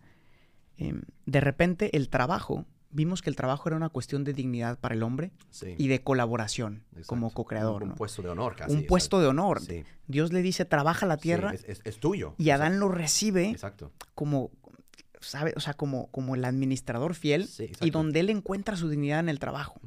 Em, 0.76 1.02
de 1.24 1.40
repente 1.40 1.96
el 1.96 2.08
trabajo, 2.10 2.66
vimos 2.90 3.22
que 3.22 3.30
el 3.30 3.36
trabajo 3.36 3.68
era 3.68 3.76
una 3.76 3.88
cuestión 3.88 4.24
de 4.24 4.32
dignidad 4.34 4.78
para 4.78 4.94
el 4.94 5.02
hombre 5.02 5.30
Sí. 5.50 5.74
y 5.78 5.88
de 5.88 6.02
colaboración 6.02 6.84
como 7.06 7.32
co-creador. 7.32 7.82
Un, 7.82 7.94
puesto 7.94 8.22
de 8.22 8.28
honor 8.28 8.56
casi. 8.56 8.74
Un 8.74 8.86
puesto 8.86 9.20
de 9.20 9.26
honor. 9.26 9.60
Sí. 9.62 9.84
Dios 10.06 10.32
le 10.32 10.42
dice, 10.42 10.64
trabaja 10.66 11.06
la 11.06 11.16
Sí, 11.16 11.22
tierra 11.22 11.52
es, 11.54 11.64
es- 11.64 11.80
es 11.84 11.98
tuyo. 11.98 12.34
y 12.38 12.50
Adán 12.50 12.78
lo 12.78 12.88
recibe 12.88 13.50
Exacto. 13.50 13.90
como, 14.14 14.50
¿sabe? 15.20 15.54
O 15.56 15.60
sea, 15.60 15.72
como, 15.74 16.08
como 16.10 16.34
el 16.34 16.44
administrador 16.44 17.14
fiel 17.14 17.48
y 17.80 17.90
donde 17.90 18.20
él 18.20 18.28
encuentra 18.30 18.76
su 18.76 18.88
dignidad 18.90 19.20
en 19.20 19.30
el 19.30 19.38
trabajo. 19.38 19.80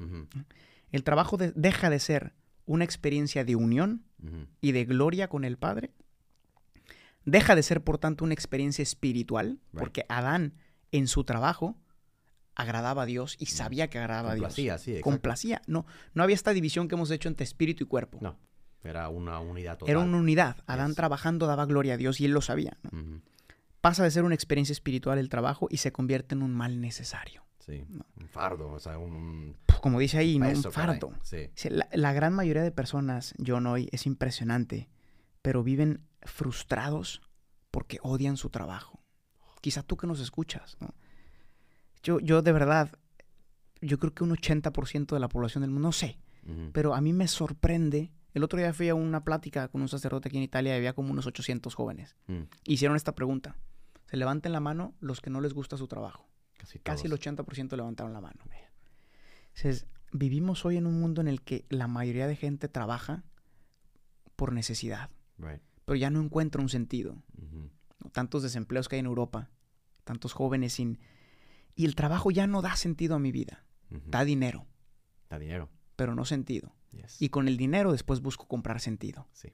El 0.91 1.03
trabajo 1.03 1.37
de- 1.37 1.51
deja 1.55 1.89
de 1.91 1.99
ser 1.99 2.33
una 2.69 2.83
experiencia 2.83 3.43
de 3.43 3.55
unión 3.55 4.03
y 4.61 4.73
de 4.73 4.85
gloria 4.85 5.27
con 5.27 5.43
el 5.43 5.57
Padre. 5.57 5.91
Deja 7.25 7.55
de 7.55 7.63
ser, 7.63 7.83
por 7.83 7.97
tanto, 7.97 8.23
una 8.23 8.33
experiencia 8.35 8.83
espiritual, 8.83 9.59
Right. 9.71 9.79
porque 9.79 10.05
Adán 10.07 10.53
en 10.91 11.07
su 11.07 11.23
trabajo 11.23 11.75
agradaba 12.55 13.03
a 13.03 13.05
Dios 13.05 13.37
y 13.39 13.47
sabía 13.47 13.89
que 13.89 13.97
agradaba 13.97 14.31
a 14.31 14.35
Dios. 14.35 14.43
Complacía, 14.47 14.77
sí. 14.77 15.01
Complacía. 15.01 15.61
No, 15.65 15.85
no 16.13 16.23
había 16.23 16.35
esta 16.35 16.53
división 16.53 16.87
que 16.87 16.95
hemos 16.95 17.09
hecho 17.11 17.27
entre 17.27 17.43
espíritu 17.43 17.83
y 17.85 17.87
cuerpo. 17.87 18.19
No, 18.21 18.37
era 18.83 19.09
una 19.09 19.39
unidad 19.39 19.77
total. 19.79 19.89
Era 19.95 19.99
una 19.99 20.17
unidad. 20.17 20.57
Adán 20.67 20.89
Yes. 20.89 20.95
trabajando 20.97 21.47
daba 21.47 21.65
gloria 21.65 21.95
a 21.95 21.97
Dios 21.97 22.19
y 22.21 22.25
él 22.25 22.31
lo 22.31 22.41
sabía. 22.41 22.77
Pasa 23.81 24.03
de 24.03 24.11
ser 24.11 24.23
una 24.25 24.35
experiencia 24.35 24.73
espiritual 24.73 25.17
el 25.17 25.29
trabajo 25.29 25.67
y 25.71 25.77
se 25.77 25.91
convierte 25.91 26.35
en 26.35 26.43
un 26.43 26.53
mal 26.53 26.81
necesario. 26.81 27.43
Sí, 27.59 27.83
No. 27.89 28.05
un 28.19 28.27
fardo, 28.27 28.69
o 28.71 28.79
sea, 28.79 28.97
un, 28.97 29.13
un 29.13 29.55
Como 29.81 29.99
dice 29.99 30.17
ahí, 30.17 30.39
¿no? 30.39 30.47
un 30.47 30.51
peso, 30.53 30.71
caray. 30.71 30.99
fardo. 30.99 31.13
Sí, 31.23 31.69
La, 31.69 31.87
la 31.93 32.13
gran 32.13 32.33
mayoría 32.33 32.63
de 32.63 32.71
personas, 32.71 33.33
John, 33.45 33.65
hoy 33.67 33.89
es 33.91 34.05
impresionante, 34.05 34.89
pero 35.41 35.63
viven 35.63 36.01
frustrados 36.23 37.21
porque 37.71 37.99
odian 38.01 38.37
su 38.37 38.49
trabajo. 38.49 38.99
Quizá 39.61 39.83
tú 39.83 39.97
que 39.97 40.07
nos 40.07 40.19
escuchas, 40.19 40.77
¿no? 40.79 40.93
Yo, 42.01 42.19
yo 42.19 42.41
de 42.41 42.51
verdad, 42.53 42.91
yo 43.81 43.99
creo 43.99 44.13
que 44.13 44.23
un 44.23 44.31
80% 44.31 45.07
de 45.13 45.19
la 45.19 45.27
población 45.27 45.61
del 45.61 45.71
mundo, 45.71 45.87
no 45.89 45.91
sé, 45.91 46.17
pero 46.73 46.95
a 46.95 47.01
mí 47.01 47.13
me 47.13 47.27
sorprende. 47.27 48.11
El 48.33 48.43
otro 48.43 48.57
día 48.57 48.73
fui 48.73 48.89
a 48.89 48.95
una 48.95 49.23
plática 49.23 49.67
con 49.67 49.81
un 49.81 49.87
sacerdote 49.89 50.29
aquí 50.29 50.37
en 50.37 50.43
Italia 50.43 50.73
y 50.73 50.77
había 50.77 50.93
como 50.93 51.11
unos 51.11 51.25
800 51.27 51.75
jóvenes. 51.75 52.15
mm, 52.27 52.41
Hicieron 52.65 52.95
esta 52.95 53.13
pregunta. 53.15 53.55
Se 54.07 54.17
levanten 54.17 54.51
la 54.51 54.59
mano 54.59 54.95
los 54.99 55.19
que 55.21 55.29
no 55.29 55.41
les 55.41 55.53
gusta 55.53 55.77
su 55.77 55.87
trabajo. 55.87 56.27
casi 56.57 56.79
Casi 56.79 57.07
el 57.07 57.11
todos. 57.11 57.21
80% 57.45 57.75
levantaron 57.75 58.13
la 58.13 58.21
mano. 58.21 58.43
Entonces, 59.55 59.87
vivimos 60.11 60.65
hoy 60.65 60.77
en 60.77 60.85
un 60.87 60.99
mundo 60.99 61.21
en 61.21 61.27
el 61.27 61.41
que 61.41 61.65
la 61.69 61.87
mayoría 61.87 62.27
de 62.27 62.35
gente 62.35 62.67
trabaja 62.67 63.23
por 64.35 64.53
necesidad, 64.53 65.09
Right, 65.37 65.61
pero 65.85 65.95
ya 65.95 66.09
no 66.09 66.21
encuentra 66.21 66.61
un 66.61 66.69
sentido. 66.69 67.21
Tantos 68.13 68.43
desempleos 68.43 68.87
que 68.87 68.95
hay 68.95 68.99
en 69.01 69.05
Europa, 69.07 69.49
tantos 70.03 70.33
jóvenes 70.33 70.73
sin... 70.73 70.99
Y 71.75 71.85
el 71.85 71.95
trabajo 71.95 72.31
ya 72.31 72.47
no 72.47 72.61
da 72.61 72.75
sentido 72.75 73.15
a 73.15 73.19
mi 73.19 73.31
vida. 73.31 73.65
Da 73.89 74.23
dinero, 74.23 74.67
Da 75.29 75.39
dinero. 75.39 75.69
pero 75.95 76.15
no 76.15 76.25
sentido. 76.25 76.73
Yes. 76.91 77.21
Y 77.21 77.29
con 77.29 77.47
el 77.47 77.57
dinero 77.57 77.91
después 77.91 78.21
busco 78.21 78.47
comprar 78.47 78.79
sentido. 78.79 79.27
Sí. 79.33 79.49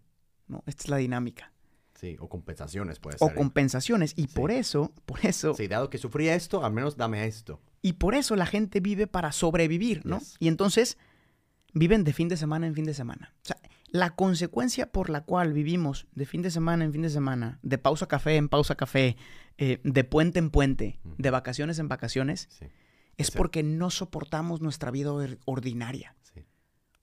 ¿no? 0.47 0.63
Esta 0.67 0.83
es 0.83 0.89
la 0.89 0.97
dinámica. 0.97 1.51
Sí, 1.95 2.17
o 2.19 2.27
compensaciones 2.29 2.99
puede 2.99 3.15
O 3.21 3.27
ser. 3.27 3.35
¿eh? 3.35 3.39
compensaciones. 3.39 4.13
Y 4.17 4.23
Sí. 4.27 4.35
por 4.35 4.51
eso, 4.51 4.91
por 5.05 5.25
eso, 5.25 5.53
Sí, 5.53 5.67
dado 5.67 5.89
que 5.89 5.97
sufrí 5.97 6.27
esto, 6.27 6.63
al 6.65 6.73
menos 6.73 6.97
dame 6.97 7.25
esto. 7.25 7.61
Y 7.81 7.93
por 7.93 8.15
eso 8.15 8.35
la 8.35 8.45
gente 8.45 8.79
vive 8.81 9.07
para 9.07 9.31
sobrevivir, 9.31 10.05
¿no? 10.05 10.19
Yes. 10.19 10.35
Y 10.39 10.47
entonces 10.49 10.97
viven 11.73 12.03
de 12.03 12.13
fin 12.13 12.27
de 12.27 12.37
semana 12.37 12.67
en 12.67 12.73
fin 12.75 12.85
de 12.85 12.93
semana. 12.93 13.33
O 13.43 13.45
sea, 13.45 13.57
la 13.87 14.09
consecuencia 14.15 14.91
por 14.91 15.09
la 15.09 15.21
cual 15.21 15.53
vivimos 15.53 16.07
de 16.15 16.25
fin 16.25 16.41
de 16.41 16.51
semana 16.51 16.83
en 16.83 16.91
fin 16.91 17.01
de 17.01 17.09
semana, 17.09 17.59
de 17.63 17.77
pausa 17.77 18.07
café 18.07 18.35
en 18.35 18.49
pausa 18.49 18.75
café, 18.75 19.15
eh, 19.57 19.79
de 19.83 20.03
puente 20.03 20.39
en 20.39 20.49
puente, 20.49 20.99
de 21.17 21.29
vacaciones 21.29 21.79
en 21.79 21.87
vacaciones, 21.87 22.47
Sí, 22.51 22.65
es 23.17 23.31
porque 23.31 23.63
no 23.63 23.89
soportamos 23.89 24.59
nuestra 24.61 24.91
vida 24.91 25.13
or- 25.13 25.37
ordinaria. 25.45 26.15
sí, 26.23 26.45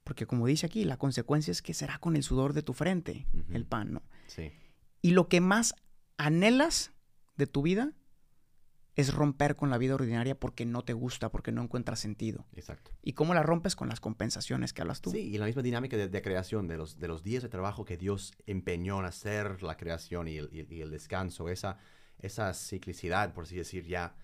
Porque 0.04 0.26
como 0.26 0.46
dice 0.46 0.66
aquí, 0.66 0.84
la 0.84 0.98
consecuencia 0.98 1.50
es 1.52 1.62
que 1.62 1.72
será 1.72 1.96
con 1.98 2.16
el 2.16 2.22
sudor 2.22 2.52
de 2.52 2.62
tu 2.62 2.74
frente 2.74 3.26
el 3.50 3.64
pan, 3.64 3.94
¿no? 3.94 4.02
sí. 4.26 4.52
Y 5.02 5.10
lo 5.10 5.28
que 5.28 5.40
más 5.40 5.74
anhelas 6.16 6.92
de 7.36 7.46
tu 7.46 7.62
vida 7.62 7.92
es 8.94 9.12
romper 9.14 9.56
con 9.56 9.70
la 9.70 9.78
vida 9.78 9.94
ordinaria 9.94 10.38
porque 10.38 10.66
no 10.66 10.82
te 10.82 10.92
gusta, 10.92 11.30
porque 11.30 11.50
no 11.50 11.62
encuentras 11.62 11.98
sentido. 11.98 12.46
Exacto. 12.52 12.90
¿Y 13.02 13.14
cómo 13.14 13.32
la 13.32 13.42
rompes? 13.42 13.74
Con 13.74 13.88
las 13.88 14.00
compensaciones 14.00 14.72
que 14.74 14.82
hablas 14.82 15.00
tú. 15.00 15.10
Sí, 15.10 15.18
y 15.20 15.38
la 15.38 15.46
misma 15.46 15.62
dinámica 15.62 15.96
de, 15.96 16.08
de 16.08 16.22
creación, 16.22 16.68
de 16.68 16.76
los, 16.76 16.98
de 16.98 17.08
los 17.08 17.22
días 17.22 17.42
de 17.42 17.48
trabajo 17.48 17.84
que 17.86 17.96
Dios 17.96 18.32
empeñó 18.46 18.98
en 19.00 19.06
hacer 19.06 19.62
la 19.62 19.76
creación 19.78 20.28
y 20.28 20.36
el, 20.36 20.50
y- 20.52 20.74
y 20.74 20.82
el 20.82 20.90
descanso, 20.90 21.48
esa, 21.48 21.78
esa 22.18 22.52
ciclicidad, 22.52 23.32
por 23.32 23.44
así 23.44 23.56
decir, 23.56 23.86
ya 23.86 24.14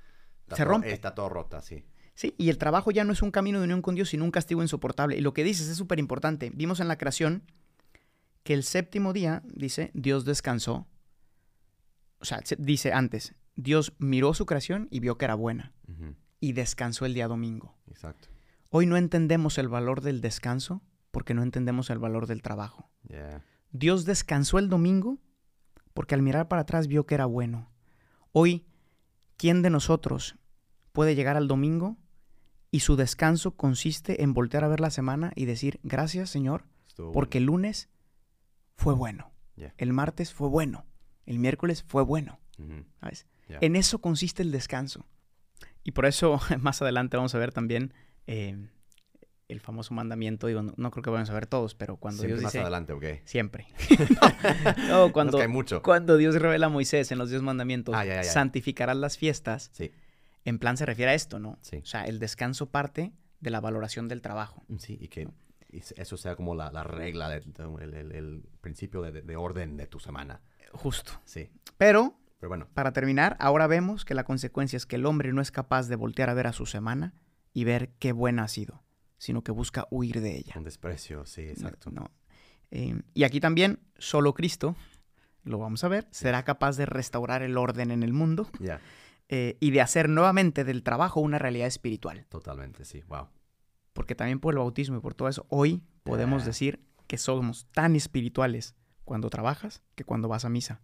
está 0.42 0.56
Se 0.56 0.64
todo- 0.64 0.72
rompe. 0.74 0.92
Está 0.92 1.14
todo 1.14 1.30
rota, 1.30 1.62
sí. 1.62 1.86
Sí, 2.14 2.34
y 2.36 2.50
el 2.50 2.58
trabajo 2.58 2.90
ya 2.90 3.04
no 3.04 3.12
es 3.14 3.22
un 3.22 3.30
camino 3.30 3.58
de 3.60 3.64
unión 3.64 3.80
con 3.80 3.94
Dios, 3.94 4.10
sino 4.10 4.24
un 4.24 4.32
castigo 4.32 4.60
insoportable. 4.60 5.16
Y 5.16 5.22
lo 5.22 5.32
que 5.32 5.44
dices 5.44 5.68
es 5.68 5.76
súper 5.78 5.98
importante. 5.98 6.50
Vimos 6.52 6.80
en 6.80 6.88
la 6.88 6.98
creación 6.98 7.42
que 8.48 8.54
el 8.54 8.62
séptimo 8.62 9.12
día, 9.12 9.42
dice, 9.44 9.90
Dios 9.92 10.24
descansó. 10.24 10.86
O 12.18 12.24
sea, 12.24 12.40
se- 12.44 12.56
dice 12.56 12.94
antes, 12.94 13.34
Dios 13.56 13.92
miró 13.98 14.32
su 14.32 14.46
creación 14.46 14.88
y 14.90 15.00
vio 15.00 15.18
que 15.18 15.26
era 15.26 15.34
buena. 15.34 15.74
Y 16.40 16.54
descansó 16.54 17.04
el 17.04 17.12
día 17.12 17.28
domingo. 17.28 17.76
Exacto. 17.90 18.28
Hoy 18.70 18.86
no 18.86 18.96
entendemos 18.96 19.58
el 19.58 19.68
valor 19.68 20.00
del 20.00 20.22
descanso 20.22 20.80
porque 21.10 21.34
no 21.34 21.42
entendemos 21.42 21.90
el 21.90 21.98
valor 21.98 22.26
del 22.26 22.40
trabajo. 22.40 22.88
Yeah. 23.06 23.44
Dios 23.70 24.06
descansó 24.06 24.58
el 24.58 24.70
domingo 24.70 25.18
porque 25.92 26.14
al 26.14 26.22
mirar 26.22 26.48
para 26.48 26.62
atrás 26.62 26.86
vio 26.86 27.04
que 27.04 27.16
era 27.16 27.26
bueno. 27.26 27.70
Hoy, 28.32 28.64
¿quién 29.36 29.60
de 29.60 29.68
nosotros 29.68 30.36
puede 30.92 31.14
llegar 31.14 31.36
al 31.36 31.48
domingo 31.48 31.98
y 32.70 32.80
su 32.80 32.96
descanso 32.96 33.56
consiste 33.58 34.22
en 34.22 34.32
voltear 34.32 34.64
a 34.64 34.68
ver 34.68 34.80
la 34.80 34.90
semana 34.90 35.32
y 35.36 35.44
decir, 35.44 35.80
gracias 35.82 36.30
Señor, 36.30 36.64
porque 37.12 37.36
el 37.36 37.44
lunes 37.44 37.90
fue 38.78 38.94
bueno, 38.94 39.30
Yeah. 39.56 39.74
el 39.76 39.92
martes 39.92 40.32
fue 40.32 40.48
bueno, 40.48 40.86
el 41.26 41.38
miércoles 41.40 41.82
fue 41.86 42.02
bueno. 42.04 42.38
Ujú, 42.58 42.84
¿sabes? 43.00 43.26
En 43.60 43.74
eso 43.76 44.00
consiste 44.00 44.40
el 44.42 44.52
descanso. 44.52 45.04
Y 45.82 45.90
por 45.92 46.06
eso 46.06 46.38
más 46.60 46.80
adelante 46.80 47.16
vamos 47.16 47.34
a 47.34 47.38
ver 47.38 47.52
también 47.52 47.92
eh, 48.28 48.56
el 49.48 49.60
famoso 49.60 49.94
mandamiento. 49.94 50.46
Digo, 50.46 50.62
no, 50.62 50.74
no 50.76 50.90
creo 50.92 51.02
que 51.02 51.10
vamos 51.10 51.28
a 51.28 51.32
ver 51.34 51.46
todos, 51.46 51.74
pero 51.74 51.96
cuando 51.96 52.18
Siempre 52.22 52.34
Dios 52.36 52.44
más 52.44 52.52
dice... 52.52 52.62
adelante, 52.62 52.92
¿ok? 52.92 53.04
Siempre. 53.24 53.66
no, 54.88 55.12
cuando, 55.12 55.40
hay 55.40 55.48
mucho. 55.48 55.82
cuando 55.82 56.16
Dios 56.16 56.36
revela 56.36 56.66
a 56.66 56.70
Moisés 56.70 57.10
en 57.10 57.18
los 57.18 57.30
diez 57.30 57.42
mandamientos, 57.42 57.94
Ah, 57.96 58.04
ya, 58.04 58.14
ya, 58.16 58.22
ya. 58.22 58.30
santificarás 58.30 58.96
las 58.96 59.18
fiestas, 59.18 59.70
Sí, 59.72 59.90
en 60.44 60.58
plan 60.60 60.76
se 60.76 60.86
refiere 60.86 61.10
a 61.10 61.14
esto, 61.14 61.38
¿no? 61.40 61.58
sí. 61.62 61.78
O 61.78 61.86
sea, 61.86 62.04
el 62.04 62.18
descanso 62.20 62.70
parte 62.70 63.12
de 63.40 63.50
la 63.50 63.60
valoración 63.60 64.06
del 64.08 64.22
trabajo. 64.22 64.62
Sí, 64.78 64.96
y 65.00 65.08
que 65.08 65.28
eso 65.70 66.16
sea 66.16 66.34
como 66.36 66.54
la, 66.54 66.70
la 66.72 66.82
regla, 66.84 67.28
de- 67.28 67.42
el, 67.80 67.94
el- 67.94 68.12
el 68.12 68.42
principio 68.60 69.02
de, 69.02 69.22
de 69.22 69.36
orden 69.36 69.76
de 69.76 69.86
tu 69.86 69.98
semana. 70.00 70.40
Justo. 70.72 71.12
Sí, 71.24 71.50
Pero, 71.76 72.18
pero 72.40 72.48
bueno, 72.50 72.68
para 72.74 72.92
terminar, 72.92 73.36
ahora 73.40 73.66
vemos 73.66 74.04
que 74.04 74.14
la 74.14 74.24
consecuencia 74.24 74.76
es 74.76 74.86
que 74.86 74.96
el 74.96 75.06
hombre 75.06 75.32
no 75.32 75.40
es 75.42 75.50
capaz 75.50 75.88
de 75.88 75.96
voltear 75.96 76.30
a 76.30 76.34
ver 76.34 76.46
a 76.46 76.52
su 76.52 76.66
semana 76.66 77.14
y 77.52 77.64
ver 77.64 77.90
qué 77.98 78.12
buena 78.12 78.44
ha 78.44 78.48
sido, 78.48 78.82
sino 79.18 79.42
que 79.42 79.52
busca 79.52 79.86
huir 79.90 80.20
de 80.20 80.36
ella. 80.36 80.52
con 80.54 80.64
desprecio, 80.64 81.24
sí, 81.26 81.42
exacto. 81.42 81.90
No. 81.90 82.10
Eh, 82.70 83.00
y 83.14 83.24
aquí 83.24 83.40
también, 83.40 83.80
solo 83.98 84.34
Cristo, 84.34 84.76
lo 85.42 85.58
vamos 85.58 85.84
a 85.84 85.88
ver, 85.88 86.06
será 86.10 86.44
capaz 86.44 86.76
de 86.76 86.84
restaurar 86.86 87.42
el 87.42 87.56
orden 87.56 87.90
en 87.90 88.02
el 88.02 88.12
mundo 88.12 88.48
Ya, 88.60 88.80
eh, 89.30 89.56
y 89.60 89.70
de 89.70 89.80
hacer 89.80 90.08
nuevamente 90.10 90.64
del 90.64 90.82
trabajo 90.82 91.20
una 91.20 91.38
realidad 91.38 91.66
espiritual. 91.66 92.26
totalmente, 92.28 92.84
sí, 92.84 93.02
wow. 93.08 93.28
Porque 93.98 94.14
también 94.14 94.38
por 94.38 94.54
el 94.54 94.58
bautismo 94.58 94.96
y 94.96 95.00
por 95.00 95.14
todo 95.14 95.26
eso, 95.26 95.44
hoy 95.48 95.82
podemos 96.04 96.42
Ya. 96.42 96.46
decir 96.50 96.78
que 97.08 97.18
somos 97.18 97.66
tan 97.72 97.96
espirituales 97.96 98.76
cuando 99.04 99.28
trabajas 99.28 99.82
que 99.96 100.04
cuando 100.04 100.28
vas 100.28 100.44
a 100.44 100.48
misa. 100.48 100.80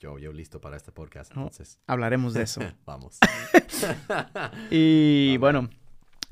Yo, 0.00 0.18
yo 0.18 0.32
listo 0.32 0.58
para 0.58 0.78
este 0.78 0.90
podcast, 0.90 1.34
No. 1.34 1.42
entonces. 1.42 1.78
Hablaremos 1.86 2.32
de 2.32 2.44
eso. 2.44 2.62
Vamos. 2.86 3.18
Y 4.70 5.36
bueno, 5.36 5.68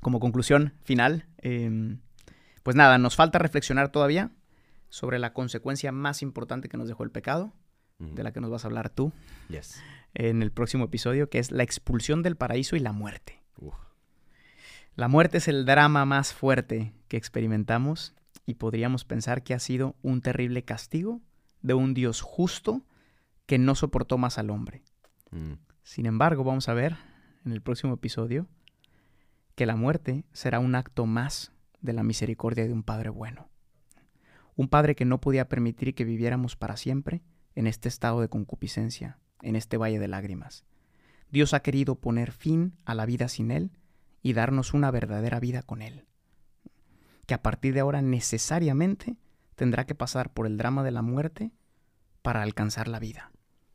como 0.01 0.19
conclusión 0.19 0.73
final, 0.83 1.27
em, 1.39 2.01
pues 2.63 2.75
nada, 2.75 2.97
nos 2.97 3.17
falta 3.17 3.39
reflexionar 3.39 3.91
todavía 3.91 4.31
sobre 4.89 5.19
la 5.19 5.35
consecuencia 5.35 5.93
más 5.93 6.23
importante 6.23 6.71
que 6.71 6.79
nos 6.79 6.89
dejó 6.89 7.05
el 7.05 7.11
pecado, 7.11 7.53
de 7.99 8.23
la 8.23 8.33
que 8.33 8.41
nos 8.41 8.51
vas 8.51 8.65
a 8.65 8.69
hablar 8.69 8.89
tú 8.89 9.13
Yes. 9.51 9.79
en 10.15 10.41
el 10.43 10.53
próximo 10.53 10.85
episodio, 10.85 11.29
que 11.29 11.39
es 11.39 11.51
la 11.51 11.65
expulsión 11.65 12.23
del 12.23 12.37
paraíso 12.37 12.77
y 12.77 12.81
la 12.81 12.93
muerte. 12.93 13.43
Uf, 13.59 13.75
La 14.97 15.09
muerte 15.09 15.39
es 15.39 15.49
el 15.49 15.65
drama 15.65 16.05
más 16.05 16.33
fuerte 16.33 16.93
que 17.09 17.17
experimentamos 17.17 18.15
y 18.47 18.55
podríamos 18.55 19.05
pensar 19.05 19.43
que 19.43 19.53
ha 19.53 19.59
sido 19.59 19.97
un 20.03 20.21
terrible 20.21 20.63
castigo 20.63 21.21
de 21.63 21.75
un 21.75 21.95
Dios 21.95 22.21
justo 22.21 22.87
que 23.47 23.59
no 23.59 23.75
soportó 23.75 24.19
más 24.19 24.39
al 24.39 24.51
hombre. 24.51 24.85
mm, 25.33 25.55
Sin 25.83 26.07
embargo, 26.07 26.45
vamos 26.45 26.69
a 26.69 26.75
ver 26.75 26.97
en 27.45 27.51
el 27.51 27.61
próximo 27.61 27.95
episodio 27.95 28.47
que 29.57 29.67
la 29.67 29.75
muerte 29.75 30.25
será 30.33 30.61
un 30.61 30.77
acto 30.77 31.07
más 31.07 31.53
de 31.81 31.93
la 31.93 32.05
misericordia 32.05 32.65
de 32.65 32.73
un 32.73 32.85
Padre 32.85 33.11
bueno. 33.11 33.49
Un 34.55 34.69
Padre 34.69 34.95
que 34.95 35.05
no 35.05 35.21
podía 35.21 35.49
permitir 35.49 35.97
que 35.97 36.05
viviéramos 36.05 36.55
para 36.55 36.77
siempre 36.77 37.25
en 37.57 37.67
este 37.67 37.89
estado 37.89 38.21
de 38.21 38.29
concupiscencia, 38.29 39.19
en 39.43 39.57
este 39.57 39.77
valle 39.77 39.99
de 39.99 40.07
lágrimas. 40.07 40.65
Dios 41.31 41.53
ha 41.53 41.61
querido 41.61 41.97
poner 41.97 42.31
fin 42.31 42.77
a 42.85 42.95
la 42.95 43.07
vida 43.07 43.27
sin 43.27 43.51
Él 43.51 43.73
y 44.25 44.33
darnos 44.33 44.73
una 44.73 44.91
verdadera 44.91 45.39
vida 45.39 45.63
con 45.63 45.83
Él. 45.83 46.07
Que 47.27 47.35
a 47.35 47.43
partir 47.43 47.75
de 47.75 47.81
ahora 47.81 48.01
necesariamente 48.01 49.17
tendrá 49.55 49.85
que 49.85 49.95
pasar 49.95 50.33
por 50.33 50.47
el 50.47 50.57
drama 50.57 50.83
de 50.83 50.91
la 50.91 51.03
muerte 51.03 51.53
para 52.23 52.43
alcanzar 52.43 52.89
la 52.89 52.99
vida. 52.99 53.31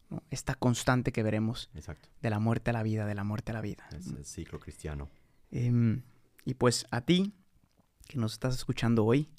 ¿no? 0.09 0.23
Esta 0.31 0.55
constante 0.55 1.11
que 1.11 1.21
veremos 1.21 1.69
exacto. 1.75 2.09
de 2.23 2.29
la 2.31 2.39
muerte 2.39 2.71
a 2.71 2.73
la 2.73 2.81
vida, 2.81 3.05
de 3.05 3.13
la 3.13 3.23
muerte 3.23 3.51
a 3.51 3.53
la 3.53 3.61
vida. 3.61 3.87
Es 3.91 4.07
el 4.07 4.25
ciclo 4.25 4.59
cristiano. 4.59 5.07
Em, 5.51 6.01
y 6.45 6.55
pues 6.55 6.87
a 6.89 7.01
ti, 7.01 7.35
que 8.07 8.17
nos 8.17 8.33
estás 8.33 8.55
escuchando 8.55 9.05
hoy, 9.05 9.29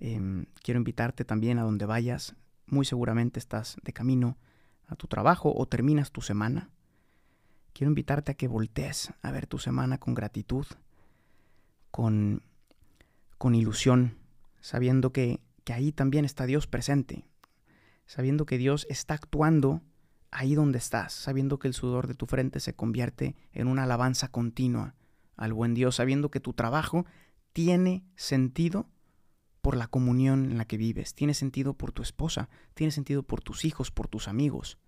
em, 0.00 0.46
quiero 0.64 0.78
invitarte 0.78 1.24
también 1.24 1.60
a 1.60 1.62
donde 1.62 1.86
vayas. 1.86 2.34
Muy 2.66 2.84
seguramente 2.84 3.38
estás 3.38 3.76
de 3.84 3.92
camino 3.92 4.36
a 4.88 4.96
tu 4.96 5.06
trabajo 5.06 5.54
o 5.56 5.66
terminas 5.66 6.10
tu 6.10 6.22
semana. 6.22 6.70
Quiero 7.72 7.90
invitarte 7.90 8.32
a 8.32 8.34
que 8.34 8.48
voltees 8.48 9.12
a 9.22 9.30
ver 9.30 9.46
tu 9.46 9.58
semana 9.58 9.98
con 9.98 10.14
gratitud, 10.14 10.66
con, 11.90 12.42
con 13.38 13.54
ilusión, 13.54 14.18
sabiendo 14.60 15.12
que, 15.12 15.40
que 15.64 15.72
ahí 15.72 15.92
también 15.92 16.24
está 16.24 16.46
Dios 16.46 16.66
presente, 16.66 17.24
sabiendo 18.06 18.46
que 18.46 18.58
Dios 18.58 18.86
está 18.90 19.14
actuando 19.14 19.82
ahí 20.30 20.54
donde 20.54 20.78
estás, 20.78 21.12
sabiendo 21.12 21.58
que 21.58 21.68
el 21.68 21.74
sudor 21.74 22.06
de 22.06 22.14
tu 22.14 22.26
frente 22.26 22.60
se 22.60 22.74
convierte 22.74 23.36
en 23.52 23.66
una 23.66 23.84
alabanza 23.84 24.28
continua 24.28 24.94
al 25.36 25.52
buen 25.52 25.74
Dios, 25.74 25.96
sabiendo 25.96 26.30
que 26.30 26.40
tu 26.40 26.52
trabajo 26.52 27.06
tiene 27.52 28.04
sentido 28.16 28.88
por 29.60 29.76
la 29.76 29.88
comunión 29.88 30.50
en 30.50 30.58
la 30.58 30.64
que 30.64 30.76
vives, 30.76 31.14
tiene 31.14 31.34
sentido 31.34 31.74
por 31.74 31.92
tu 31.92 32.02
esposa, 32.02 32.48
tiene 32.74 32.90
sentido 32.90 33.22
por 33.22 33.42
tus 33.42 33.64
hijos, 33.64 33.90
por 33.90 34.08
tus 34.08 34.28
amigos, 34.28 34.78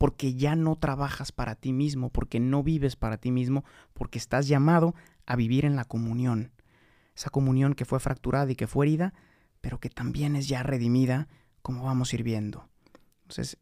porque 0.00 0.32
ya 0.32 0.56
no 0.56 0.76
trabajas 0.76 1.30
para 1.30 1.56
ti 1.56 1.74
mismo, 1.74 2.08
porque 2.08 2.40
no 2.40 2.62
vives 2.62 2.96
para 2.96 3.18
ti 3.18 3.30
mismo, 3.30 3.66
porque 3.92 4.18
estás 4.18 4.48
llamado 4.48 4.94
a 5.26 5.36
vivir 5.36 5.66
en 5.66 5.76
la 5.76 5.84
comunión, 5.84 6.52
esa 7.14 7.28
comunión 7.28 7.74
que 7.74 7.84
fue 7.84 8.00
fracturada 8.00 8.50
y 8.50 8.56
que 8.56 8.66
fue 8.66 8.86
herida, 8.86 9.12
pero 9.60 9.78
que 9.78 9.90
también 9.90 10.36
es 10.36 10.48
ya 10.48 10.62
redimida, 10.62 11.28
como 11.60 11.84
vamos 11.84 12.10
a 12.10 12.16
ir 12.16 12.22
viendo. 12.22 12.66
Entonces, 13.24 13.58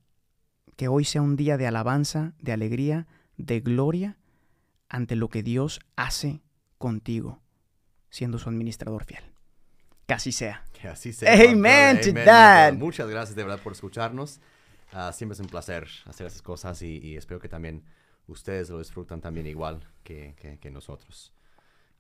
que 0.77 0.87
hoy 0.87 1.05
sea 1.05 1.23
un 1.23 1.35
día 1.35 1.57
de 1.57 1.67
alabanza, 1.67 2.35
de 2.41 2.53
alegría, 2.53 3.09
de 3.37 3.59
gloria 3.59 4.17
ante 4.89 5.17
lo 5.17 5.31
que 5.31 5.43
Dios 5.43 5.81
hace 5.97 6.41
contigo, 6.79 7.41
siendo 8.11 8.39
su 8.39 8.49
administrador 8.49 9.03
fiel. 9.03 9.25
Que 10.07 10.15
así 10.15 10.31
sea. 10.31 10.63
Que 10.73 10.87
así 10.87 11.13
sea. 11.13 11.33
Amen 11.35 11.97
brother. 11.97 12.01
to 12.01 12.11
Amen, 12.11 12.25
that. 12.27 12.75
Muchas 12.75 13.09
gracias 13.09 13.35
de 13.35 13.43
verdad 13.43 13.61
por 13.61 13.73
escucharnos. 13.73 14.41
Ah, 14.93 15.13
siempre 15.13 15.35
es 15.35 15.41
un 15.41 15.47
placer 15.49 15.87
hacer 16.07 16.27
esas 16.27 16.43
cosas 16.43 16.81
y, 16.83 16.99
y 16.99 17.17
espero 17.17 17.41
que 17.41 17.49
también 17.49 17.83
ustedes 18.27 18.71
lo 18.71 18.79
disfrutan 18.79 19.21
también 19.21 19.47
igual 19.47 19.81
que, 20.03 20.35
que, 20.37 20.59
que 20.59 20.71
nosotros. 20.71 21.33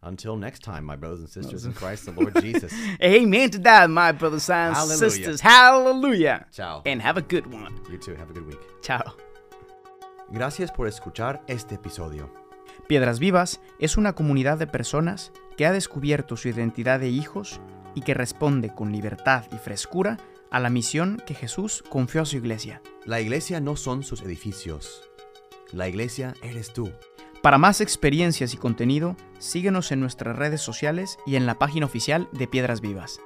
Until 0.00 0.36
next 0.36 0.62
time, 0.62 0.82
my 0.82 0.94
brothers 0.94 1.20
and 1.20 1.28
sisters 1.28 1.64
in 1.64 1.72
Christ, 1.72 2.04
the 2.04 2.12
Lord 2.12 2.32
Jesus. 2.40 2.72
Amen 3.02 3.50
to 3.50 3.58
that, 3.58 3.90
my 3.90 4.12
brothers 4.12 4.48
and 4.48 4.74
Hallelujah. 4.74 5.10
sisters. 5.10 5.40
Hallelujah. 5.40 6.46
Ciao. 6.52 6.82
And 6.86 7.02
have 7.02 7.18
a 7.18 7.22
good 7.22 7.46
one. 7.52 7.74
You 7.90 7.98
too. 7.98 8.14
Have 8.14 8.30
a 8.30 8.32
good 8.32 8.46
week. 8.46 8.60
Chao. 8.80 9.16
Gracias 10.30 10.70
por 10.70 10.86
escuchar 10.86 11.42
este 11.48 11.74
episodio. 11.74 12.30
Piedras 12.86 13.18
Vivas 13.18 13.60
es 13.80 13.96
una 13.96 14.12
comunidad 14.12 14.56
de 14.58 14.68
personas 14.68 15.32
que 15.56 15.66
ha 15.66 15.72
descubierto 15.72 16.36
su 16.36 16.48
identidad 16.48 17.00
de 17.00 17.08
hijos 17.08 17.60
y 17.96 18.02
que 18.02 18.14
responde 18.14 18.72
con 18.72 18.92
libertad 18.92 19.46
y 19.52 19.56
frescura 19.56 20.16
a 20.50 20.60
la 20.60 20.70
misión 20.70 21.22
que 21.26 21.34
Jesús 21.34 21.84
confió 21.88 22.22
a 22.22 22.26
su 22.26 22.36
iglesia. 22.36 22.82
La 23.04 23.20
iglesia 23.20 23.60
no 23.60 23.76
son 23.76 24.02
sus 24.02 24.22
edificios. 24.22 25.10
La 25.72 25.88
iglesia 25.88 26.34
eres 26.42 26.72
tú. 26.72 26.92
Para 27.42 27.58
más 27.58 27.80
experiencias 27.80 28.54
y 28.54 28.56
contenido, 28.56 29.16
síguenos 29.38 29.92
en 29.92 30.00
nuestras 30.00 30.36
redes 30.36 30.60
sociales 30.60 31.18
y 31.26 31.36
en 31.36 31.46
la 31.46 31.58
página 31.58 31.86
oficial 31.86 32.28
de 32.32 32.48
Piedras 32.48 32.80
Vivas. 32.80 33.20